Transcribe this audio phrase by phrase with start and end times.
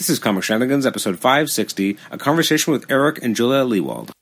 [0.00, 4.12] This is Comic Shenanigans, episode 560, a conversation with Eric and Julia Lewald.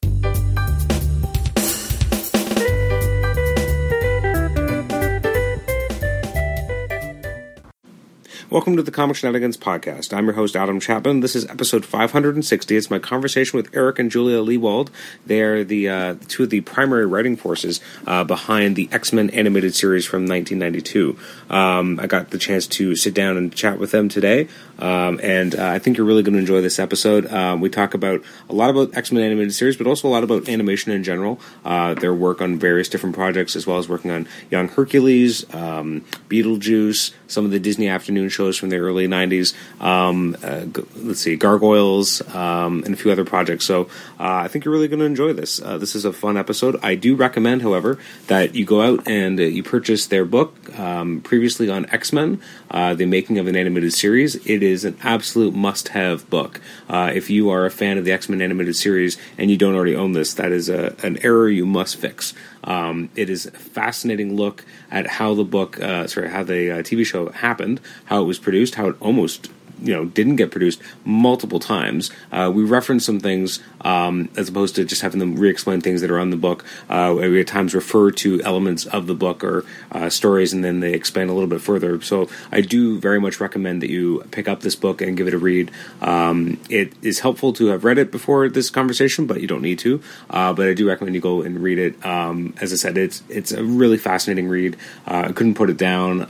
[8.50, 10.16] Welcome to the Comic Shenanigans podcast.
[10.16, 11.20] I'm your host, Adam Chapman.
[11.20, 12.78] This is episode 560.
[12.78, 14.88] It's my conversation with Eric and Julia Lewald.
[15.26, 19.28] They are the uh, two of the primary writing forces uh, behind the X Men
[19.30, 21.18] animated series from 1992.
[21.50, 25.54] Um, I got the chance to sit down and chat with them today, um, and
[25.54, 27.30] uh, I think you're really going to enjoy this episode.
[27.30, 30.24] Um, we talk about a lot about X Men animated series, but also a lot
[30.24, 31.38] about animation in general.
[31.66, 36.00] Uh, their work on various different projects, as well as working on Young Hercules, um,
[36.30, 39.54] Beetlejuice, some of the Disney afternoon shows from the early 90s.
[39.80, 40.66] Um, uh,
[40.96, 43.64] let's see, Gargoyles, um, and a few other projects.
[43.64, 43.84] So
[44.20, 45.60] uh, I think you're really going to enjoy this.
[45.60, 46.76] Uh, this is a fun episode.
[46.82, 51.20] I do recommend, however, that you go out and uh, you purchase their book um,
[51.20, 54.36] previously on X Men, uh, the making of an animated series.
[54.46, 56.60] It is an absolute must have book.
[56.88, 59.74] Uh, if you are a fan of the X Men animated series and you don't
[59.74, 62.34] already own this, that is a, an error you must fix.
[62.64, 66.82] Um, it is a fascinating look at how the book, uh, sorry, how the uh,
[66.82, 70.80] TV show happened, how it was produced, how it almost you know didn't get produced
[71.04, 72.10] multiple times.
[72.32, 76.10] Uh, we reference some things um, as opposed to just having them re-explain things that
[76.10, 76.64] are on the book.
[76.88, 80.80] Uh, we at times refer to elements of the book or uh, stories, and then
[80.80, 82.00] they expand a little bit further.
[82.02, 85.34] So I do very much recommend that you pick up this book and give it
[85.34, 85.70] a read.
[86.00, 89.78] Um, it is helpful to have read it before this conversation, but you don't need
[89.80, 90.00] to.
[90.30, 92.04] Uh, but I do recommend you go and read it.
[92.04, 94.76] Um, as I said, it's it's a really fascinating read.
[95.06, 96.22] Uh, I couldn't put it down.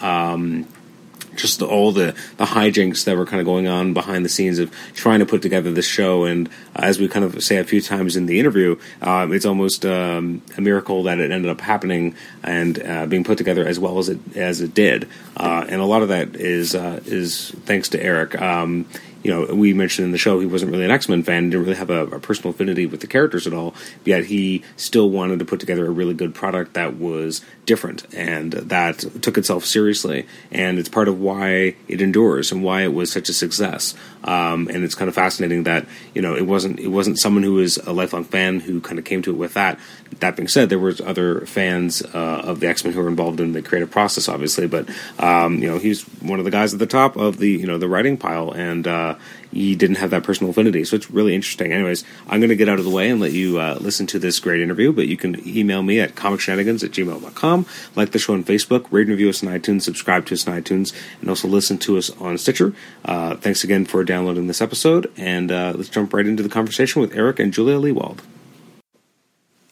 [1.39, 4.75] Just all the the hijinks that were kind of going on behind the scenes of
[4.95, 6.25] trying to put together this show.
[6.25, 9.47] And uh, as we kind of say a few times in the interview, um, it's
[9.47, 13.79] almost um, a miracle that it ended up happening and uh, being put together as
[13.79, 15.09] well as it as it did.
[15.37, 18.41] Uh, and a lot of that is uh, is thanks to Eric.
[18.41, 18.87] Um,
[19.23, 21.65] you know, we mentioned in the show he wasn't really an X Men fan, didn't
[21.65, 23.75] really have a, a, personal affinity with the characters at all.
[24.05, 28.53] Yet he still wanted to put together a really good product that was different and
[28.53, 30.27] that took itself seriously.
[30.51, 33.95] And it's part of why it endures and why it was such a success.
[34.25, 37.55] Um, and it's kind of fascinating that you know it wasn't it wasn't someone who
[37.55, 39.79] was a lifelong fan who kind of came to it with that.
[40.21, 43.41] That being said, there was other fans uh, of the X Men who were involved
[43.41, 44.67] in the creative process, obviously.
[44.67, 47.67] But um, you know, he's one of the guys at the top of the you
[47.67, 49.15] know the writing pile, and uh,
[49.53, 50.85] he didn't have that personal affinity.
[50.85, 51.73] So it's really interesting.
[51.73, 54.19] Anyways, I'm going to get out of the way and let you uh, listen to
[54.19, 54.93] this great interview.
[54.93, 57.67] But you can email me at comicshenanigans at gmail.com,
[57.97, 60.61] like the show on Facebook, rate and review us on iTunes, subscribe to us on
[60.61, 62.75] iTunes, and also listen to us on Stitcher.
[63.05, 67.01] Uh, thanks again for downloading this episode, and uh, let's jump right into the conversation
[67.01, 68.21] with Eric and Julia Lewald.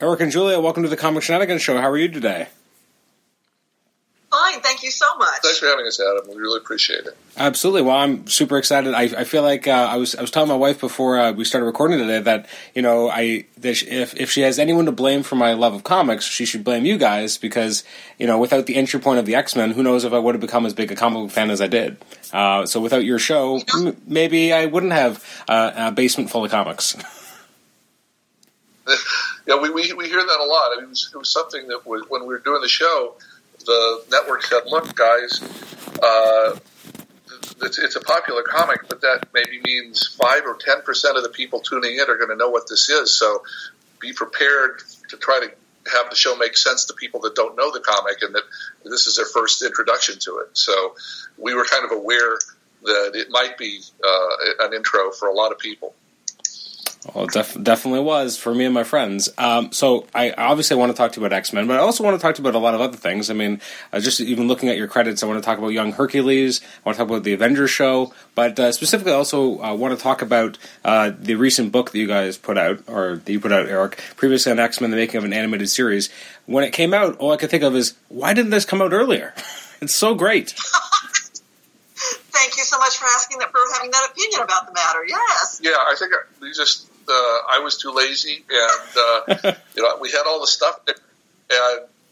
[0.00, 1.80] Eric and Julia, welcome to the Comic Shenanigans Show.
[1.80, 2.48] How are you today?
[4.36, 5.40] Fine, thank you so much.
[5.42, 6.28] Thanks for having us, Adam.
[6.28, 7.16] We really appreciate it.
[7.38, 7.82] Absolutely.
[7.82, 8.92] Well, I'm super excited.
[8.92, 11.44] I, I feel like uh, I was I was telling my wife before uh, we
[11.44, 15.22] started recording today that you know I that if if she has anyone to blame
[15.22, 17.82] for my love of comics, she should blame you guys because
[18.18, 20.34] you know without the entry point of the X Men, who knows if I would
[20.34, 21.96] have become as big a comic book fan as I did.
[22.30, 26.50] Uh, so without your show, m- maybe I wouldn't have uh, a basement full of
[26.50, 26.94] comics.
[29.46, 30.72] yeah, we, we we hear that a lot.
[30.72, 33.14] I mean, it was, it was something that was, when we were doing the show,
[33.66, 35.42] the network said, "Look, guys."
[36.02, 36.58] Uh,
[37.62, 41.30] it's, it's, a popular comic, but that maybe means five or ten percent of the
[41.30, 43.14] people tuning in are going to know what this is.
[43.14, 43.42] So
[43.98, 47.72] be prepared to try to have the show make sense to people that don't know
[47.72, 48.42] the comic and that
[48.84, 50.56] this is their first introduction to it.
[50.56, 50.94] So
[51.38, 52.38] we were kind of aware
[52.82, 55.94] that it might be uh, an intro for a lot of people.
[57.14, 59.28] Well, it def- definitely was for me and my friends.
[59.38, 62.02] Um, so I obviously want to talk to you about X Men, but I also
[62.02, 63.30] want to talk to you about a lot of other things.
[63.30, 63.60] I mean,
[63.92, 66.60] uh, just even looking at your credits, I want to talk about Young Hercules.
[66.62, 69.96] I want to talk about the Avengers show, but uh, specifically, I also uh, want
[69.96, 73.40] to talk about uh, the recent book that you guys put out, or that you
[73.40, 76.08] put out, Eric, previously on X Men: The Making of an Animated Series.
[76.46, 78.92] When it came out, all I could think of is why didn't this come out
[78.92, 79.34] earlier?
[79.80, 80.54] it's so great.
[81.96, 85.04] Thank you so much for asking that, for having that opinion about the matter.
[85.06, 85.60] Yes.
[85.62, 90.10] Yeah, I think we just uh, I was too lazy, and uh, you know we
[90.10, 90.98] had all the stuff, and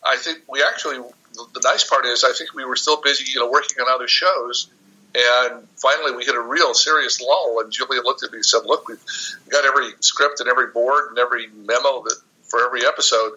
[0.05, 0.99] I think we actually
[1.35, 4.09] the nice part is I think we were still busy, you know, working on other
[4.09, 4.69] shows.
[5.17, 7.61] And finally, we hit a real serious lull.
[7.61, 9.05] And Julia looked at me and said, "Look, we've
[9.49, 12.17] got every script and every board and every memo that
[12.49, 13.33] for every episode.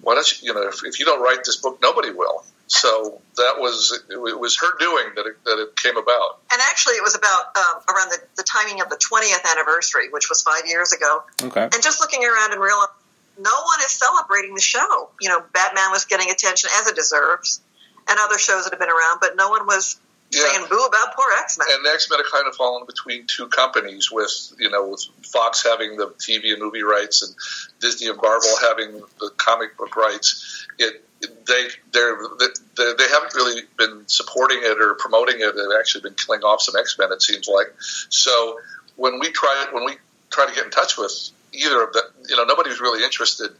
[0.00, 3.20] Why don't you, you know, if, if you don't write this book, nobody will." So
[3.36, 6.40] that was it was her doing that it, that it came about.
[6.50, 10.30] And actually, it was about um, around the, the timing of the 20th anniversary, which
[10.30, 11.22] was five years ago.
[11.42, 11.64] Okay.
[11.64, 12.94] And just looking around and realizing
[13.38, 15.10] no one is celebrating the show.
[15.20, 17.60] You know, Batman was getting attention as it deserves,
[18.08, 20.40] and other shows that have been around, but no one was yeah.
[20.40, 21.68] saying boo about poor X Men.
[21.70, 25.62] And X Men are kind of fallen between two companies, with you know, with Fox
[25.62, 27.34] having the TV and movie rights, and
[27.80, 30.66] Disney and Marvel having the comic book rights.
[30.78, 35.54] It they they're, they they haven't really been supporting it or promoting it.
[35.54, 37.12] They've actually been killing off some X Men.
[37.12, 38.58] It seems like so.
[38.96, 39.92] When we try when we
[40.30, 43.50] try to get in touch with either of the, you know, nobody was really interested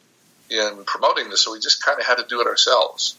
[0.51, 3.17] in promoting this, so we just kind of had to do it ourselves.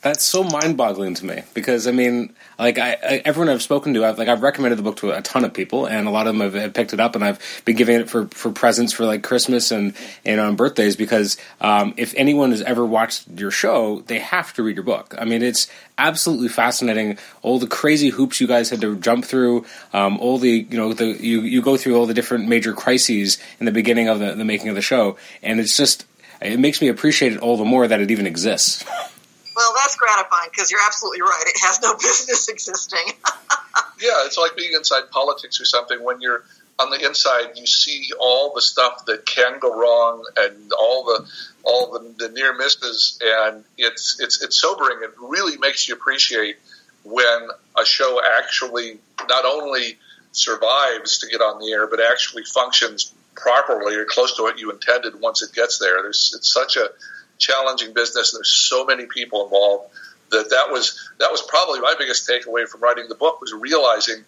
[0.00, 4.04] That's so mind-boggling to me because I mean, like I, I, everyone I've spoken to,
[4.04, 6.34] I've like I've recommended the book to a ton of people, and a lot of
[6.34, 9.04] them have, have, picked it up, and I've been giving it for, for presents for
[9.06, 14.00] like Christmas and and on birthdays because um, if anyone has ever watched your show,
[14.06, 15.16] they have to read your book.
[15.18, 15.68] I mean, it's
[15.98, 17.18] absolutely fascinating.
[17.42, 20.92] All the crazy hoops you guys had to jump through, um, all the you know
[20.92, 24.32] the you you go through all the different major crises in the beginning of the,
[24.34, 26.06] the making of the show, and it's just
[26.40, 28.84] it makes me appreciate it all the more that it even exists.
[29.58, 31.42] Well, that's gratifying because you're absolutely right.
[31.44, 33.06] It has no business existing.
[34.00, 36.00] yeah, it's like being inside politics or something.
[36.00, 36.44] When you're
[36.78, 41.28] on the inside, you see all the stuff that can go wrong and all the
[41.64, 44.98] all the, the near misses, and it's it's it's sobering.
[45.02, 46.54] It really makes you appreciate
[47.02, 49.98] when a show actually not only
[50.30, 54.70] survives to get on the air, but actually functions properly or close to what you
[54.70, 56.00] intended once it gets there.
[56.00, 56.90] There's it's such a
[57.38, 58.32] challenging business.
[58.32, 59.90] There's so many people involved
[60.30, 64.24] that that was that was probably my biggest takeaway from writing the book was realizing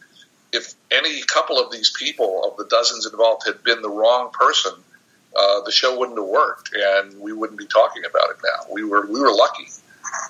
[0.53, 4.73] if any couple of these people of the dozens involved had been the wrong person,
[5.37, 8.73] uh, the show wouldn't have worked, and we wouldn't be talking about it now.
[8.73, 9.69] We were we were lucky.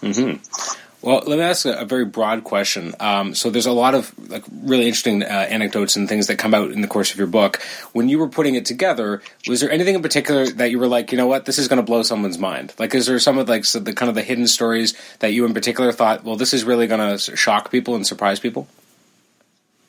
[0.02, 0.89] Mm-hmm.
[1.02, 2.94] Well, let me ask a, a very broad question.
[3.00, 6.52] Um, so, there's a lot of like really interesting uh, anecdotes and things that come
[6.52, 7.62] out in the course of your book.
[7.92, 11.10] When you were putting it together, was there anything in particular that you were like,
[11.10, 12.74] you know what, this is going to blow someone's mind?
[12.78, 15.46] Like, is there some of like so the kind of the hidden stories that you
[15.46, 18.68] in particular thought, well, this is really going to shock people and surprise people?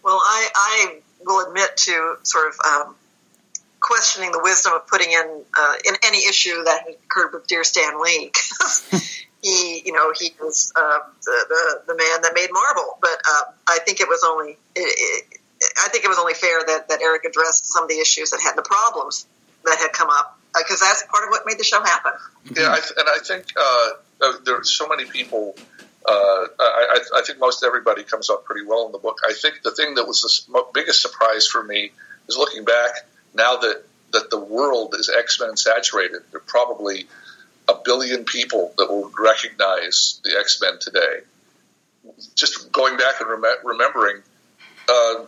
[0.04, 2.96] Well, I, I will admit to sort of um,
[3.82, 8.02] questioning the wisdom of putting in uh, in any issue that occurred with Dear Stan
[8.02, 8.32] Lee.
[9.42, 12.98] He, you know, he was uh, the, the, the man that made Marvel.
[13.02, 15.40] But uh, I think it was only it, it,
[15.84, 18.42] I think it was only fair that, that Eric addressed some of the issues that
[18.42, 19.26] had the problems
[19.66, 22.14] that had come up because uh, that's part of what made the show happen.
[22.56, 25.56] Yeah, I th- and I think uh, are so many people.
[26.04, 29.20] Uh, I, I, think most everybody comes up pretty well in the book.
[29.24, 31.92] I think the thing that was the biggest surprise for me
[32.28, 32.90] is looking back
[33.36, 36.22] now that that the world is X Men saturated.
[36.32, 37.06] There are probably
[37.72, 41.22] a billion people that will recognize the X Men today.
[42.36, 44.22] Just going back and rem- remembering,
[44.90, 45.26] uh,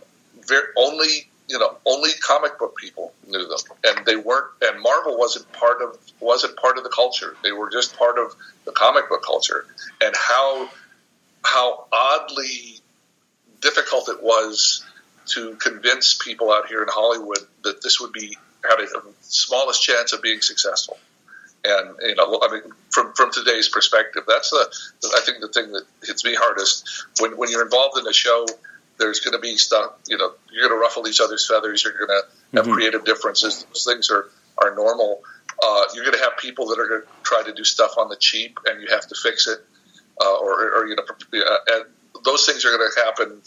[0.75, 4.47] only you know only comic book people knew them, and they weren't.
[4.61, 7.35] And Marvel wasn't part of wasn't part of the culture.
[7.43, 8.35] They were just part of
[8.65, 9.65] the comic book culture,
[10.01, 10.69] and how
[11.43, 12.79] how oddly
[13.61, 14.83] difficult it was
[15.25, 18.87] to convince people out here in Hollywood that this would be had a
[19.21, 20.97] smallest chance of being successful.
[21.65, 24.69] And you know, I mean, from from today's perspective, that's the
[25.15, 28.45] I think the thing that hits me hardest when when you're involved in a show.
[28.99, 31.83] There's going to be stuff, you know, you're going to ruffle each other's feathers.
[31.83, 32.73] You're going to have mm-hmm.
[32.75, 33.65] creative differences.
[33.65, 34.29] Those things are
[34.59, 35.23] are normal.
[35.61, 38.09] Uh, you're going to have people that are going to try to do stuff on
[38.09, 39.59] the cheap, and you have to fix it,
[40.21, 41.03] uh, or, or you know,
[41.67, 41.85] and
[42.23, 43.41] those things are going to happen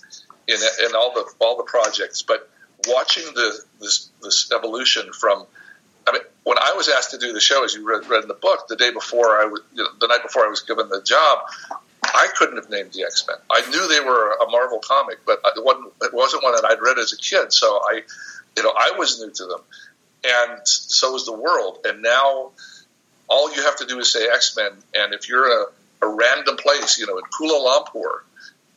[0.48, 2.22] in in all the all the projects.
[2.22, 2.48] But
[2.86, 5.46] watching the this this evolution from
[6.46, 8.68] when I was asked to do the show, as you read, read in the book,
[8.68, 11.40] the day before I was, you know, the night before I was given the job,
[12.04, 13.36] I couldn't have named the X Men.
[13.50, 16.80] I knew they were a Marvel comic, but it wasn't, it wasn't one that I'd
[16.80, 17.52] read as a kid.
[17.52, 18.02] So I,
[18.56, 19.60] you know, I was new to them,
[20.22, 21.80] and so was the world.
[21.84, 22.52] And now,
[23.26, 25.66] all you have to do is say X Men, and if you're a,
[26.02, 28.20] a random place, you know, in Kuala Lumpur,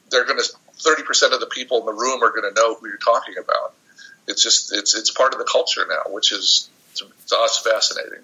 [0.09, 2.73] they're going to thirty percent of the people in the room are going to know
[2.73, 3.75] who you're talking about.
[4.27, 6.67] It's just it's it's part of the culture now, which is
[6.99, 8.23] to, to us fascinating.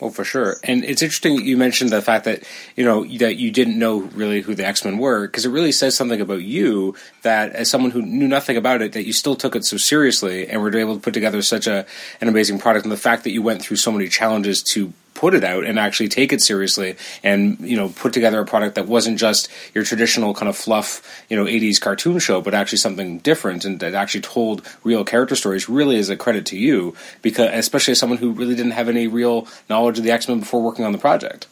[0.00, 2.42] Well, for sure, and it's interesting you mentioned the fact that
[2.76, 5.72] you know that you didn't know really who the X Men were because it really
[5.72, 9.34] says something about you that as someone who knew nothing about it, that you still
[9.34, 11.86] took it so seriously and were able to put together such a
[12.20, 15.32] an amazing product, and the fact that you went through so many challenges to put
[15.32, 18.86] it out and actually take it seriously and you know put together a product that
[18.86, 23.18] wasn't just your traditional kind of fluff you know 80s cartoon show but actually something
[23.20, 27.50] different and that actually told real character stories really is a credit to you because
[27.54, 30.84] especially as someone who really didn't have any real knowledge of the X-Men before working
[30.84, 31.46] on the project.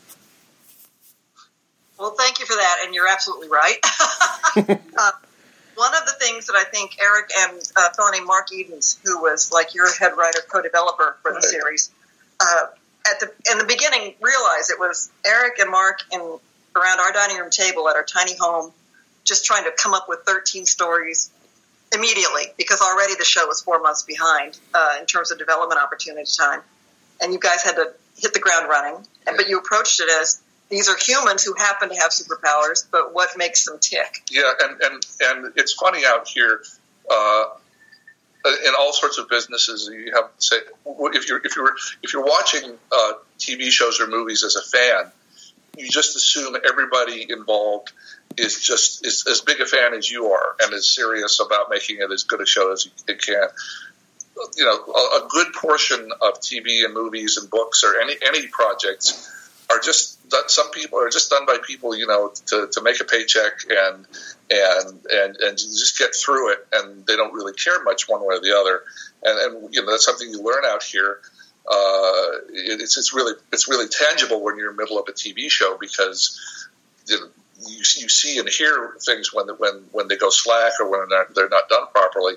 [1.98, 3.78] Well thank you for that and you're absolutely right.
[4.96, 5.10] Uh,
[5.74, 9.00] one of the things that I think Eric and uh, a fellow named Mark Edens,
[9.04, 11.90] who was like your head writer, co-developer for the series,
[12.40, 12.66] uh,
[13.10, 17.38] at the in the beginning realized it was Eric and Mark in around our dining
[17.38, 18.72] room table at our tiny home
[19.24, 21.30] just trying to come up with 13 stories
[21.92, 26.28] immediately because already the show was four months behind uh, in terms of development opportunity
[26.36, 26.60] time.
[27.20, 29.06] And you guys had to hit the ground running.
[29.24, 33.30] But you approached it as these are humans who happen to have superpowers, but what
[33.36, 34.22] makes them tick?
[34.30, 36.62] Yeah, and, and, and it's funny out here.
[37.10, 37.44] Uh,
[38.44, 42.78] in all sorts of businesses, you have say if you're if you're if you're watching
[42.92, 45.10] uh, TV shows or movies as a fan,
[45.76, 47.92] you just assume everybody involved
[48.36, 51.98] is just is as big a fan as you are and is serious about making
[52.00, 53.48] it as good a show as it can.
[54.56, 58.46] You know, a, a good portion of TV and movies and books or any any
[58.48, 59.30] projects
[59.70, 60.18] are just
[60.50, 64.06] some people are just done by people you know to, to make a paycheck and
[64.50, 68.36] and and and just get through it and they don't really care much one way
[68.36, 68.82] or the other
[69.22, 71.20] and and you know that's something you learn out here
[71.66, 75.50] uh, it's it's really it's really tangible when you're in the middle of a TV
[75.50, 76.68] show because
[77.06, 77.26] you, know,
[77.66, 81.18] you, you see and hear things when when when they go slack or when they're
[81.18, 82.34] not, they're not done properly.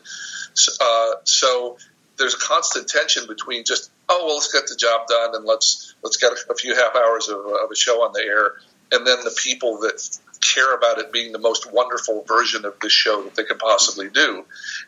[0.53, 1.77] So, uh, so
[2.17, 5.95] there's a constant tension between just oh well let's get the job done and let's
[6.03, 8.53] let's get a, few half hours of, of a show on the air.
[8.91, 12.93] And then the people that care about it being the most wonderful version of this
[12.93, 14.45] show that they can possibly do.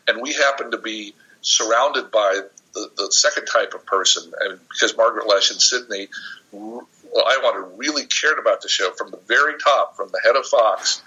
[0.08, 2.40] And we happen to be surrounded by
[2.72, 4.32] the, the second type of person.
[4.40, 6.08] And because Margaret Loesch and Sidney
[6.52, 10.36] well, I wanted really cared about the show from the very top from the head
[10.36, 11.02] of Fox.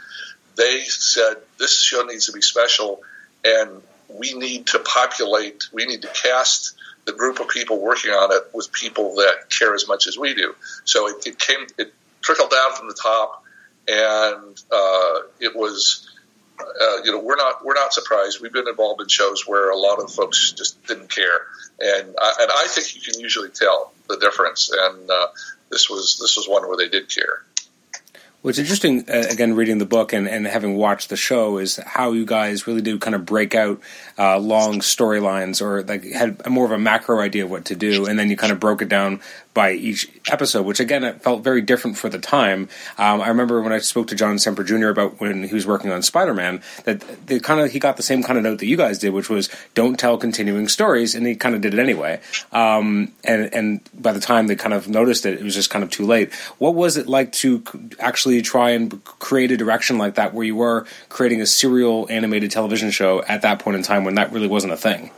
[0.55, 3.01] They said this show needs to be special.
[3.43, 8.31] And we need to populate, we need to cast the group of people working on
[8.31, 10.55] it with people that care as much as we do.
[10.85, 13.43] So it, it came, it trickled down from the top,
[13.87, 16.09] and uh, it was,
[16.59, 18.41] uh, you know, we're not we're not surprised.
[18.41, 21.45] We've been involved in shows where a lot of folks just didn't care,
[21.79, 24.71] and I, and I think you can usually tell the difference.
[24.71, 25.27] And uh,
[25.69, 27.43] this was this was one where they did care.
[28.43, 32.11] What's interesting, uh, again, reading the book and, and having watched the show, is how
[32.11, 33.79] you guys really do kind of break out
[34.19, 38.05] uh, long storylines or like had more of a macro idea of what to do,
[38.05, 39.21] and then you kind of broke it down
[39.53, 42.69] by each episode, which again it felt very different for the time.
[42.97, 44.87] Um, I remember when I spoke to John Semper Jr.
[44.87, 48.03] about when he was working on Spider Man that they kind of he got the
[48.03, 51.25] same kind of note that you guys did, which was don't tell continuing stories, and
[51.27, 52.19] he kind of did it anyway.
[52.51, 55.83] Um, and and by the time they kind of noticed it, it was just kind
[55.83, 56.33] of too late.
[56.57, 57.63] What was it like to
[57.99, 62.51] actually try and create a direction like that, where you were creating a serial animated
[62.51, 65.11] television show at that point in time when that really wasn't a thing?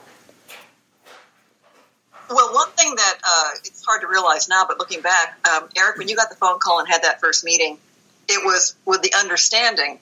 [2.29, 5.97] Well, one thing that uh, it's hard to realize now, but looking back, um, Eric,
[5.97, 7.77] when you got the phone call and had that first meeting,
[8.27, 9.99] it was with the understanding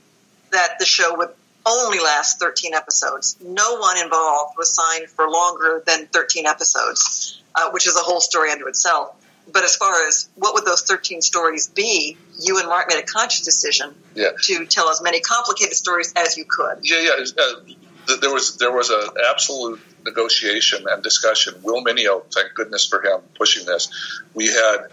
[0.52, 1.30] that the show would
[1.66, 3.38] only last 13 episodes.
[3.42, 8.22] No one involved was signed for longer than 13 episodes, uh, which is a whole
[8.22, 9.16] story unto itself.
[9.52, 13.06] But as far as what would those 13 stories be, you and Mark made a
[13.06, 14.30] conscious decision yeah.
[14.44, 16.80] to tell as many complicated stories as you could.
[16.84, 17.26] Yeah, yeah.
[17.38, 17.74] Uh,
[18.22, 21.56] there was there was an absolute negotiation and discussion.
[21.64, 23.90] Will Meugniot, thank goodness for him pushing this.
[24.34, 24.88] We had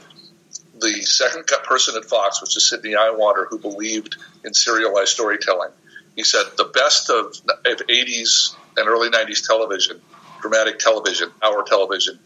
[0.81, 5.71] the second person at Fox, which is Sidney Iwanter, who believed in serialized storytelling.
[6.17, 10.01] He said the best of, of 80s and early 90s television,
[10.41, 12.19] dramatic television, our television,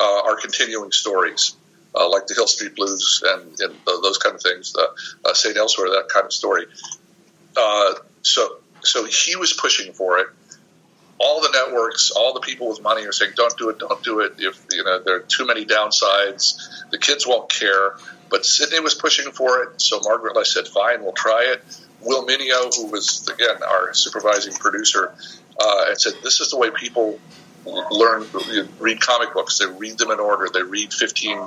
[0.00, 1.56] uh, are continuing stories.
[1.96, 5.56] Uh, like the Hill Street Blues and, and those kind of things, uh, St.
[5.56, 6.66] Elsewhere, that kind of story.
[7.56, 10.26] Uh, so, so he was pushing for it
[11.18, 14.20] all the networks, all the people with money are saying, "Don't do it, don't do
[14.20, 16.54] it." If you know there are too many downsides,
[16.90, 17.94] the kids won't care.
[18.30, 21.64] But Sidney was pushing for it, so Margaret I said, "Fine, we'll try it."
[22.00, 25.14] Will Meugniot, who was again our supervising producer,
[25.58, 27.20] uh, and said, "This is the way people
[27.66, 28.26] learn
[28.78, 31.38] read comic books they read them in order they read 15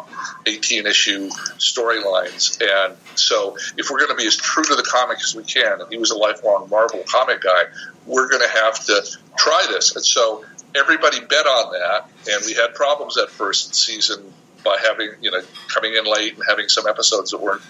[0.46, 2.62] 18 issue storylines.
[2.62, 5.82] And so if we're going to be as true to the comic as we can
[5.82, 7.64] and he was a lifelong marvel comic guy
[8.06, 9.06] we're going to have to
[9.38, 9.96] try this.
[9.96, 10.46] And so
[10.76, 14.34] everybody bet on that and we had problems that first season
[14.68, 15.42] by having you know
[15.74, 17.62] coming in late and having some episodes that weren't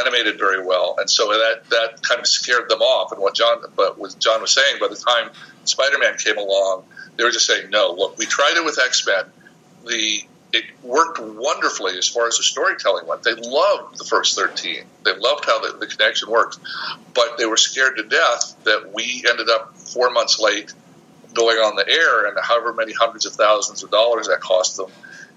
[0.00, 3.12] animated very well, and so that that kind of scared them off.
[3.12, 5.30] And what John, but what John was saying, by the time
[5.64, 6.84] Spider Man came along,
[7.16, 9.24] they were just saying, no, look, we tried it with X Men.
[9.86, 13.22] The it worked wonderfully as far as the storytelling went.
[13.22, 14.84] They loved the first 13.
[15.04, 16.58] They loved how the, the connection worked.
[17.14, 20.72] But they were scared to death that we ended up four months late
[21.34, 24.90] going on the air and however many hundreds of thousands of dollars that cost them.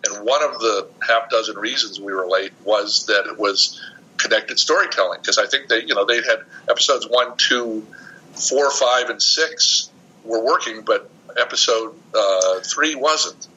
[0.06, 3.82] And one of the half dozen reasons we were late was that it was
[4.18, 7.86] connected storytelling because I think they, you know, they had episodes one, two,
[8.34, 9.90] four, five, and six
[10.24, 13.48] were working, but episode uh, three wasn't.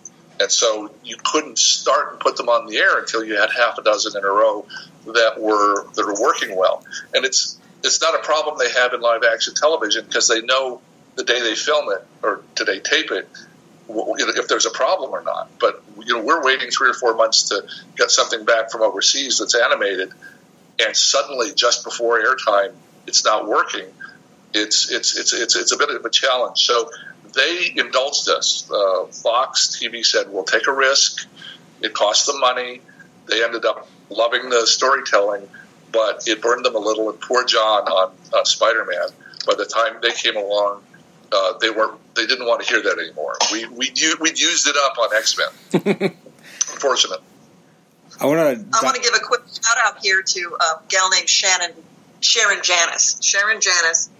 [0.40, 3.78] And so you couldn't start and put them on the air until you had half
[3.78, 4.66] a dozen in a row
[5.06, 6.84] that were that were working well.
[7.14, 10.80] And it's it's not a problem they have in live action television because they know
[11.16, 13.28] the day they film it or today tape it
[13.88, 15.50] if there's a problem or not.
[15.58, 17.64] But you know, we're waiting three or four months to
[17.96, 20.12] get something back from overseas that's animated,
[20.84, 22.72] and suddenly just before airtime,
[23.06, 23.86] it's not working.
[24.54, 26.60] It's it's it's it's it's a bit of a challenge.
[26.60, 26.90] So
[27.34, 28.70] they indulged us.
[28.70, 31.26] Uh, Fox TV said we'll take a risk.
[31.80, 32.80] It cost them money.
[33.28, 35.48] They ended up loving the storytelling,
[35.90, 37.10] but it burned them a little.
[37.10, 39.08] And poor John on uh, Spider Man.
[39.46, 40.82] By the time they came along,
[41.32, 41.98] uh, they weren't.
[42.14, 43.36] They didn't want to hear that anymore.
[43.50, 45.92] We we we'd used it up on X Men.
[46.72, 47.20] Unfortunate.
[48.20, 48.78] I want to.
[48.78, 51.72] I want to give a quick shout out here to a gal named Shannon
[52.22, 53.18] Sharon Janis.
[53.20, 54.10] Sharon Janis,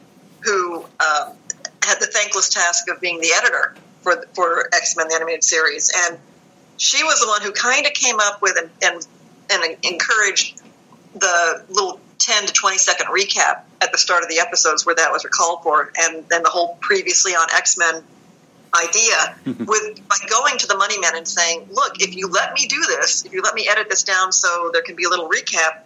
[0.41, 1.33] who um,
[1.85, 5.93] had the thankless task of being the editor for for X Men the animated series,
[6.09, 6.19] and
[6.77, 9.07] she was the one who kind of came up with and, and
[9.51, 10.61] and encouraged
[11.15, 15.13] the little 10 to 20 second recap at the start of the episodes where that
[15.13, 18.03] was recalled for, and then the whole previously on X Men
[18.75, 19.37] idea
[19.67, 22.83] with by going to the money men and saying, "Look, if you let me do
[22.87, 25.83] this, if you let me edit this down so there can be a little recap,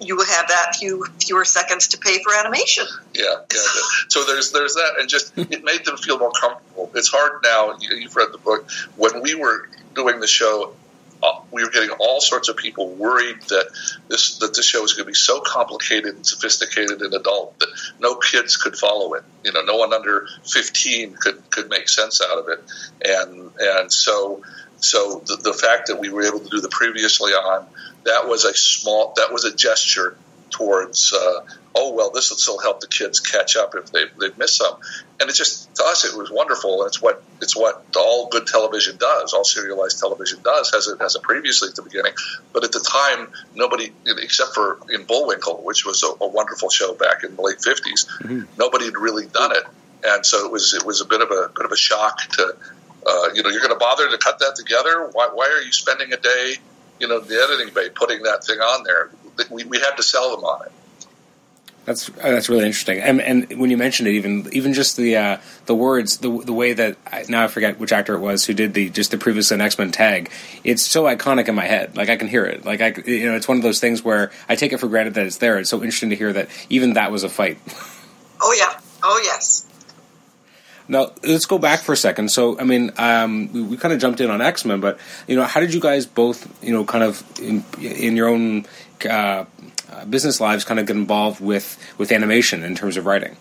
[0.00, 3.60] you have that few fewer seconds to pay for animation." Yeah, yeah.
[4.08, 6.90] so there's there's that, and just it made them feel more comfortable.
[6.94, 7.76] It's hard now.
[7.80, 8.70] You've read the book.
[8.96, 10.74] When we were doing the show
[11.22, 13.66] uh, we were getting all sorts of people worried that
[14.08, 17.68] this that this show was going to be so complicated and sophisticated and adult that
[17.98, 19.24] no kids could follow it.
[19.44, 22.62] You know, no one under fifteen could could make sense out of it,
[23.04, 24.42] and and so
[24.80, 27.66] so the, the fact that we were able to do the previously on
[28.04, 30.16] that was a small that was a gesture
[30.50, 31.40] towards uh,
[31.74, 34.76] oh well this will still help the kids catch up if they they've missed some.
[35.20, 36.82] And it just to us it was wonderful.
[36.82, 41.00] And it's what it's what all good television does all serialized television does has it
[41.00, 42.12] has it previously at the beginning.
[42.52, 46.94] But at the time nobody except for in Bullwinkle which was a, a wonderful show
[46.94, 48.42] back in the late 50s mm-hmm.
[48.58, 49.64] nobody had really done it.
[50.04, 52.56] And so it was it was a bit of a bit of a shock to
[53.06, 55.72] uh, you know you're going to bother to cut that together why, why are you
[55.72, 56.54] spending a day
[57.00, 59.10] you know the editing bay putting that thing on there
[59.50, 60.72] we, we had to sell them on it.
[61.84, 63.00] That's that's really interesting.
[63.00, 66.52] And, and when you mentioned it, even even just the uh, the words, the the
[66.52, 69.16] way that I, now I forget which actor it was who did the just the
[69.16, 70.30] previous X Men tag.
[70.64, 71.96] It's so iconic in my head.
[71.96, 72.66] Like I can hear it.
[72.66, 75.14] Like I, you know, it's one of those things where I take it for granted
[75.14, 75.58] that it's there.
[75.58, 77.56] It's so interesting to hear that even that was a fight.
[78.42, 78.78] Oh yeah.
[79.02, 79.64] Oh yes.
[80.88, 82.30] Now let's go back for a second.
[82.30, 85.36] So I mean, um, we, we kind of jumped in on X Men, but you
[85.36, 88.66] know, how did you guys both, you know, kind of in, in your own
[89.08, 89.44] uh,
[90.08, 93.36] business lives, kind of get involved with with animation in terms of writing?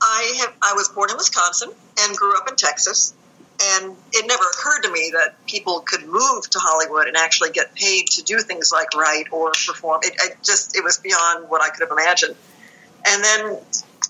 [0.00, 0.54] I have.
[0.62, 1.70] I was born in Wisconsin
[2.00, 3.14] and grew up in Texas,
[3.62, 7.74] and it never occurred to me that people could move to Hollywood and actually get
[7.74, 10.00] paid to do things like write or perform.
[10.04, 12.36] It, it just it was beyond what I could have imagined.
[13.08, 13.58] And then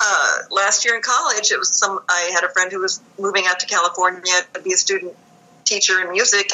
[0.00, 2.00] uh, last year in college, it was some.
[2.08, 4.22] I had a friend who was moving out to California
[4.54, 5.14] to be a student
[5.64, 6.50] teacher in music,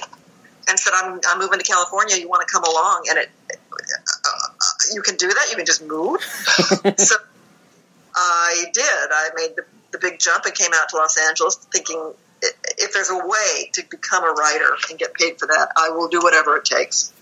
[0.68, 2.16] and said, "I'm, I'm moving to California.
[2.16, 4.48] You want to come along?" And it, uh,
[4.94, 5.46] you can do that.
[5.50, 6.20] You can just move.
[6.98, 7.16] so
[8.14, 8.84] I did.
[8.84, 12.12] I made the, the big jump and came out to Los Angeles, thinking
[12.78, 16.08] if there's a way to become a writer and get paid for that, I will
[16.08, 17.12] do whatever it takes.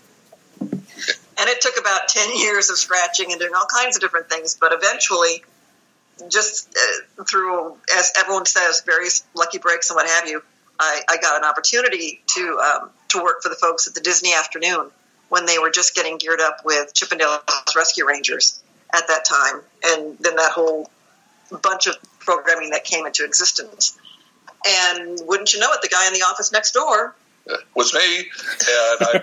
[0.59, 4.57] And it took about 10 years of scratching and doing all kinds of different things,
[4.59, 5.43] but eventually
[6.29, 10.41] just uh, through, as everyone says, various lucky breaks and what have you,
[10.79, 14.33] I, I got an opportunity to um, to work for the folks at the Disney
[14.33, 14.89] Afternoon
[15.29, 17.41] when they were just getting geared up with Chip 'n Dale's
[17.75, 18.59] Rescue Rangers
[18.93, 20.89] at that time, and then that whole
[21.61, 23.97] bunch of programming that came into existence.
[24.67, 27.15] And wouldn't you know it, the guy in the office next door
[27.75, 28.27] was me, and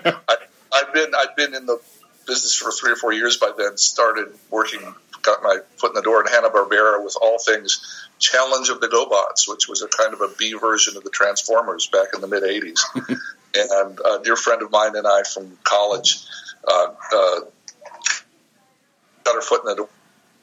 [0.06, 0.36] I, I,
[0.72, 1.80] I've been I've been in the
[2.26, 3.76] business for three or four years by then.
[3.76, 4.80] Started working
[5.28, 8.88] got my foot in the door in Hanna Barbera with all things Challenge of the
[8.88, 12.26] GoBots, which was a kind of a B version of the Transformers back in the
[12.26, 12.80] mid '80s.
[13.54, 16.18] and a dear friend of mine and I from college
[16.66, 17.40] uh, uh,
[19.22, 19.88] got our foot in the door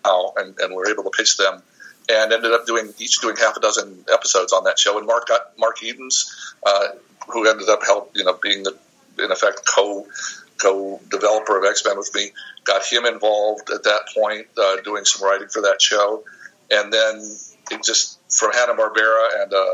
[0.06, 1.62] now, and, and were able to pitch them.
[2.08, 4.98] And ended up doing each doing half a dozen episodes on that show.
[4.98, 6.90] And Mark got Mark Edens, uh,
[7.28, 8.78] who ended up help you know being the
[9.22, 10.08] in effect co
[10.58, 12.32] co-developer of X-Men with me,
[12.64, 16.24] got him involved at that point, uh, doing some writing for that show,
[16.72, 17.38] and then
[17.72, 19.66] it just from Hanna Barbera and uh,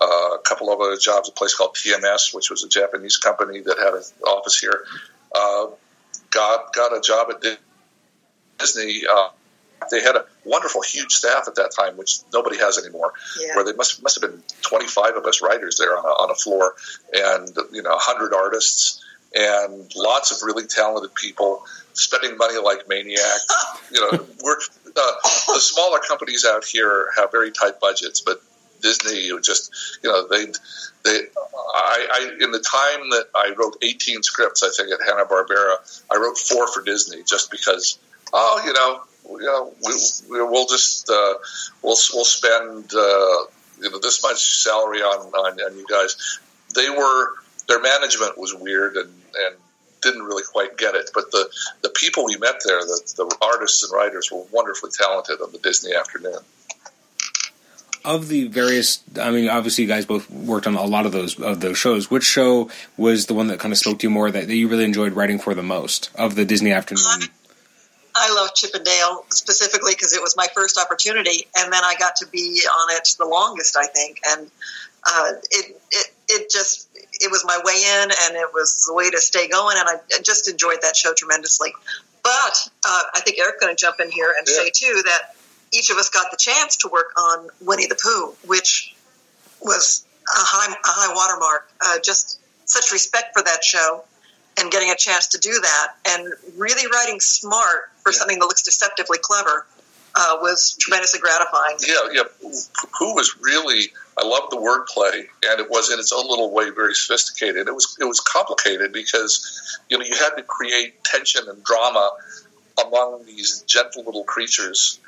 [0.00, 3.60] uh, a couple of other jobs, a place called TMS, which was a Japanese company
[3.60, 4.84] that had an office here.
[5.34, 5.66] Uh,
[6.30, 7.58] got got a job at
[8.58, 9.02] Disney.
[9.10, 9.28] Uh,
[9.90, 13.12] they had a wonderful, huge staff at that time, which nobody has anymore.
[13.40, 13.56] Yeah.
[13.56, 16.34] Where they must must have been 25 of us writers there on a, on a
[16.34, 16.74] floor,
[17.12, 21.64] and you know, 100 artists and lots of really talented people.
[21.92, 23.46] spending money like maniacs.
[23.92, 25.12] you know, we're uh,
[25.52, 28.40] the smaller companies out here have very tight budgets, but
[28.84, 30.44] Disney just you know they
[31.04, 31.20] they
[31.74, 35.76] I, I in the time that I wrote 18 scripts I think at Hanna Barbera
[36.12, 37.98] I wrote four for Disney just because
[38.32, 41.34] oh you know you know we, we'll just uh,
[41.82, 43.38] we'll we'll spend uh,
[43.80, 46.38] you know this much salary on, on on you guys
[46.74, 47.34] they were
[47.66, 49.10] their management was weird and
[49.46, 49.56] and
[50.02, 51.10] didn't really quite get it.
[51.14, 51.48] But the,
[51.82, 55.58] the people we met there, the, the artists and writers, were wonderfully talented on the
[55.58, 56.38] Disney afternoon.
[58.04, 61.40] Of the various, I mean, obviously, you guys both worked on a lot of those
[61.40, 62.10] of those shows.
[62.10, 64.68] Which show was the one that kind of spoke to you more that, that you
[64.68, 67.30] really enjoyed writing for the most of the Disney afternoon?
[68.14, 71.94] I love Chip 'n Dale specifically because it was my first opportunity, and then I
[71.98, 74.50] got to be on it the longest, I think, and
[75.06, 79.10] uh, it, it it just it was my way in, and it was the way
[79.10, 81.72] to stay going, and I just enjoyed that show tremendously.
[82.22, 84.54] But uh, I think Eric's going to jump in here and yeah.
[84.54, 85.34] say too that
[85.72, 88.94] each of us got the chance to work on Winnie the Pooh, which
[89.60, 91.68] was a high a high watermark.
[91.80, 94.04] Uh, just such respect for that show
[94.58, 98.18] and getting a chance to do that and really writing smart for yeah.
[98.18, 99.66] something that looks deceptively clever
[100.16, 101.76] uh, was tremendously gratifying.
[101.80, 102.50] Yeah, yeah.
[103.00, 106.70] Who was really I loved the wordplay, and it was in its own little way
[106.70, 107.66] very sophisticated.
[107.66, 112.10] It was it was complicated because you know you had to create tension and drama
[112.86, 115.00] among these gentle little creatures,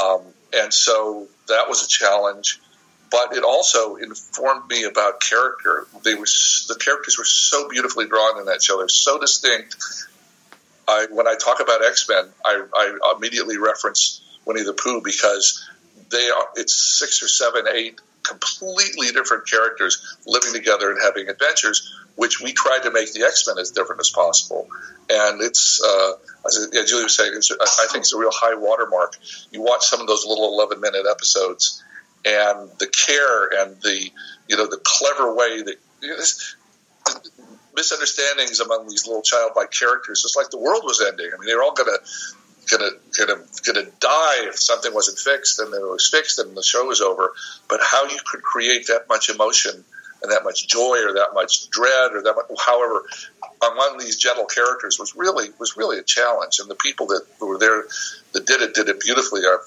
[0.00, 0.20] um,
[0.52, 2.60] and so that was a challenge.
[3.12, 5.86] But it also informed me about character.
[6.02, 6.26] They were
[6.68, 8.78] the characters were so beautifully drawn in that show.
[8.78, 9.76] They're so distinct.
[10.88, 15.68] I, when I talk about X Men, I, I immediately reference Winnie the Pooh because
[16.10, 16.48] they are.
[16.56, 22.52] It's six or seven, eight completely different characters living together and having adventures, which we
[22.52, 24.68] tried to make the X Men as different as possible.
[25.10, 26.12] And it's, uh,
[26.46, 29.16] as yeah, Julie was saying, I think it's a real high watermark.
[29.50, 31.82] You watch some of those little 11 minute episodes,
[32.24, 34.10] and the care and the,
[34.48, 35.76] you know, the clever way that.
[36.00, 36.56] You know, this,
[37.74, 40.22] misunderstandings among these little childlike characters.
[40.24, 41.30] It's like the world was ending.
[41.34, 41.84] I mean, they were all to
[42.70, 46.62] gonna gonna gonna die if something wasn't fixed and then it was fixed and the
[46.62, 47.32] show was over.
[47.68, 49.84] But how you could create that much emotion
[50.22, 53.04] and that much joy or that much dread or that much, however
[53.62, 56.60] among these gentle characters was really was really a challenge.
[56.60, 57.84] And the people that were there
[58.32, 59.42] that did it did it beautifully.
[59.42, 59.58] A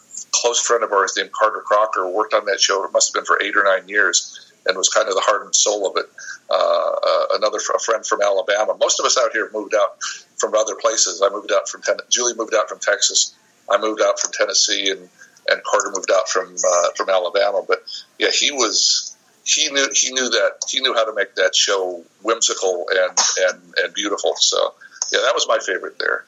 [0.42, 2.84] close friend of ours named Carter Crocker worked on that show.
[2.84, 5.46] It must have been for eight or nine years and was kind of the heart
[5.46, 6.06] and soul of it.
[6.50, 8.76] Uh, uh, another a friend from Alabama.
[8.80, 10.02] Most of us out here moved out
[10.38, 11.22] from other places.
[11.22, 13.36] I moved out from ten- Julie moved out from Texas.
[13.70, 15.10] I moved out from Tennessee, and
[15.48, 17.64] and Carter moved out from uh, from Alabama.
[17.68, 17.84] But
[18.20, 22.04] yeah, he was he knew he knew that he knew how to make that show
[22.22, 23.18] whimsical and
[23.50, 24.34] and and beautiful.
[24.38, 24.74] So
[25.12, 26.26] yeah, that was my favorite there.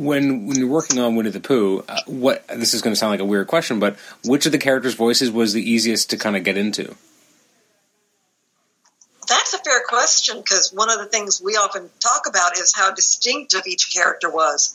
[0.00, 3.10] When when you're working on Winnie the Pooh, uh, what this is going to sound
[3.10, 6.36] like a weird question, but which of the characters' voices was the easiest to kind
[6.36, 6.96] of get into?
[9.28, 12.92] That's a fair question because one of the things we often talk about is how
[12.94, 14.74] distinctive each character was.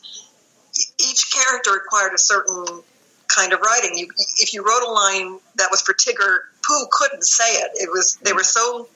[0.98, 2.82] Each character required a certain
[3.26, 3.98] kind of writing.
[3.98, 4.08] You,
[4.38, 7.72] if you wrote a line that was for Tigger, Pooh couldn't say it.
[7.74, 8.88] It was they were so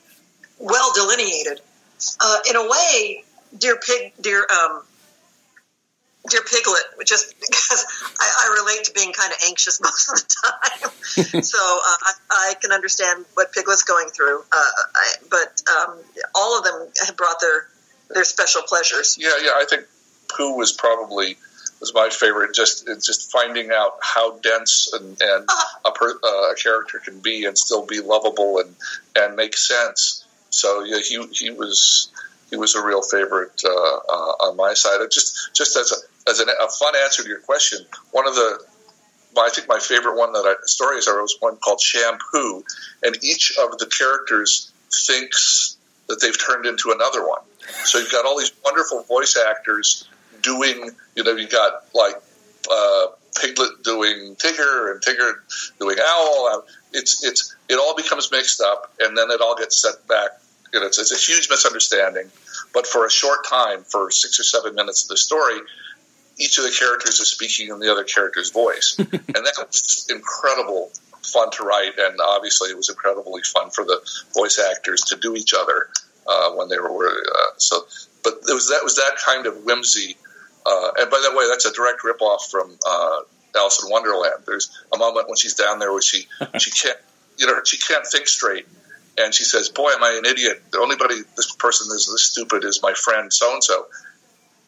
[0.59, 1.61] well delineated.
[2.19, 3.23] Uh, in a way,
[3.57, 4.81] dear pig, dear um,
[6.29, 7.85] Dear Piglet, just because
[8.19, 12.13] I, I, relate to being kind of anxious most of the time, so uh, I,
[12.29, 14.39] I, can understand what Piglet's going through.
[14.39, 15.97] Uh, I, but um,
[16.35, 17.67] all of them have brought their
[18.13, 19.17] their special pleasures.
[19.19, 19.51] Yeah, yeah.
[19.55, 19.85] I think
[20.27, 21.37] Pooh was probably
[21.79, 22.53] was my favorite.
[22.53, 25.89] Just just finding out how dense and, and uh-huh.
[25.89, 28.75] a, per, uh, a character can be and still be lovable and
[29.15, 30.23] and make sense.
[30.51, 32.09] So yeah, he he was
[32.49, 34.99] he was a real favorite uh, uh, on my side.
[35.11, 35.95] Just just as a
[36.27, 37.79] as an, a fun answer to your question,
[38.11, 38.63] one of the
[39.37, 42.63] I think my favorite one that I, stories I wrote was one called Shampoo,
[43.03, 47.41] and each of the characters thinks that they've turned into another one.
[47.85, 50.07] So you've got all these wonderful voice actors
[50.41, 52.15] doing, you know, you've got like
[52.69, 53.05] uh,
[53.39, 55.33] Piglet doing Tigger and Tigger
[55.79, 56.65] doing Owl.
[56.91, 60.31] It's it's it all becomes mixed up, and then it all gets set back.
[60.73, 62.29] You know, it's, it's a huge misunderstanding.
[62.73, 65.59] But for a short time, for six or seven minutes of the story,
[66.37, 70.11] each of the characters is speaking in the other character's voice, and that was just
[70.11, 70.91] incredible
[71.23, 73.99] fun to write, and obviously it was incredibly fun for the
[74.33, 75.89] voice actors to do each other
[76.27, 77.81] uh, when they were uh, so.
[78.23, 80.17] But it was that was that kind of whimsy,
[80.65, 83.19] uh, and by the way, that's a direct ripoff from uh,
[83.55, 84.43] Alice in Wonderland.
[84.45, 86.27] There's a moment when she's down there where she
[86.59, 86.97] she can't
[87.37, 88.67] you know she can't think straight,
[89.17, 90.61] and she says, "Boy, am I an idiot!
[90.71, 93.87] The only body this person is this stupid is my friend so and so,"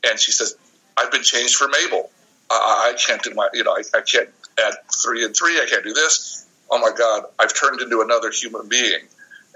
[0.04, 0.56] and she says,
[0.98, 2.10] I've been changed for Mabel.
[2.50, 4.30] I, I can't do my, you know, I, I can't
[4.64, 5.60] add three and three.
[5.60, 6.48] I can't do this.
[6.70, 9.02] Oh my God, I've turned into another human being.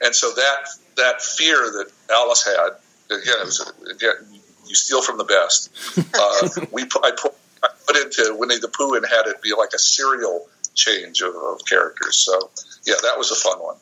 [0.02, 5.17] And so that that fear that Alice had, again, it was again, you steal from
[5.17, 5.71] the best.
[6.19, 9.54] Uh, we put, I put I put into Winnie the Pooh and had it be
[9.58, 12.17] like a serial change of, of characters.
[12.17, 12.50] So
[12.86, 13.76] yeah, that was a fun one.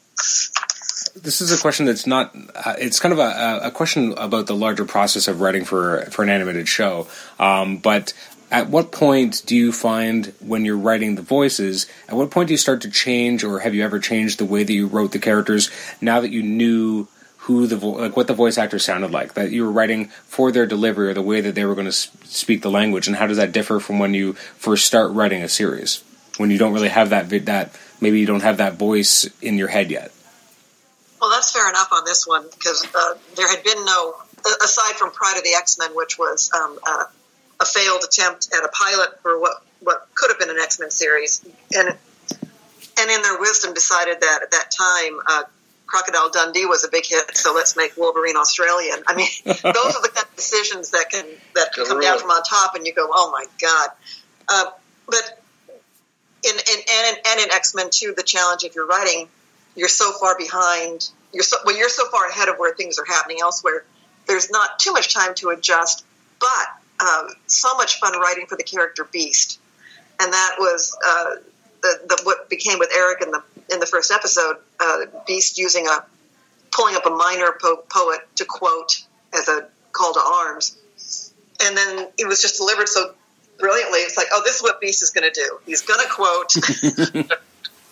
[1.16, 2.36] This is a question that's not.
[2.56, 6.24] Uh, it's kind of a, a, question about the larger process of writing for for
[6.24, 7.08] an animated show.
[7.40, 8.14] Um, but
[8.52, 11.88] at what point do you find when you're writing the voices?
[12.08, 14.64] At what point do you start to change, or have you ever changed the way
[14.64, 15.70] that you wrote the characters
[16.02, 17.08] now that you knew
[17.46, 20.52] who the vo- like what the voice actor sounded like that you were writing for
[20.52, 23.28] their delivery or the way that they were going to speak the language and how
[23.28, 26.04] does that differ from when you first start writing a series
[26.38, 29.60] when you don't really have that vid- that maybe you don't have that voice in
[29.60, 30.12] your head yet
[31.26, 34.14] well that's fair enough on this one because uh, there had been no
[34.64, 37.06] aside from Pryde of the x-men which was um, uh,
[37.60, 41.44] a failed attempt at a pilot for what what could have been an x-men series
[41.76, 45.44] and and in their wisdom decided that at that time uh,
[45.88, 49.04] Crocodile Dundee was a big hit, so let's make Wolverine Australian.
[49.08, 52.32] I mean, those are the kind of decisions that can that can come down from
[52.32, 53.90] on top, and you go, "Oh my god!"
[54.48, 54.72] Uh,
[55.06, 55.44] but
[56.44, 59.30] in, in and in, and in X Men Two, the challenge if you're writing,
[59.76, 61.10] you're so far behind.
[61.34, 63.84] You're so well, you're so far ahead of where things are happening elsewhere.
[64.28, 66.06] There's not too much time to adjust,
[66.40, 69.60] but um, so much fun writing for the character Beast,
[70.20, 71.36] and that was uh,
[71.82, 75.88] the, the what became with Eric in the in the first episode, uh, Beast using
[75.88, 76.06] a
[76.72, 80.78] pulling up a minor po- poet to quote as a call to arms,
[81.64, 83.14] and then it was just delivered so
[83.60, 84.00] brilliantly.
[84.00, 85.60] It's like, oh, this is what Beast is going to do.
[85.66, 87.32] He's going to quote.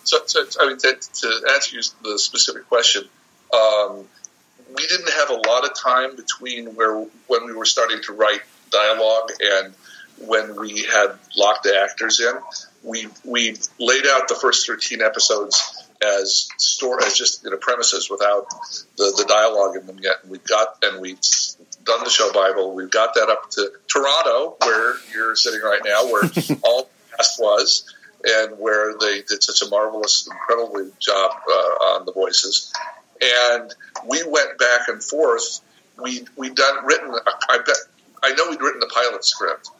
[0.04, 3.04] so, so, I mean, to, to, answer the specific question,
[3.52, 4.04] um,
[4.74, 8.40] we didn't have a lot of time between where when we were starting to write
[8.70, 9.74] dialogue and
[10.18, 12.34] when we had locked the actors in
[12.84, 18.10] we we laid out the first 13 episodes as store as just you know premises
[18.10, 18.46] without
[18.96, 20.16] the, the dialogue in them yet.
[20.22, 21.18] And we've got and we've
[21.82, 22.74] done the show Bible.
[22.74, 26.22] We've got that up to Toronto, where you're sitting right now, where
[26.62, 32.06] all the cast was, and where they did such a marvelous, incredible job uh, on
[32.06, 32.72] the voices.
[33.20, 33.74] And
[34.08, 35.60] we went back and forth.
[36.02, 37.14] We we done written.
[37.48, 37.76] I bet
[38.22, 39.70] I know we'd written the pilot script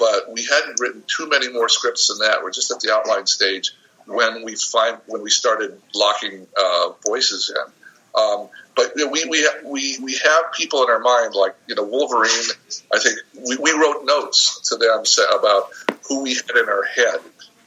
[0.00, 2.42] but we hadn't written too many more scripts than that.
[2.42, 3.72] We're just at the outline stage
[4.06, 7.72] when we find when we started locking uh, voices in.
[8.20, 11.74] Um, but you know, we we we we have people in our mind like you
[11.74, 12.48] know Wolverine.
[12.92, 15.04] I think we, we wrote notes to them
[15.38, 15.68] about
[16.08, 17.20] who we had in our head,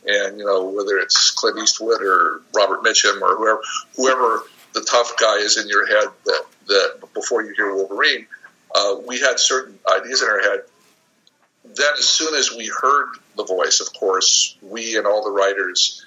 [0.05, 3.61] and you know whether it's Clint Eastwood or Robert Mitchum or whoever
[3.95, 8.27] whoever the tough guy is in your head that that before you hear Wolverine.
[8.75, 10.63] Uh, we had certain ideas in our head
[11.63, 16.05] then as soon as we heard the voice, of course, we and all the writers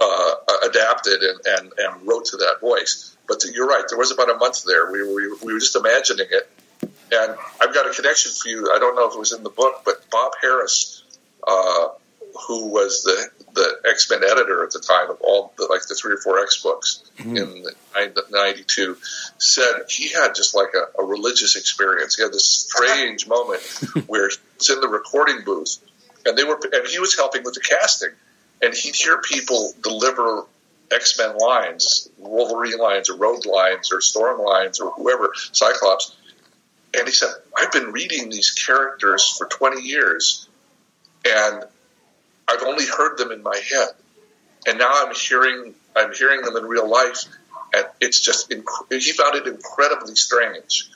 [0.00, 0.34] uh,
[0.66, 3.16] adapted and, and, and wrote to that voice.
[3.28, 4.90] But to, you're right, there was about a month there.
[4.90, 6.50] We, we, we were just imagining it.
[7.12, 8.72] And I've got a connection for you.
[8.74, 11.02] I don't know if it was in the book, but Bob Harris.
[11.46, 11.88] uh,
[12.46, 15.94] who was the the X Men editor at the time of all the like the
[15.94, 17.36] three or four X books mm-hmm.
[17.36, 17.64] in
[18.30, 18.96] '92,
[19.38, 22.16] said he had just like a, a religious experience.
[22.16, 23.62] He had this strange moment
[24.06, 25.78] where he was in the recording booth,
[26.26, 28.10] and they were and he was helping with the casting,
[28.62, 30.44] and he'd hear people deliver
[30.92, 36.16] X Men lines, Wolverine lines, or Rogue lines, or Storm lines, or whoever, Cyclops.
[36.96, 40.48] And he said, I've been reading these characters for 20 years,
[41.24, 41.64] and
[42.48, 43.88] I've only heard them in my head,
[44.66, 47.24] and now I'm hearing I'm hearing them in real life,
[47.74, 50.90] and it's just inc- he found it incredibly strange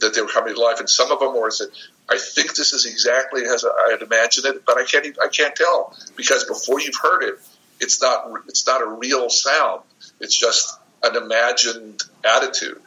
[0.00, 0.78] that they were coming to life.
[0.78, 1.68] And some of them were said,
[2.08, 5.28] "I think this is exactly as I had imagined it, but I can't even, I
[5.28, 7.38] can't tell because before you've heard it,
[7.80, 9.82] it's not it's not a real sound.
[10.20, 12.80] It's just an imagined attitude."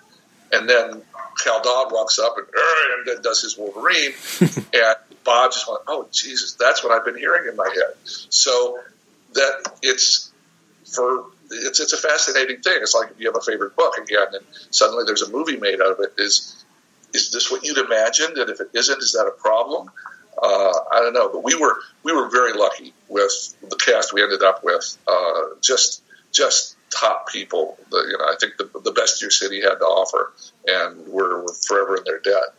[0.52, 1.04] And then
[1.44, 4.96] Cal Dodd walks up and, and does his Wolverine, and
[5.30, 8.80] Bob just went, "Oh Jesus, that's what I've been hearing in my head." So
[9.34, 10.32] that it's
[10.92, 12.80] for it's it's a fascinating thing.
[12.82, 15.82] It's like if you have a favorite book again, and suddenly there's a movie made
[15.82, 16.14] out of it.
[16.18, 16.66] Is
[17.14, 18.40] is this what you'd imagined?
[18.40, 19.92] And if it isn't, is that a problem?
[20.42, 24.24] Uh, I don't know, but we were we were very lucky with the cast we
[24.24, 24.98] ended up with.
[25.08, 27.78] Uh, just just top people.
[27.92, 30.34] The, you know, I think the, the best your city had to offer,
[30.66, 32.56] and we're, we're forever in their debt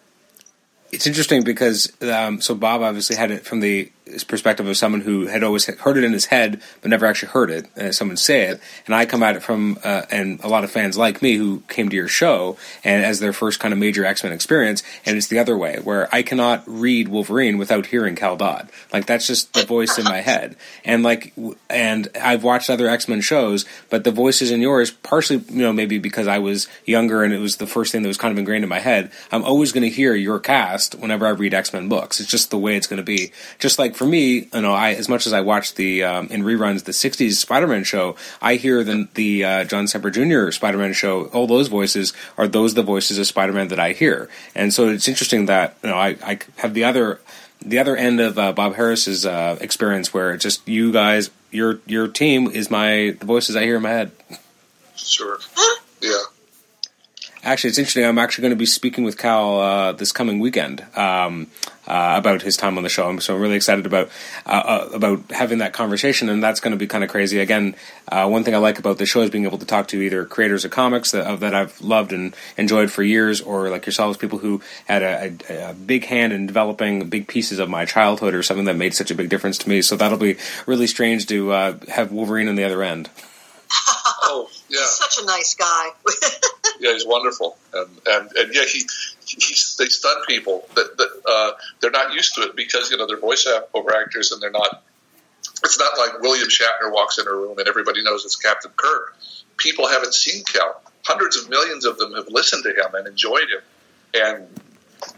[1.01, 3.91] it's interesting because um, so Bob obviously had it from the
[4.25, 7.51] perspective of someone who had always heard it in his head but never actually heard
[7.51, 10.65] it, uh, someone say it, and I come at it from uh, and a lot
[10.65, 13.79] of fans like me who came to your show and as their first kind of
[13.79, 17.87] major X Men experience, and it's the other way where I cannot read Wolverine without
[17.87, 18.71] hearing Cal Dodd.
[18.93, 21.33] Like that's just the voice in my head, and like
[21.69, 25.73] and I've watched other X Men shows, but the voices in yours, partially you know
[25.73, 28.39] maybe because I was younger and it was the first thing that was kind of
[28.39, 29.11] ingrained in my head.
[29.31, 32.21] I'm always going to hear your cast whenever I read X Men books.
[32.21, 33.33] It's just the way it's going to be.
[33.59, 36.43] Just like for me, you know, I as much as I watch the um, in
[36.43, 40.51] reruns the '60s Spider-Man show, I hear the the uh, John Semper Jr.
[40.53, 41.25] Spider-Man show.
[41.35, 45.07] All those voices are those the voices of Spider-Man that I hear, and so it's
[45.07, 47.21] interesting that you know I, I have the other
[47.61, 51.81] the other end of uh, Bob Harras's uh, experience, where it's just you guys, your
[51.85, 54.13] your team is my the voices I hear in my head.
[54.97, 55.39] Sure.
[56.01, 56.23] Yeah.
[57.43, 58.05] Actually, it's interesting.
[58.05, 61.47] I'm actually going to be speaking with Cal uh, this coming weekend um,
[61.89, 63.19] uh, about his time on the show.
[63.19, 64.11] So I'm really excited about
[64.45, 67.41] uh, uh about having that conversation, and that's going to be kind of crazy.
[67.41, 67.77] Again,
[68.09, 70.27] uh, one thing I like about the show is being able to talk to either
[70.27, 74.41] creators of comics that, that I've loved and enjoyed for years, or like yourselves, people
[74.41, 78.43] who had a, a, a, big hand in developing big pieces of my childhood or
[78.43, 79.81] something that made such a big difference to me.
[79.81, 83.09] So that'll be really strange to uh, have Wolverine on the other end.
[84.25, 84.81] oh, yeah.
[84.81, 85.89] He's such a nice guy.
[86.81, 88.83] yeah, he's wonderful, and and, and yeah, he,
[89.27, 93.07] he they stun people that, that uh, they're not used to it because you know
[93.07, 94.83] they're voiceover actors and they're not.
[95.63, 99.17] It's not like William Shatner walks in a room and everybody knows it's Captain Kirk.
[99.59, 100.81] People haven't seen Cal.
[101.05, 103.63] Hundreds of millions of them have listened to him and enjoyed him,
[104.15, 104.61] and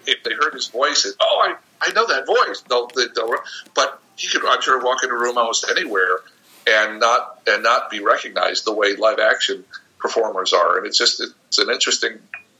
[0.07, 2.63] if they heard his voice, it, oh, I, I know that voice.
[2.69, 3.35] They'll, they'll,
[3.75, 6.19] but he could, I'm sure, walk in a room almost anywhere
[6.67, 9.65] and not and not be recognized the way live action
[10.03, 10.77] performers are.
[10.79, 12.19] And it's just it's an interesting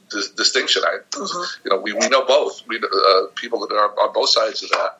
[0.09, 0.83] dis- distinction.
[0.85, 1.67] I mm-hmm.
[1.67, 4.69] you know we, we know both we uh, people that are on both sides of
[4.69, 4.99] that.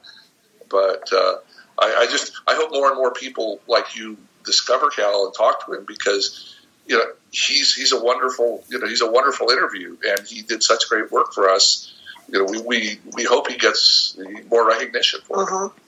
[0.69, 1.36] But uh,
[1.79, 5.65] I, I just I hope more and more people like you discover Cal and talk
[5.65, 9.97] to him because you know he's he's a wonderful you know he's a wonderful interview
[10.06, 11.93] and he did such great work for us.
[12.27, 14.17] You know we we, we hope he gets
[14.49, 15.65] more recognition for mm-hmm.
[15.77, 15.83] it.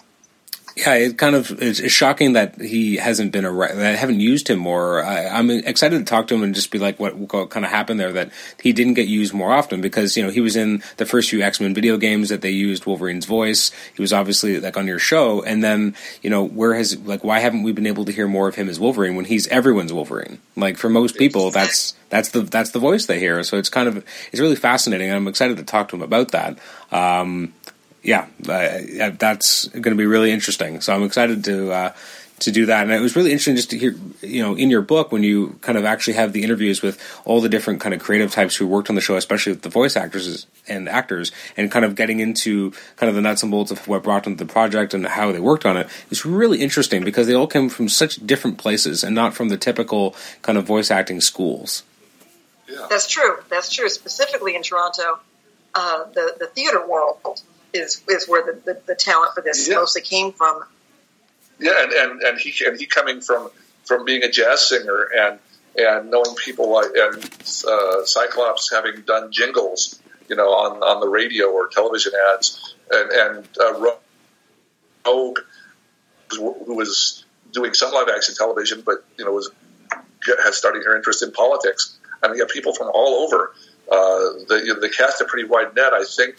[0.76, 3.78] Yeah, it kind of it's, shocking that he hasn't been around.
[3.78, 5.02] That I haven't used him more.
[5.02, 7.72] I, am excited to talk to him and just be like, what, what kind of
[7.72, 8.30] happened there that
[8.62, 11.42] he didn't get used more often because you know he was in the first few
[11.42, 13.72] X Men video games that they used Wolverine's voice.
[13.96, 17.40] He was obviously like on your show, and then you know where has like why
[17.40, 20.40] haven't we been able to hear more of him as Wolverine when he's everyone's Wolverine?
[20.58, 23.42] Like for most people, that's that's the that's the voice they hear.
[23.44, 25.10] So it's kind of it's really fascinating.
[25.10, 26.60] I'm excited to talk to him about that.
[26.92, 27.54] Um,
[28.06, 30.80] yeah, uh, that's going to be really interesting.
[30.80, 31.94] So I'm excited to uh,
[32.39, 32.84] to do that.
[32.84, 35.58] And it was really interesting just to hear, you know, in your book when you
[35.62, 38.68] kind of actually have the interviews with all the different kind of creative types who
[38.68, 42.20] worked on the show, especially with the voice actors and actors, and kind of getting
[42.20, 45.08] into kind of the nuts and bolts of what brought them to the project and
[45.08, 45.88] how they worked on it.
[46.12, 49.58] It's really interesting because they all came from such different places and not from the
[49.58, 51.84] typical kind of voice acting schools.
[52.68, 52.86] Yeah.
[52.89, 53.38] That's true.
[53.50, 53.89] That's true.
[53.89, 55.20] Specifically in Toronto,
[55.74, 57.41] uh, the the theater world
[57.76, 59.76] is is where the, the, the talent for this yeah.
[59.76, 60.64] mostly came from.
[61.60, 63.50] Yeah, and, and, and he and he coming from
[63.86, 65.40] from being a jazz singer and
[65.78, 67.24] and knowing people like and
[67.68, 73.12] uh, Cyclops having done jingles, you know, on, on the radio or television ads, and
[73.12, 73.94] and uh,
[75.06, 75.40] Rogue,
[76.32, 79.52] who was doing some live action television, but you know was
[80.44, 81.98] has started her interest in politics.
[82.24, 83.54] I mean, you have people from all over.
[83.92, 85.94] Uh, the you know, they cast a pretty wide net.
[85.94, 86.38] I think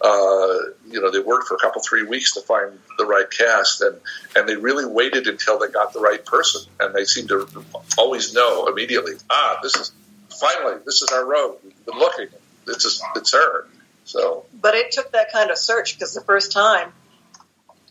[0.00, 0.58] uh,
[0.88, 3.96] you know, they worked for a couple, three weeks to find the right cast, and
[4.36, 7.48] and they really waited until they got the right person, and they seem to
[7.96, 9.14] always know immediately.
[9.30, 9.92] Ah, this is
[10.28, 11.56] finally this is our road.
[11.64, 12.28] We've been looking.
[12.66, 13.66] It's just, it's her.
[14.04, 16.92] So, but it took that kind of search because the first time,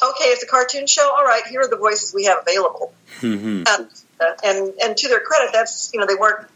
[0.02, 1.12] okay, it's a cartoon show.
[1.16, 2.94] All right, here are the voices we have available.
[3.20, 3.64] Mm-hmm.
[3.68, 6.48] And, uh, and and to their credit, that's you know they weren't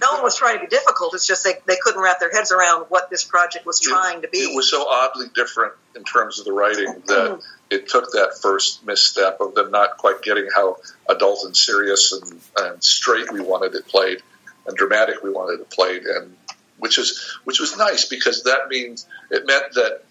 [0.00, 1.14] no one was trying to be difficult.
[1.14, 4.22] It's just they, they couldn't wrap their heads around what this project was trying it,
[4.22, 4.38] to be.
[4.38, 7.40] It was so oddly different in terms of the writing that mm-hmm.
[7.70, 12.40] it took that first misstep of them not quite getting how adult and serious and,
[12.58, 14.22] and straight we wanted it played
[14.66, 16.36] and dramatic we wanted it played, and
[16.78, 20.02] which is which was nice because that means it meant that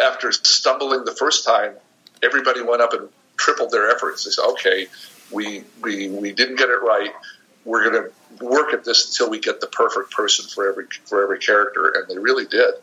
[0.00, 1.74] after stumbling the first time,
[2.22, 4.24] everybody went up and tripled their efforts.
[4.24, 4.88] They said, "Okay,
[5.30, 7.12] we we we didn't get it right.
[7.64, 11.22] We're going to work at this until we get the perfect person for every for
[11.22, 12.74] every character, and they really did.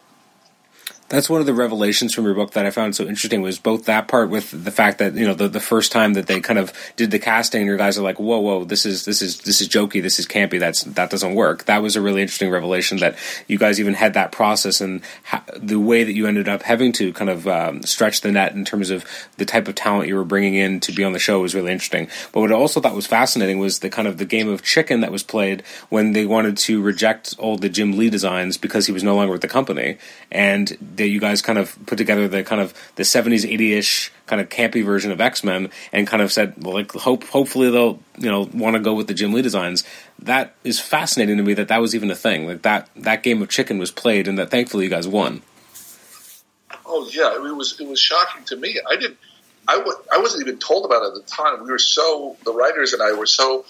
[1.08, 3.86] That's one of the revelations from your book that I found so interesting was both
[3.86, 6.58] that part with the fact that you know the, the first time that they kind
[6.58, 9.62] of did the casting, your guys are like, whoa, whoa, this is this is this
[9.62, 11.66] is jokey, this is campy, that's that doesn't work.
[11.66, 15.02] That was a really interesting revelation that you guys even had that process and
[15.56, 18.66] the way that you ended up having to kind of um, stretch the net in
[18.66, 19.06] terms of
[19.38, 21.72] the type of talent you were bringing in to be on the show was really
[21.72, 22.10] interesting.
[22.32, 25.02] But what I also thought was fascinating was the kind of the game of chicken
[25.02, 28.92] that was played when they wanted to reject all the Jim Lee designs because he
[28.92, 30.00] was no longer with the company,
[30.32, 34.42] and that you guys kind of put together the kind of the 70s 80ish kind
[34.42, 38.50] of campy version of x-men and kind of said like hope hopefully they'll you know
[38.54, 39.84] want to go with the jim lee designs.
[40.20, 42.48] That is fascinating to me that that was even a thing.
[42.48, 45.42] Like that that game of chicken was played and that thankfully you guys won.
[46.86, 47.36] Oh yeah.
[47.36, 48.80] It was it was shocking to me.
[48.90, 49.18] I didn't
[49.68, 51.64] I w- I wasn't even told about it at the time.
[51.64, 53.66] We were so the writers and i were so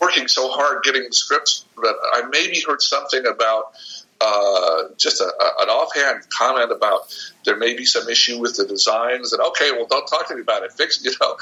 [0.00, 3.72] working so hard getting the scripts that i maybe heard something about
[4.24, 7.14] uh, just a, a, an offhand comment about
[7.44, 10.40] there may be some issue with the designs, and okay, well, don't talk to me
[10.40, 10.72] about it.
[10.72, 11.36] Fix, you know.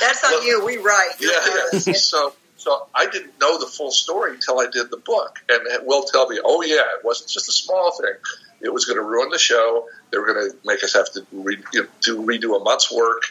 [0.00, 0.64] That's on you.
[0.64, 1.12] We write.
[1.20, 1.30] Yeah,
[1.72, 1.78] yeah.
[1.92, 6.04] so, so I didn't know the full story until I did the book, and Will
[6.04, 8.14] tell me, oh yeah, it wasn't just a small thing.
[8.60, 9.86] It was going to ruin the show.
[10.10, 12.92] They were going to make us have to re- you know, do redo a month's
[12.92, 13.22] work,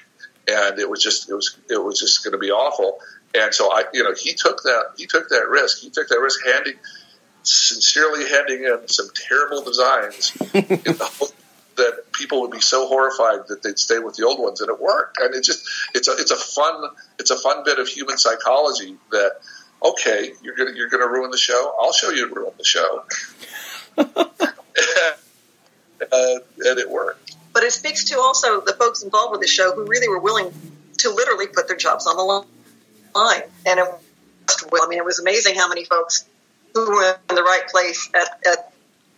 [0.48, 3.00] and it was just it was it was just going to be awful.
[3.36, 5.80] And so I, you know, he took that he took that risk.
[5.80, 6.76] He took that risk handing
[7.44, 11.32] sincerely handing in some terrible designs in the hope
[11.76, 14.80] that people would be so horrified that they'd stay with the old ones, and it
[14.80, 15.18] worked.
[15.20, 16.90] And it just it's a it's a fun
[17.20, 19.38] it's a fun bit of human psychology that
[19.84, 21.76] okay you're gonna you're gonna ruin the show.
[21.82, 23.04] I'll show you to ruin the show,
[23.98, 24.06] uh,
[26.12, 27.36] and it worked.
[27.54, 30.52] But it speaks to also the folks involved with the show who really were willing
[31.00, 33.88] to literally put their jobs on the line, and it,
[34.74, 36.26] I mean it was amazing how many folks
[36.74, 38.74] who were in the right place at, at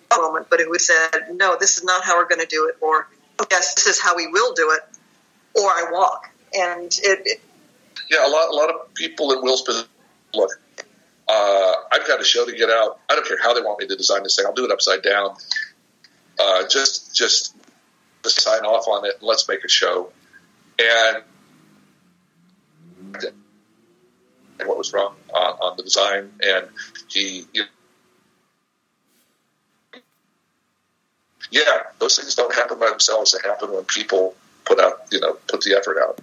[0.10, 2.78] that moment, but who said, no, this is not how we're going to do it,
[2.82, 3.08] or
[3.52, 6.30] yes, this is how we will do it, or I walk.
[6.54, 7.42] And it, it
[8.10, 9.90] yeah, a lot, a lot of people in Will's position
[10.34, 10.52] look.
[11.28, 13.00] Uh, I've got a show to get out.
[13.10, 14.46] I don't care how they want me to design this thing.
[14.46, 15.36] I'll do it upside down.
[16.40, 17.56] Uh, just, just,
[18.24, 20.12] just sign off on it and let's make a show.
[20.78, 21.24] And
[24.60, 26.32] and what was wrong on, on the design.
[26.44, 26.68] And
[27.08, 27.68] he, you know,
[31.52, 33.32] yeah, those things don't happen by themselves.
[33.32, 34.36] They happen when people
[34.66, 36.20] put out, you know, put the effort out.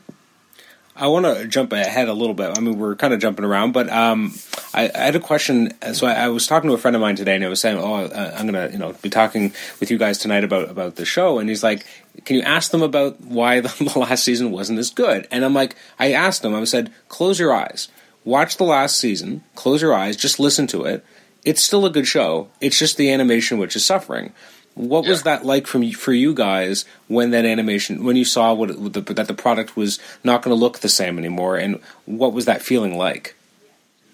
[0.95, 2.57] I want to jump ahead a little bit.
[2.57, 4.35] I mean, we're kind of jumping around, but um,
[4.75, 5.73] I, I, had a question.
[5.95, 7.79] So I, I, was talking to a friend of mine today, and I was saying,
[7.79, 11.07] "Oh, I'm going to, you know, be talking with you guys tonight about about the
[11.07, 11.87] show." And he's like,
[12.27, 15.55] "Can you ask them about why the, the last season wasn't as good?" And I'm
[15.55, 16.55] like, I asked them.
[16.55, 17.89] I said, "Close your eyes."
[18.25, 21.05] Watch the last season, close your eyes, just listen to it.
[21.45, 22.49] It's still a good show.
[22.61, 24.33] It's just the animation which is suffering.
[24.75, 25.11] What yeah.
[25.11, 28.93] was that like from for you guys when that animation when you saw what it,
[28.93, 32.47] the, that the product was not going to look the same anymore, and what was
[32.47, 33.35] that feeling like?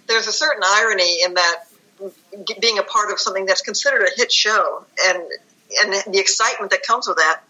[0.08, 1.64] There's a certain irony in that
[2.60, 5.22] being a part of something that's considered a hit show, and
[5.82, 7.42] and the excitement that comes with that,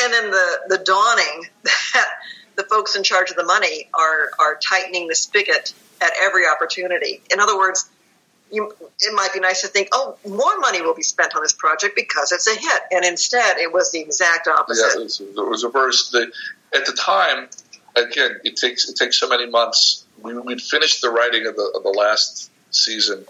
[0.00, 2.10] and then the the dawning that
[2.56, 7.20] the folks in charge of the money are are tightening the spigot at every opportunity.
[7.32, 7.88] In other words,
[8.52, 11.52] you, it might be nice to think, oh, more money will be spent on this
[11.52, 14.92] project because it's a hit, and instead it was the exact opposite.
[14.94, 16.12] Yeah, it was, it was reversed.
[16.12, 16.30] The,
[16.74, 17.48] at the time,
[17.96, 20.04] again, it takes it takes so many months.
[20.22, 23.24] We, would finished the writing of the, of the last season,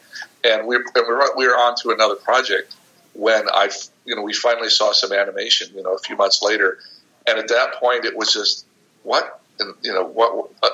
[0.45, 2.75] and we, and we were on to another project
[3.15, 3.71] when I,
[4.05, 5.69] you know, we finally saw some animation.
[5.75, 6.79] You know, a few months later,
[7.27, 8.67] and at that point, it was just
[9.05, 9.41] what
[9.83, 10.69] you know what uh,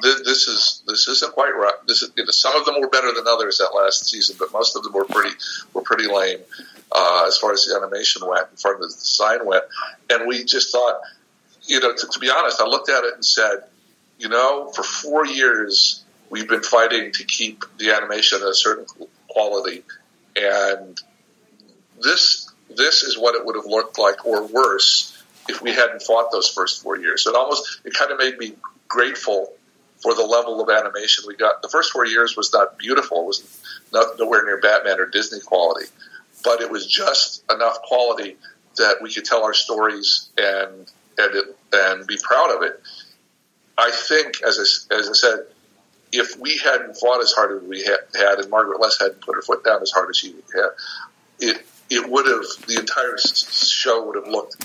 [0.00, 1.74] this is this isn't quite right.
[1.86, 4.52] This is you know, some of them were better than others that last season but
[4.52, 5.34] most of them were pretty
[5.74, 6.38] were pretty lame
[6.92, 9.64] uh, as far as the animation went and far as the design went.
[10.10, 11.00] And we just thought
[11.64, 13.64] you know to, to be honest i looked at it and said
[14.18, 18.86] you know for four years we've been fighting to keep the animation at a certain
[19.28, 19.84] quality.
[20.34, 21.00] And
[22.02, 26.30] this this is what it would have looked like or worse if we hadn't fought
[26.30, 27.26] those first four years.
[27.26, 28.54] It almost it kind of made me
[28.88, 29.52] grateful
[30.02, 31.62] for the level of animation we got.
[31.62, 33.62] The first four years was not beautiful; it was
[33.92, 35.86] not, nowhere near Batman or Disney quality,
[36.44, 38.36] but it was just enough quality
[38.76, 42.80] that we could tell our stories and and it, and be proud of it.
[43.76, 45.46] I think, as I, as I said,
[46.12, 49.42] if we hadn't fought as hard as we had, and Margaret Loesch hadn't put her
[49.42, 50.70] foot down as hard as she had,
[51.40, 54.56] it it would have the entire show would have looked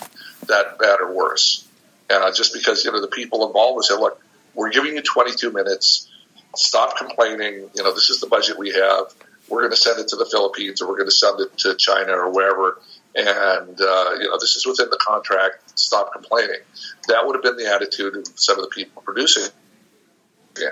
[0.47, 1.67] that bad or worse.
[2.09, 4.21] And uh, just because you know the people involved say, "Look,
[4.53, 6.09] we're giving you 22 minutes.
[6.55, 7.69] Stop complaining.
[7.73, 9.13] You know this is the budget we have.
[9.49, 11.75] We're going to send it to the Philippines, or we're going to send it to
[11.75, 12.79] China, or wherever,
[13.15, 15.77] and uh, you know this is within the contract.
[15.77, 16.59] Stop complaining.
[17.07, 19.51] That would have been the attitude of some of the people producing.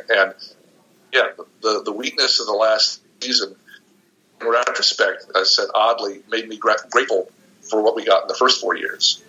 [0.09, 0.33] And
[1.13, 1.29] yeah,
[1.61, 3.55] the the weakness of the last season,
[4.41, 7.29] in retrospect, I said oddly, made me grateful
[7.69, 9.21] for what we got in the first four years.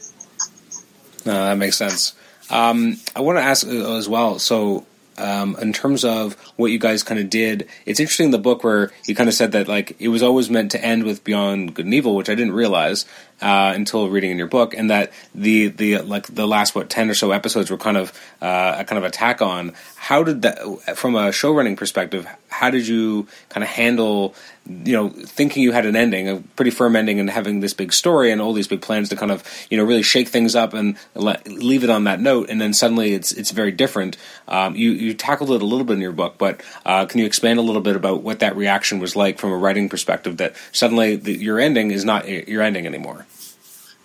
[1.27, 2.15] No, that makes sense.
[2.51, 4.39] Um, I want to ask uh, as well.
[4.39, 4.87] So,
[5.19, 8.63] um, in terms of what you guys kind of did, it's interesting in the book
[8.63, 11.75] where you kind of said that like it was always meant to end with Beyond
[11.75, 13.07] Good and Evil, which I didn't realize
[13.41, 17.11] uh, until reading in your book, and that the the like the last what ten
[17.11, 19.73] or so episodes were kind of uh, a kind of attack on.
[19.97, 24.35] How did that, from a show running perspective, how did you kind of handle
[24.69, 27.93] you know, thinking you had an ending, a pretty firm ending, and having this big
[27.93, 30.75] story and all these big plans to kind of, you know, really shake things up
[30.75, 34.17] and let, leave it on that note, and then suddenly it's it's very different.
[34.49, 37.27] Um, you you tackled it a little bit in your book, but uh, can you
[37.27, 40.37] expand a little bit about what that reaction was like from a writing perspective?
[40.39, 43.27] That suddenly the, your ending is not your ending anymore.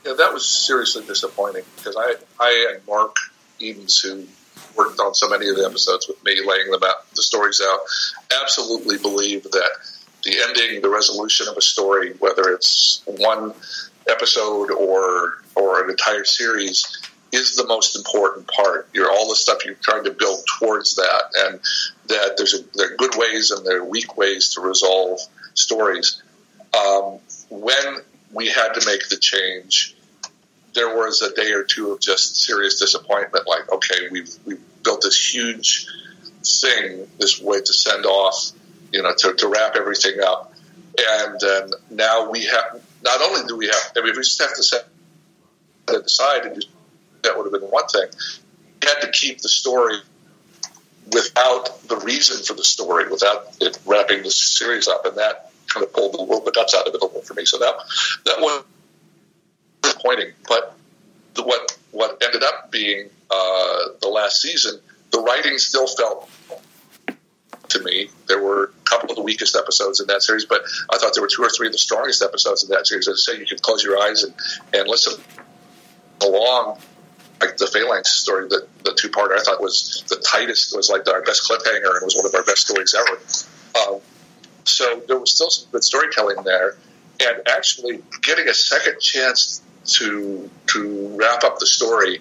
[0.05, 3.15] Yeah, that was seriously disappointing because I I and Mark
[3.59, 4.27] Edens who
[4.75, 7.79] worked on so many of the episodes with me, laying them out, the stories out,
[8.41, 9.71] absolutely believe that
[10.23, 13.53] the ending, the resolution of a story, whether it's one
[14.07, 17.01] episode or or an entire series,
[17.31, 18.87] is the most important part.
[18.93, 21.59] You're all the stuff you're trying to build towards that, and
[22.07, 25.19] that there's a, there are good ways and there are weak ways to resolve
[25.53, 26.21] stories.
[26.77, 27.19] Um,
[27.49, 27.97] when
[28.33, 29.95] we had to make the change,
[30.73, 33.47] there was a day or two of just serious disappointment.
[33.47, 35.87] Like, okay, we've we've built this huge
[36.43, 38.51] thing, this way to send off
[38.91, 40.53] you know, to, to wrap everything up.
[40.97, 44.55] And then now we have, not only do we have, I mean, we just have
[44.55, 44.87] to set
[45.89, 46.65] it aside and
[47.23, 48.07] that would have been one thing.
[48.81, 49.97] We had to keep the story
[51.11, 55.05] without the reason for the story, without it wrapping the series up.
[55.05, 57.33] And that kind of pulled the little bit guts out of it a little for
[57.33, 57.45] me.
[57.45, 57.75] So that,
[58.25, 58.63] that was
[59.81, 60.31] disappointing.
[60.47, 60.75] But
[61.35, 64.79] the, what, what ended up being uh, the last season,
[65.11, 66.29] the writing still felt
[67.69, 68.09] to me.
[68.27, 71.29] There were couple of the weakest episodes in that series, but I thought there were
[71.29, 73.07] two or three of the strongest episodes in that series.
[73.07, 74.33] As I say, you can close your eyes and,
[74.73, 75.21] and listen
[76.21, 76.79] along.
[77.39, 81.07] Like the Phalanx story, the, the two part I thought was the tightest, was like
[81.09, 83.17] our best cliffhanger and was one of our best stories ever.
[83.81, 83.99] Um,
[84.63, 86.77] so there was still some good storytelling there.
[87.23, 92.19] And actually getting a second chance to to wrap up the story,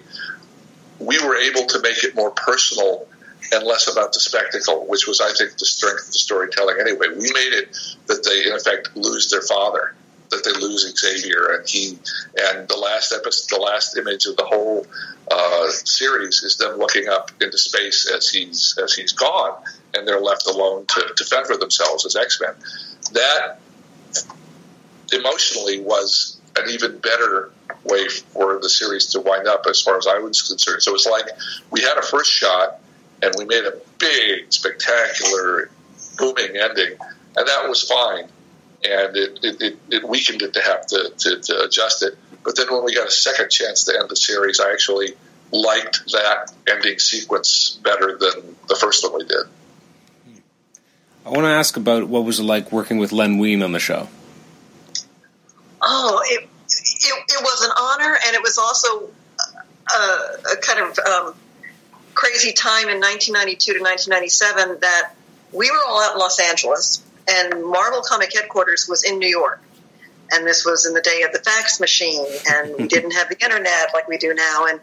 [0.99, 3.07] we were able to make it more personal
[3.51, 7.07] and less about the spectacle, which was, I think, the strength of the storytelling anyway.
[7.09, 7.77] We made it
[8.07, 9.93] that they, in effect, lose their father,
[10.29, 11.97] that they lose Xavier, and he,
[12.37, 14.85] and the last episode, the last image of the whole
[15.29, 19.61] uh, series is them looking up into space as he's as he's gone,
[19.93, 22.53] and they're left alone to, to fend for themselves as X Men.
[23.13, 23.59] That
[25.11, 27.51] emotionally was an even better
[27.83, 30.83] way for the series to wind up, as far as I was concerned.
[30.83, 31.25] So it was like
[31.71, 32.80] we had a first shot
[33.21, 35.69] and we made a big, spectacular,
[36.17, 36.97] booming ending,
[37.35, 38.25] and that was fine.
[38.83, 42.17] And it, it, it, it weakened it to have to, to, to adjust it.
[42.43, 45.13] But then when we got a second chance to end the series, I actually
[45.51, 49.45] liked that ending sequence better than the first one we did.
[51.25, 53.79] I want to ask about what was it like working with Len Wein on the
[53.79, 54.07] show.
[55.81, 59.09] Oh, it it, it was an honor, and it was also
[59.89, 61.35] a, a kind of um,
[62.13, 65.13] crazy time in 1992 to 1997 that
[65.51, 69.61] we were all out in Los Angeles and Marvel Comic headquarters was in New York.
[70.33, 73.37] And this was in the day of the fax machine, and we didn't have the
[73.43, 74.65] internet like we do now.
[74.65, 74.79] And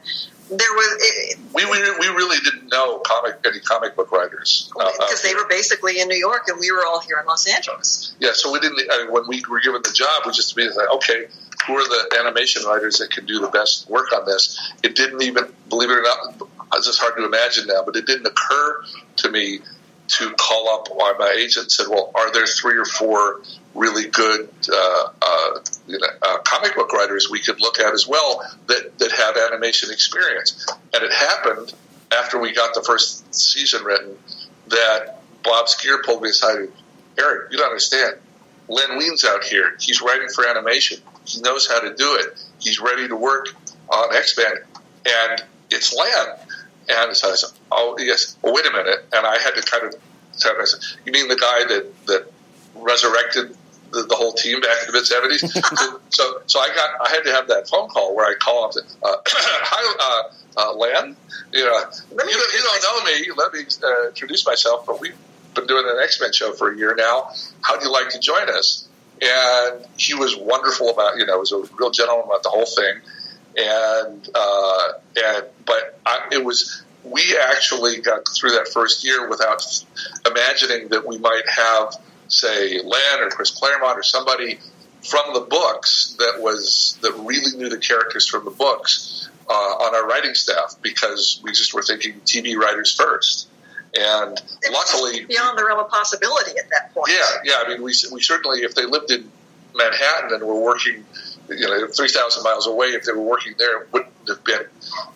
[0.51, 4.91] there was it, we, we, we really didn't know comic any comic book writers uh,
[4.93, 7.47] because uh, they were basically in New York and we were all here in Los
[7.47, 8.15] Angeles.
[8.19, 8.81] Yeah, so we didn't.
[8.91, 11.29] I mean, when we were given the job, we just be like, okay,
[11.69, 14.59] who are the animation writers that can do the best work on this?
[14.83, 18.07] It didn't even, believe it or not, it's just hard to imagine now, but it
[18.07, 18.85] didn't occur
[19.17, 19.61] to me
[20.09, 20.89] to call up
[21.19, 23.43] my agent and said, well, are there three or four
[23.75, 28.09] really good uh, uh, you know, uh, comic book writers we could look at as
[28.09, 30.67] well that, that have animation experience?
[30.95, 31.75] And it happened
[32.19, 34.17] after we got the first season written
[34.69, 36.69] that Bob Skir pulled me aside.
[37.19, 38.15] Eric, you don't understand.
[38.69, 39.77] Len Wein's out here.
[39.79, 41.01] He's writing for animation.
[41.29, 42.43] He knows how to do it.
[42.59, 43.49] He's ready to work
[43.91, 44.53] on X Men,
[45.07, 46.37] and it's Len.
[46.89, 49.07] And so I said, "Oh yes." Well, wait a minute.
[49.13, 49.95] And I had to kind of
[50.39, 52.33] tell I said, "You mean the guy that that
[52.75, 53.57] resurrected
[53.91, 55.41] the, the whole team back in the mid seventies?"
[55.79, 58.65] so, so, so I got I had to have that phone call where I call
[58.65, 58.73] him.
[58.77, 61.17] And say, uh, Hi, uh, uh, Len.
[61.53, 61.79] You know,
[62.11, 63.31] you, don't, you don't know me.
[63.37, 64.87] Let me uh, introduce myself.
[64.87, 65.17] But we've
[65.55, 67.31] been doing an X Men show for a year now.
[67.61, 68.88] How would you like to join us?
[69.21, 73.01] And he was wonderful about you know was a real gentleman about the whole thing,
[73.57, 79.63] and uh, and but I, it was we actually got through that first year without
[80.27, 81.95] imagining that we might have
[82.29, 84.59] say Len or Chris Claremont or somebody
[85.03, 89.95] from the books that was that really knew the characters from the books uh, on
[89.95, 93.49] our writing staff because we just were thinking TV writers first.
[93.95, 97.11] And It luckily, beyond the realm of possibility at that point.
[97.11, 97.55] yeah, yeah.
[97.65, 99.31] I mean, we we certainly, if they lived in
[99.75, 101.05] Manhattan and were working,
[101.49, 104.67] you know, three thousand miles away, if they were working there, it wouldn't have been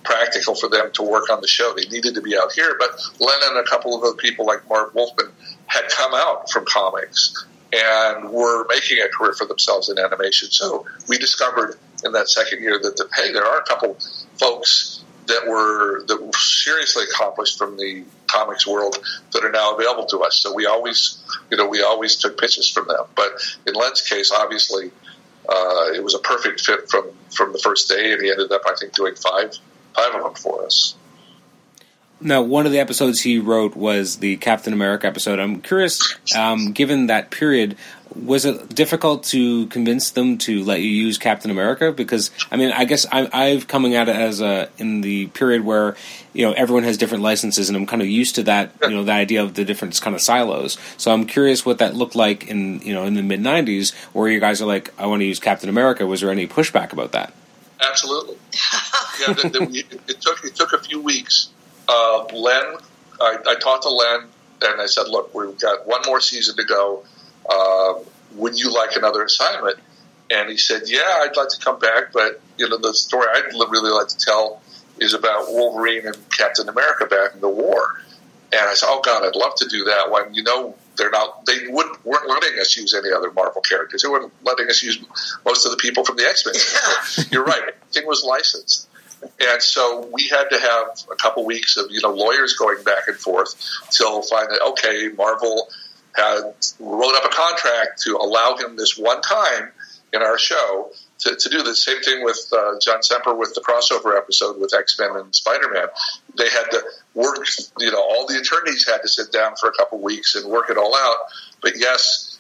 [0.05, 1.75] practical for them to work on the show.
[1.75, 2.77] They needed to be out here.
[2.79, 5.31] But Len and a couple of other people like Marv Wolfman
[5.67, 10.51] had come out from comics and were making a career for themselves in animation.
[10.51, 13.97] So we discovered in that second year that, the, hey, there are a couple
[14.39, 18.99] folks that were that were seriously accomplished from the comics world
[19.33, 20.41] that are now available to us.
[20.41, 23.05] So we always, you know, we always took pitches from them.
[23.15, 23.33] But
[23.67, 24.91] in Len's case, obviously,
[25.49, 28.63] uh, it was a perfect fit from from the first day, and he ended up,
[28.67, 29.57] I think, doing five
[29.95, 30.95] five of them for us.
[32.23, 35.41] Now, one of the episodes he wrote was the Captain America episode.
[35.41, 36.01] I'm curious,
[36.37, 37.77] um, given that period,
[38.15, 41.91] was it difficult to convince them to let you use Captain America?
[41.91, 45.65] Because I mean, I guess I, I've coming at it as a in the period
[45.65, 45.97] where
[46.33, 48.73] you know everyone has different licenses, and I'm kind of used to that.
[48.83, 50.79] You know, the idea of the different kind of silos.
[50.99, 54.29] So I'm curious what that looked like in you know in the mid '90s, where
[54.29, 56.07] you guys are like, I want to use Captain America.
[56.07, 57.33] Was there any pushback about that?
[57.81, 58.37] Absolutely.
[59.21, 61.49] yeah, the, the, it took it took a few weeks.
[61.89, 62.77] Uh, Len,
[63.21, 64.29] I, I talked to Len
[64.63, 67.05] and I said, "Look, we've got one more season to go.
[67.51, 69.79] Um, would you like another assignment?"
[70.31, 73.53] And he said, "Yeah, I'd like to come back, but you know, the story I'd
[73.53, 74.63] really like to tell
[74.99, 78.01] is about Wolverine and Captain America back in the war."
[78.53, 80.35] And I said, "Oh God, I'd love to do that one.
[80.35, 84.03] You know, they're not they wouldn't weren't letting us use any other Marvel characters.
[84.03, 84.99] They weren't letting us use
[85.45, 86.55] most of the people from the X Men.
[87.19, 87.25] Yeah.
[87.31, 87.63] You're right.
[87.63, 88.89] Everything was licensed."
[89.41, 93.09] And so we had to have a couple weeks of you know lawyers going back
[93.09, 93.55] and forth
[93.91, 95.69] till finally okay Marvel
[96.15, 99.71] had wrote up a contract to allow him this one time
[100.13, 103.61] in our show to, to do the same thing with uh, John Semper with the
[103.61, 105.87] crossover episode with X Men and Spider Man.
[106.37, 106.83] They had to
[107.15, 107.47] work
[107.79, 110.71] you know all the attorneys had to sit down for a couple weeks and work
[110.71, 111.17] it all out.
[111.61, 112.39] But yes,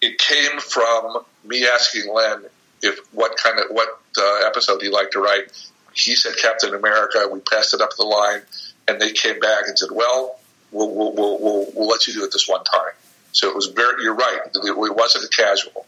[0.00, 2.44] it came from me asking Len
[2.82, 5.52] if what kind of what uh, episode he'd like to write
[5.94, 7.28] he said Captain America.
[7.30, 8.42] We passed it up the line,
[8.88, 10.38] and they came back and said, "Well,
[10.70, 12.92] we'll we'll we'll, we'll, we'll let you do it this one time."
[13.32, 14.02] So it was very.
[14.02, 14.40] You're right.
[14.54, 15.86] It wasn't a casual.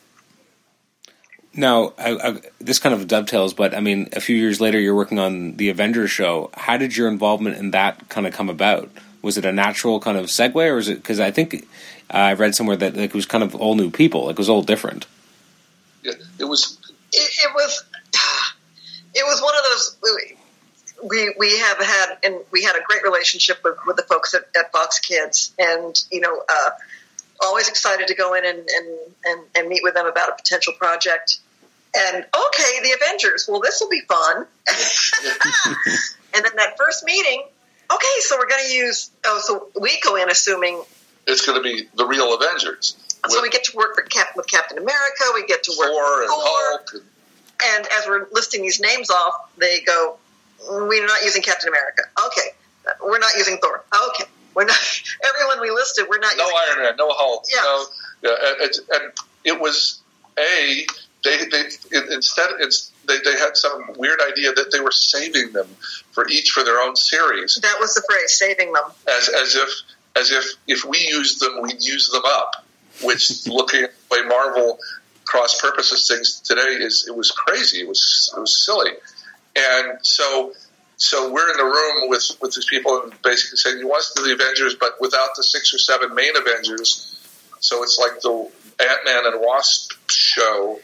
[1.56, 4.94] Now, I, I, this kind of dovetails, but I mean, a few years later, you're
[4.94, 6.50] working on the Avengers show.
[6.54, 8.90] How did your involvement in that kind of come about?
[9.22, 11.54] Was it a natural kind of segue, or is it because I think
[12.12, 14.38] uh, I read somewhere that like, it was kind of all new people, like it
[14.38, 15.06] was all different.
[16.02, 16.78] It, it was.
[17.12, 17.84] It, it was.
[19.14, 19.96] It was one of those.
[21.02, 24.42] We we have had and we had a great relationship with, with the folks at,
[24.58, 26.70] at Fox Kids, and you know, uh,
[27.42, 30.72] always excited to go in and, and, and, and meet with them about a potential
[30.78, 31.38] project.
[31.96, 33.46] And okay, the Avengers.
[33.48, 34.36] Well, this will be fun.
[36.34, 37.44] and then that first meeting,
[37.92, 39.10] okay, so we're going to use.
[39.24, 40.82] Oh, so we go in assuming
[41.26, 42.96] It's going to be the real Avengers.
[43.28, 45.24] so we get to work with, Cap, with Captain America.
[45.34, 46.40] We get to work Thor with and Thor.
[46.42, 46.90] Hulk.
[46.94, 47.02] And,
[47.62, 50.16] And as we're listing these names off, they go,
[50.70, 52.02] "We're not using Captain America.
[52.26, 52.48] Okay,
[53.02, 53.84] we're not using Thor.
[54.10, 54.24] Okay,
[54.54, 54.76] we're not.
[55.28, 56.58] Everyone we listed, we're not no using.
[56.68, 57.44] Iron Man, no Hulk.
[57.52, 57.60] Yeah.
[57.62, 57.84] No,
[58.22, 59.12] yeah, and, and, and
[59.44, 60.00] it was
[60.38, 60.86] a
[61.24, 65.52] they they it, instead it's they, they had some weird idea that they were saving
[65.52, 65.66] them
[66.12, 67.58] for each for their own series.
[67.62, 68.84] That was the phrase, saving them.
[69.08, 69.68] as as if
[70.16, 72.64] as if if we used them, we'd use them up.
[73.02, 74.78] Which looking at the way Marvel
[75.24, 77.80] cross purposes things today is it was crazy.
[77.80, 78.92] It was it was silly,
[79.56, 80.52] and so
[80.96, 84.22] so we're in the room with with these people and basically saying you want to
[84.22, 87.10] do the Avengers, but without the six or seven main Avengers.
[87.60, 88.50] So it's like the
[88.80, 90.78] Ant Man and Wasp show,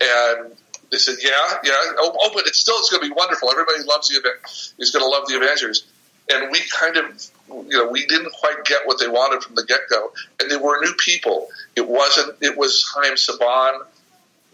[0.00, 0.52] and
[0.90, 1.30] they said, "Yeah,
[1.64, 3.50] yeah, oh, oh but it's still it's going to be wonderful.
[3.50, 4.36] Everybody loves the event.
[4.78, 5.84] Is going to love the Avengers."
[6.32, 9.64] And we kind of, you know, we didn't quite get what they wanted from the
[9.64, 11.48] get go, and they were new people.
[11.76, 12.36] It wasn't.
[12.40, 13.80] It was Chaim Saban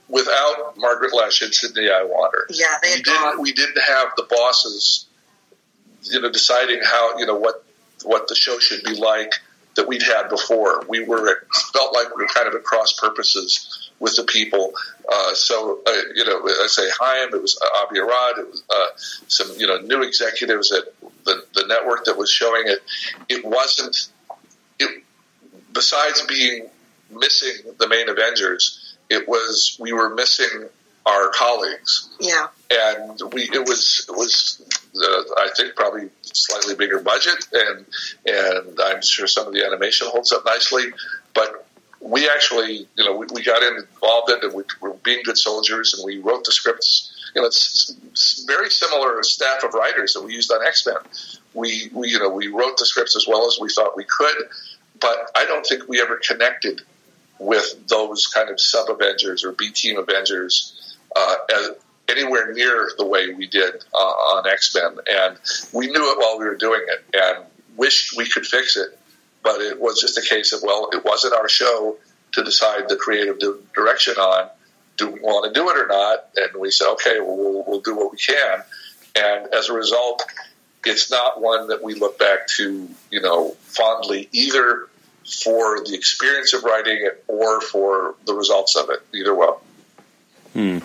[0.08, 2.46] without Margaret Loesch and Sidney Iwanter.
[2.50, 3.40] Yeah, they We didn't.
[3.40, 5.06] We didn't have the bosses,
[6.02, 7.64] you know, deciding how you know what
[8.04, 9.34] what the show should be like
[9.76, 10.84] that we'd had before.
[10.88, 14.72] We were felt like we were kind of at cross purposes with the people.
[15.10, 18.86] Uh, so uh, you know, I say Chaim, it was Avi Arad, it was uh,
[19.28, 20.84] some you know new executives at
[21.24, 22.82] the the network that was showing it.
[23.28, 24.08] It wasn't.
[24.78, 25.02] It
[25.72, 26.68] besides being
[27.10, 28.96] missing the main Avengers.
[29.08, 30.68] it was we were missing
[31.06, 32.08] our colleagues.
[32.20, 32.48] Yeah.
[32.70, 34.62] And we it was it was
[34.94, 37.86] uh, I think probably slightly bigger budget and
[38.26, 40.84] and I'm sure some of the animation holds up nicely,
[41.34, 41.66] but
[42.01, 44.55] we actually you know we, we got involved in it.
[44.55, 47.16] We were being good soldiers and we wrote the scripts.
[47.34, 50.96] You know, it's, it's very similar staff of writers that we used on X Men.
[51.55, 54.48] We we you know we wrote the scripts as well as we thought we could,
[55.01, 56.82] but I don't think we ever connected
[57.38, 61.34] with those kind of sub Avengers or B team Avengers uh,
[62.09, 65.38] anywhere near the way we did uh, on X Men, and
[65.72, 67.44] we knew it while we were doing it, and
[67.76, 68.98] wished we could fix it,
[69.43, 71.97] but it was just a case of well, it wasn't our show
[72.32, 73.38] to decide the creative
[73.74, 74.49] direction on.
[74.97, 76.28] Do we want to do it or not?
[76.36, 78.62] And we said, okay, well, we'll, we'll do what we can.
[79.16, 80.22] And as a result,
[80.84, 84.88] it's not one that we look back to, you know, fondly either
[85.43, 89.01] for the experience of writing it or for the results of it.
[89.14, 89.62] Either well.
[90.53, 90.78] Hmm.